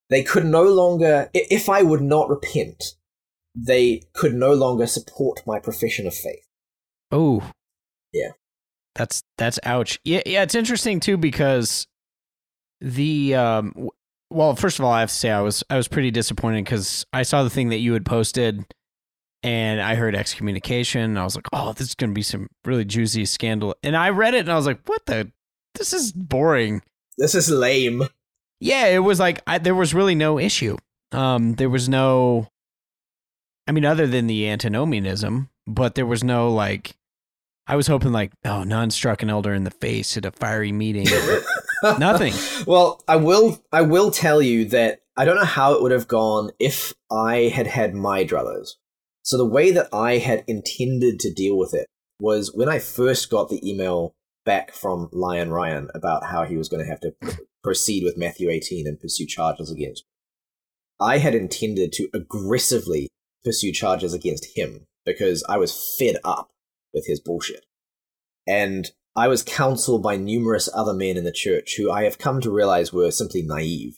[0.09, 2.83] they could no longer, if I would not repent,
[3.53, 6.47] they could no longer support my profession of faith.
[7.11, 7.51] Oh,
[8.11, 8.31] Yeah.
[8.97, 9.99] That's that's ouch.
[10.03, 10.41] Yeah, yeah.
[10.41, 11.87] It's interesting too because
[12.81, 13.89] the um.
[14.29, 17.05] Well, first of all, I have to say I was I was pretty disappointed because
[17.13, 18.65] I saw the thing that you had posted,
[19.43, 21.01] and I heard excommunication.
[21.01, 23.75] And I was like, oh, this is gonna be some really juicy scandal.
[23.83, 25.31] And I read it and I was like, what the?
[25.75, 26.81] This is boring.
[27.19, 28.03] This is lame.
[28.59, 30.75] Yeah, it was like I, there was really no issue.
[31.11, 32.49] Um, there was no.
[33.67, 36.96] I mean, other than the antinomianism, but there was no like.
[37.67, 40.71] I was hoping like, oh, Bnonn struck an elder in the face at a fiery
[40.71, 41.07] meeting.
[41.99, 42.33] Nothing.
[42.65, 43.61] Well, I will.
[43.71, 47.51] I will tell you that I don't know how it would have gone if I
[47.53, 48.75] had had my druthers.
[49.23, 51.87] So the way that I had intended to deal with it
[52.19, 54.13] was when I first got the email
[54.45, 57.13] back from Lion Ryan about how he was going to have to
[57.63, 60.05] proceed with Matthew 18 and pursue charges against.
[61.01, 63.09] I had intended to aggressively
[63.43, 66.49] pursue charges against him because I was fed up
[66.93, 67.65] with his bullshit.
[68.47, 72.39] And I was counseled by numerous other men in the church who I have come
[72.41, 73.97] to realize were simply naive.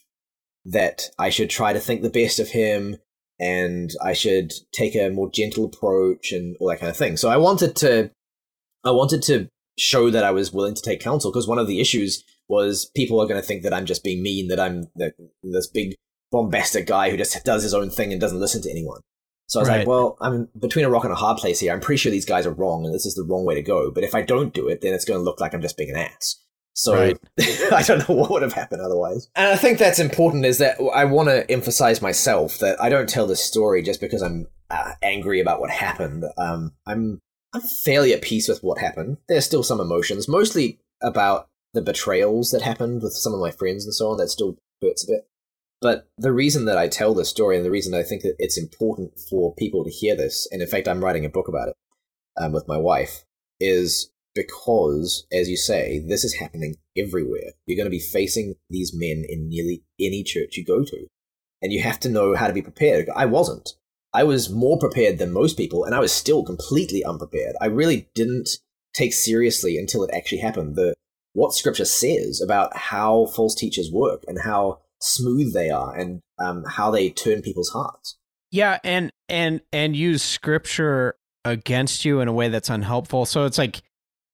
[0.66, 2.98] That I should try to think the best of him
[3.40, 7.18] and I should take a more gentle approach and all that kind of thing.
[7.18, 8.12] So I wanted to,
[8.84, 9.48] I wanted to
[9.78, 13.20] show that I was willing to take counsel because one of the issues was people
[13.22, 14.88] are going to think that I'm just being mean, that I'm
[15.44, 15.96] this big
[16.32, 19.02] bombastic guy who just does his own thing and doesn't listen to anyone.
[19.50, 19.78] So I was Right.
[19.80, 21.74] like, well, I'm between a rock and a hard place here.
[21.74, 23.90] I'm pretty sure these guys are wrong and this is the wrong way to go.
[23.92, 25.90] But if I don't do it, then it's going to look like I'm just being
[25.90, 26.36] an ass.
[26.74, 27.18] So Right.
[27.74, 29.28] I don't know what would have happened otherwise.
[29.36, 33.10] And I think that's important is that I want to emphasize myself that I don't
[33.10, 36.26] tell this story just because I'm uh, angry about what happened.
[36.38, 37.20] Um, I'm
[37.54, 39.18] I'm fairly at peace with what happened.
[39.28, 43.84] There's still some emotions, mostly about the betrayals that happened with some of my friends
[43.86, 44.18] and so on.
[44.18, 45.28] That still hurts a bit.
[45.82, 48.58] But the reason that I tell this story and the reason I think that it's
[48.58, 51.76] important for people to hear this, and in fact, I'm writing a book about it
[52.38, 53.24] um, with my wife,
[53.60, 57.54] is because, as you say, this is happening everywhere.
[57.66, 61.08] You're going to be facing these men in nearly any church you go to.
[61.62, 63.10] And you have to know how to be prepared.
[63.16, 63.70] I wasn't.
[64.14, 67.56] I was more prepared than most people, and I was still completely unprepared.
[67.62, 68.50] I really didn't
[68.94, 70.94] take seriously until it actually happened the
[71.34, 76.64] what scripture says about how false teachers work and how smooth they are and um,
[76.66, 78.18] how they turn people's hearts.
[78.52, 81.16] Yeah, and and and use scripture
[81.46, 83.26] against you in a way that's unhelpful.
[83.26, 83.82] So it's like,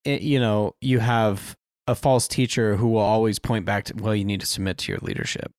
[0.06, 1.56] you know, you have
[1.88, 4.92] a false teacher who will always point back to, well, you need to submit to
[4.92, 5.52] your leadership,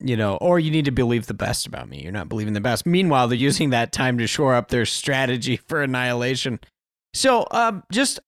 [0.00, 2.02] you know, or you need to believe the best about me.
[2.02, 2.84] You're not believing the best.
[2.84, 6.60] Meanwhile, they're using that time to shore up their strategy for annihilation.
[7.14, 8.20] So, um, just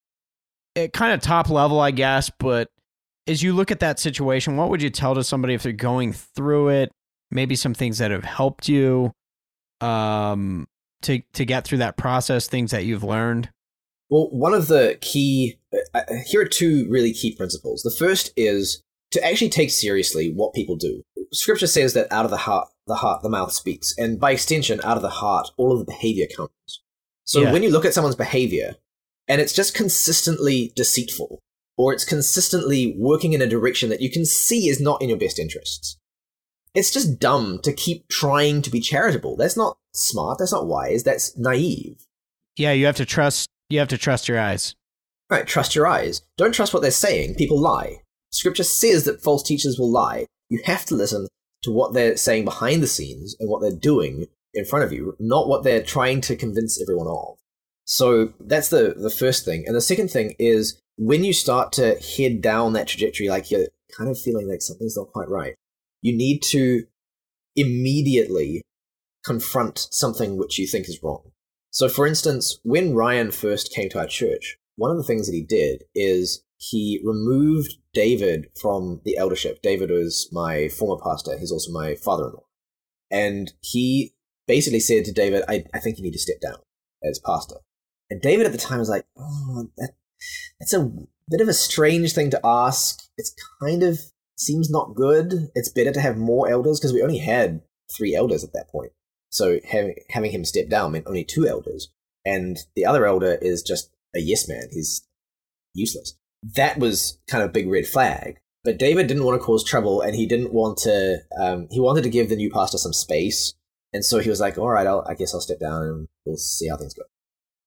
[0.75, 2.69] it, kind of top level, I guess, but
[3.27, 6.13] as you look at that situation, what would you tell to somebody if they're going
[6.13, 6.91] through it?
[7.29, 9.11] Maybe some things that have helped you
[9.81, 10.67] um,
[11.01, 13.49] to to get through that process, things that you've learned.
[14.09, 17.81] Well, one of the key uh, uh, here are two really key principles.
[17.81, 18.81] The first is
[19.11, 21.03] to actually take seriously what people do.
[21.33, 24.79] Scripture says that out of the heart, the heart, the mouth speaks, and by extension,
[24.83, 26.49] out of the heart, all of the behavior comes.
[27.25, 27.51] So yeah.
[27.51, 28.75] when you look at someone's behavior,
[29.27, 31.41] and it's just consistently deceitful,
[31.77, 35.17] or it's consistently working in a direction that you can see is not in your
[35.17, 35.97] best interests.
[36.73, 39.37] It's just dumb to keep trying to be charitable.
[39.37, 40.39] That's not smart.
[40.39, 41.03] That's not wise.
[41.03, 42.05] That's naive.
[42.55, 43.49] Yeah, you have to trust.
[43.69, 44.75] You have to trust your eyes.
[45.29, 46.21] Right, trust your eyes.
[46.37, 47.35] Don't trust what they're saying.
[47.35, 48.01] People lie.
[48.31, 50.25] Scripture says that false teachers will lie.
[50.49, 51.27] You have to listen
[51.63, 55.15] to what they're saying behind the scenes and what they're doing in front of you,
[55.19, 57.37] not what they're trying to convince everyone of.
[57.85, 59.63] So that's the the first thing.
[59.65, 63.67] And the second thing is when you start to head down that trajectory, like you're
[63.95, 65.55] kind of feeling like something's not quite right,
[66.01, 66.83] you need to
[67.55, 68.61] immediately
[69.25, 71.31] confront something which you think is wrong.
[71.71, 75.33] So, for instance, when Ryan first came to our church, one of the things that
[75.33, 79.61] he did is he removed David from the eldership.
[79.61, 82.45] David was my former pastor, he's also my father in law.
[83.11, 84.13] And he
[84.47, 86.57] basically said to David, I, I think you need to step down
[87.03, 87.57] as pastor.
[88.09, 89.91] And David at the time was like, oh, that,
[90.59, 90.91] that's a
[91.29, 92.99] bit of a strange thing to ask.
[93.17, 93.99] It's kind of
[94.37, 95.49] seems not good.
[95.55, 97.61] It's better to have more elders because we only had
[97.95, 98.91] three elders at that point.
[99.29, 101.89] So having having him step down meant only two elders,
[102.25, 104.67] and the other elder is just a yes man.
[104.71, 105.05] He's
[105.73, 106.15] useless.
[106.55, 108.39] That was kind of a big red flag.
[108.63, 111.19] But David didn't want to cause trouble, and he didn't want to.
[111.39, 113.53] Um, he wanted to give the new pastor some space,
[113.93, 116.37] and so he was like, "All right, I'll, I guess I'll step down, and we'll
[116.37, 117.03] see how things go."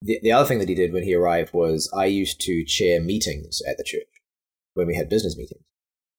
[0.02, 3.00] The, the other thing that he did when he arrived was I used to chair
[3.00, 4.08] meetings at the church
[4.74, 5.64] when we had business meetings.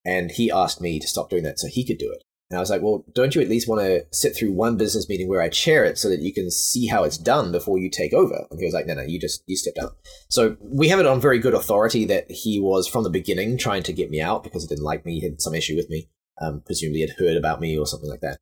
[0.06, 2.24] And he asked me to stop doing that so he could do it.
[2.50, 5.08] And I was like, well, don't you at least want to sit through one business
[5.08, 7.90] meeting where I chair it so that you can see how it's done before you
[7.90, 8.46] take over?
[8.52, 9.92] And he was like, no, no, you just, you step down.
[10.28, 13.84] So we have it on very good authority that he was from the beginning trying
[13.84, 15.20] to get me out because he didn't like me.
[15.20, 16.10] He had some issue with me.
[16.42, 18.40] Um, presumably had heard about me or something like that.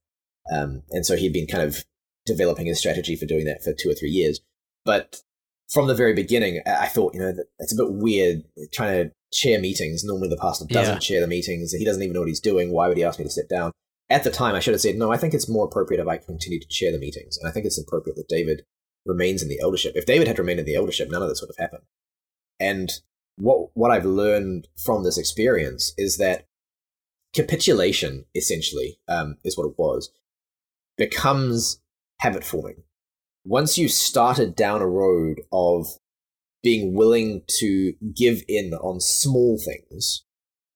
[0.51, 1.83] Um, and so he'd been kind of
[2.25, 4.39] developing a strategy for doing that for two or three years.
[4.85, 5.21] But
[5.69, 8.43] from the very beginning, I thought, you know, it's a bit weird
[8.73, 10.03] trying to chair meetings.
[10.03, 10.99] Normally, the pastor doesn't yeah.
[10.99, 11.71] chair the meetings.
[11.71, 12.71] He doesn't even know what he's doing.
[12.71, 13.71] Why would he ask me to sit down?
[14.09, 16.17] At the time, I should have said, no, I think it's more appropriate if I
[16.17, 17.37] continue to chair the meetings.
[17.37, 18.63] And I think it's appropriate that David
[19.05, 19.93] remains in the eldership.
[19.95, 21.83] If David had remained in the eldership, none of this would have happened.
[22.59, 22.91] And
[23.37, 26.45] what, what I've learned from this experience is that
[27.35, 30.11] capitulation, essentially, um, is what it was,
[30.97, 31.79] becomes
[32.21, 32.83] habit forming
[33.49, 35.87] once you started down a road of
[36.61, 40.23] being willing to give in on small things,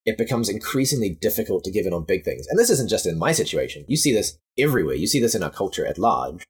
[0.05, 2.47] it becomes increasingly difficult to give in on big things.
[2.47, 3.85] And this isn't just in my situation.
[3.87, 4.95] You see this everywhere.
[4.95, 6.43] You see this in our culture at large.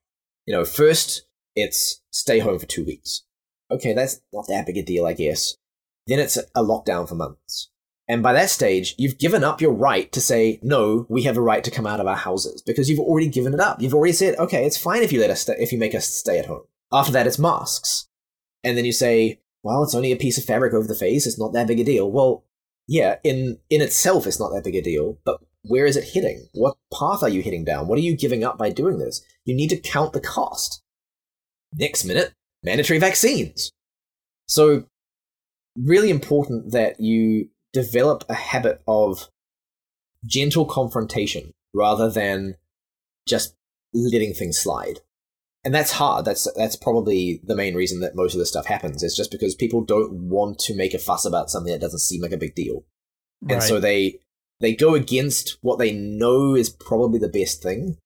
[0.46, 3.22] You know, first it's stay home for two weeks.
[3.70, 5.56] Okay, that's not that big a deal, I guess.
[6.06, 7.70] Then it's a lockdown for months.
[8.06, 11.42] And by that stage, you've given up your right to say, no, we have a
[11.42, 13.80] right to come out of our houses because you've already given it up.
[13.80, 16.06] You've already said, okay, it's fine if you let us, st- if you make us
[16.06, 16.64] stay at home.
[16.92, 18.06] After that, it's masks.
[18.62, 21.26] And then you say, well, it's only a piece of fabric over the face.
[21.26, 22.10] It's not that big a deal.
[22.10, 22.44] Well,
[22.86, 26.46] yeah, in, in itself, it's not that big a deal, but where is it hitting?
[26.52, 27.88] What path are you hitting down?
[27.88, 29.24] What are you giving up by doing this?
[29.46, 30.82] You need to count the cost.
[31.72, 33.72] Next minute, mandatory vaccines.
[34.46, 34.84] So,
[35.74, 39.28] really important that you develop a habit of
[40.24, 42.54] gentle confrontation rather than
[43.28, 43.54] just
[43.92, 45.00] letting things slide.
[45.64, 46.24] And that's hard.
[46.24, 49.02] That's that's probably the main reason that most of this stuff happens.
[49.02, 52.20] Is just because people don't want to make a fuss about something that doesn't seem
[52.20, 52.84] like a big deal,
[53.40, 53.54] right.
[53.54, 54.20] and so they
[54.60, 57.96] they go against what they know is probably the best thing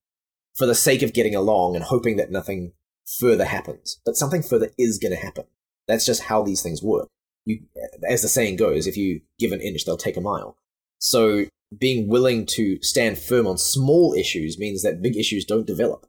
[0.55, 2.73] for the sake of getting along and hoping that nothing
[3.19, 4.01] further happens.
[4.05, 5.45] But something further is going to happen.
[5.89, 7.09] That's just how these things work.
[7.45, 10.57] You, uh, as the saying goes, if you give an inch, they'll take a mile.
[10.99, 11.47] So
[11.77, 16.07] being willing to stand firm on small issues means that big issues don't develop.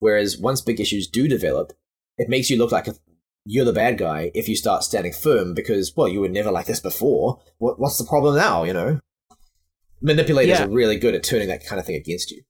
[0.00, 1.72] Whereas once big issues do develop,
[2.18, 2.94] it makes you look like a,
[3.44, 6.66] you're the bad guy if you start standing firm because, well, you were never like
[6.66, 7.40] this before.
[7.58, 9.00] What, what's the problem now, you know?
[10.00, 10.66] Manipulators Yeah.
[10.66, 12.42] are really good at turning that kind of thing against you.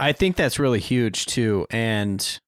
[0.00, 1.66] I think that's really huge too.
[1.70, 2.40] And,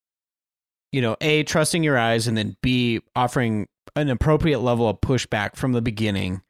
[0.91, 5.57] you know, A, trusting your eyes, and then B, offering an appropriate level of pushback
[5.57, 6.43] from the beginning.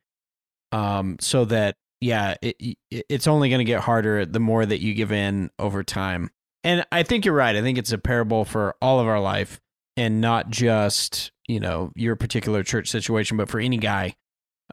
[0.73, 4.81] Um, so that, yeah, it, it it's only going to get harder the more that
[4.81, 6.31] you give in over time.
[6.65, 7.55] And I think you're right.
[7.55, 9.61] I think it's a parable for all of our life
[9.97, 14.17] and not just, you know, your particular church situation, but for any guy,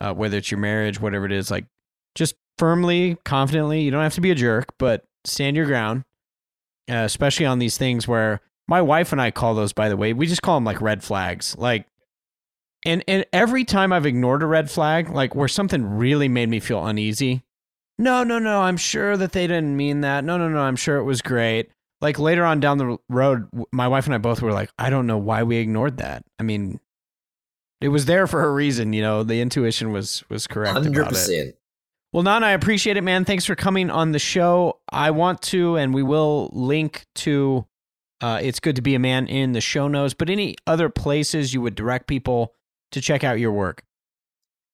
[0.01, 1.65] uh, whether it's your marriage, whatever it is, like
[2.15, 6.03] just firmly, confidently, you don't have to be a jerk, but stand your ground
[6.89, 10.13] uh, especially on these things where my wife and I call those, by the way,
[10.13, 11.55] we just call them like red flags.
[11.57, 11.85] Like,
[12.85, 16.59] and and every time I've ignored a red flag, like where something really made me
[16.59, 17.43] feel uneasy.
[17.97, 18.61] No, no, no.
[18.61, 20.23] I'm sure that they didn't mean that.
[20.23, 20.59] No, no, no.
[20.59, 21.69] I'm sure it was great.
[22.01, 25.07] Like later on down the road, my wife and I both were like, I don't
[25.07, 26.25] know why we ignored that.
[26.37, 26.79] I mean,
[27.79, 28.93] it was there for a reason.
[28.93, 30.73] You know, the intuition was was correct.
[30.73, 31.15] Hundred about it.
[31.15, 31.55] percent.
[32.11, 33.25] Well, Bnonn, I appreciate it, man.
[33.25, 34.79] Thanks for coming on the show.
[34.91, 37.65] I want to, and we will link to
[38.21, 41.55] uh, It's Good to Be a Man in the show notes, but any other places
[41.55, 42.53] you would direct people
[42.93, 43.83] to check out your work?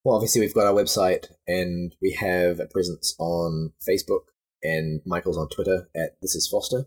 [0.03, 4.21] Well, obviously we've got our website and we have a presence on Facebook
[4.63, 6.85] and Michael's on Twitter at This Is Foster.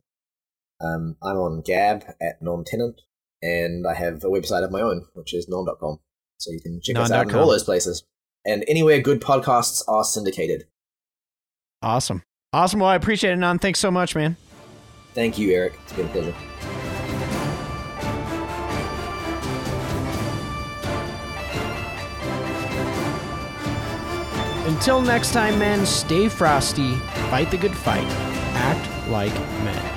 [0.80, 3.02] Um, I'm on Gab at Bnonn-Tennant
[3.42, 5.98] and I have a website of my own, which is bnonn.com.
[6.38, 8.04] So you can check us out in all those places.
[8.44, 10.64] And anywhere good podcasts are syndicated.
[11.82, 12.22] Awesome.
[12.52, 12.80] Awesome.
[12.80, 13.60] Well, I appreciate it, Bnonn.
[13.60, 14.36] Thanks so much, man.
[15.14, 15.78] Thank you, Eric.
[15.84, 16.81] It's been a pleasure.
[24.64, 26.94] Until next time, men, stay frosty,
[27.30, 28.06] fight the good fight,
[28.54, 29.34] act like
[29.64, 29.91] men.